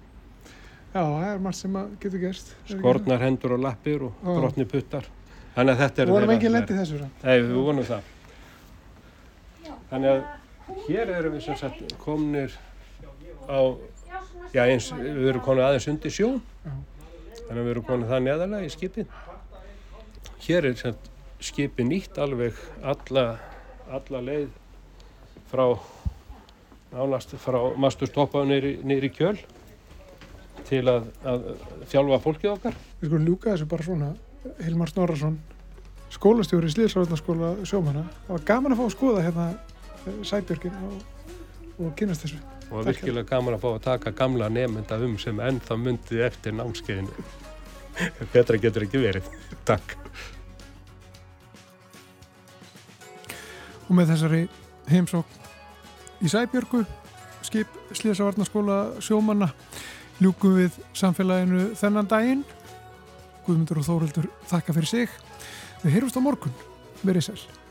já, 0.94 1.02
það 1.02 1.28
er 1.32 1.38
margt 1.44 1.56
sem 1.58 1.76
getur 2.02 2.18
gerst. 2.22 2.54
er 2.68 2.78
skornar 2.78 3.22
hendur 3.22 3.52
og 3.56 3.60
lappir 3.62 4.02
og 4.02 4.12
Já. 4.22 4.34
brotni 4.40 4.64
puttar. 4.66 5.06
þannig 5.54 5.74
að 5.76 5.78
þetta 5.84 6.02
er 6.02 6.06
Við 6.06 6.12
vorum 6.14 6.28
þeirra- 6.28 6.36
ekki 6.40 6.52
lendi 6.52 6.74
þessu. 6.80 7.08
Nei, 7.22 7.38
við 7.40 7.54
vonum 7.54 7.84
það. 7.84 8.02
Þannig 9.90 10.10
að 10.10 10.22
hér 10.88 11.10
erum 11.18 11.34
við 11.36 11.42
sem 11.46 11.56
sagt 11.60 11.94
komnir 12.02 12.54
á, 13.46 13.58
já 14.54 14.62
eins, 14.66 14.90
við 14.92 15.28
erum 15.30 15.44
komin 15.44 15.64
aðeins 15.64 15.86
undir 15.92 16.10
sjó. 16.10 16.28
Þannig 16.64 17.60
að 17.60 17.64
við 17.66 17.70
erum 17.74 17.84
komin 17.86 18.08
það 18.10 18.22
neðarlega 18.26 18.66
í 18.66 18.72
skipið. 18.74 19.06
Hér 20.48 20.64
er 20.70 20.74
sem 20.74 20.92
sagt 20.92 21.10
skipið 21.44 21.90
nýtt 21.90 22.20
alveg 22.20 22.58
alla, 22.82 23.24
alla 23.92 24.22
leið 24.24 24.48
frá, 25.50 25.66
nánast 26.94 27.34
frá 27.42 27.60
mastustoppa 27.80 28.44
nýri 28.48 29.10
kjöl 29.12 29.36
til 30.68 30.84
að, 30.88 31.10
að 31.28 31.48
þjálfa 31.90 32.20
fólkið 32.24 32.52
okkar. 32.54 32.78
Við 33.00 33.10
skulum 33.10 33.28
ljúka 33.28 33.52
þessu 33.52 33.68
bara 33.68 33.86
svona. 33.86 34.14
Hilmar 34.64 34.90
Snorarsson, 34.92 35.38
skólastjóri 36.12 36.68
í 36.68 36.74
Slýðsvarðarskóla 36.74 37.54
sjómanna. 37.68 38.04
Það 38.26 38.34
var 38.34 38.44
gaman 38.50 38.74
að 38.74 38.80
fá 38.80 38.84
að 38.84 38.92
skoða 38.92 39.22
hérna 39.24 39.46
eh, 39.54 40.18
Sæbjörgin 40.28 40.76
og, 40.84 40.98
og 41.78 41.94
kynast 41.98 42.26
þessu. 42.26 42.40
og 42.68 42.84
Takk 42.84 42.90
virkilega 42.90 43.30
gaman 43.30 43.56
að 43.56 43.64
fá 43.64 43.70
að 43.70 43.80
taka 43.88 44.12
gamla 44.18 44.50
nefnda 44.52 45.00
um 45.06 45.16
sem 45.20 45.40
ennþá 45.48 45.78
myndið 45.80 46.26
eftir 46.28 46.56
námskeiðinu. 46.60 47.26
Betra 48.34 48.60
getur 48.60 48.84
ekki 48.84 49.00
verið. 49.00 49.32
Takk. 49.68 49.96
Og 53.84 53.96
með 53.96 54.14
þessari 54.14 54.44
heimsók 54.88 55.34
í 56.24 56.30
Sæbjörgu, 56.32 56.84
skip 57.44 57.80
Slýðsvarðarskóla 57.94 58.78
sjómanna, 59.04 59.50
ljúkum 60.22 60.56
við 60.58 60.78
samfélaginu 60.96 61.72
þennan 61.78 62.08
daginn. 62.10 62.46
Guðmundur 63.44 63.82
og 63.82 63.88
Þóruldur 63.90 64.30
þakka 64.48 64.78
fyrir 64.78 64.92
sig. 64.94 65.20
Við 65.82 65.98
heyrumst 65.98 66.16
á 66.16 66.24
morgun. 66.24 66.56
Verið 67.04 67.28
sæl. 67.28 67.63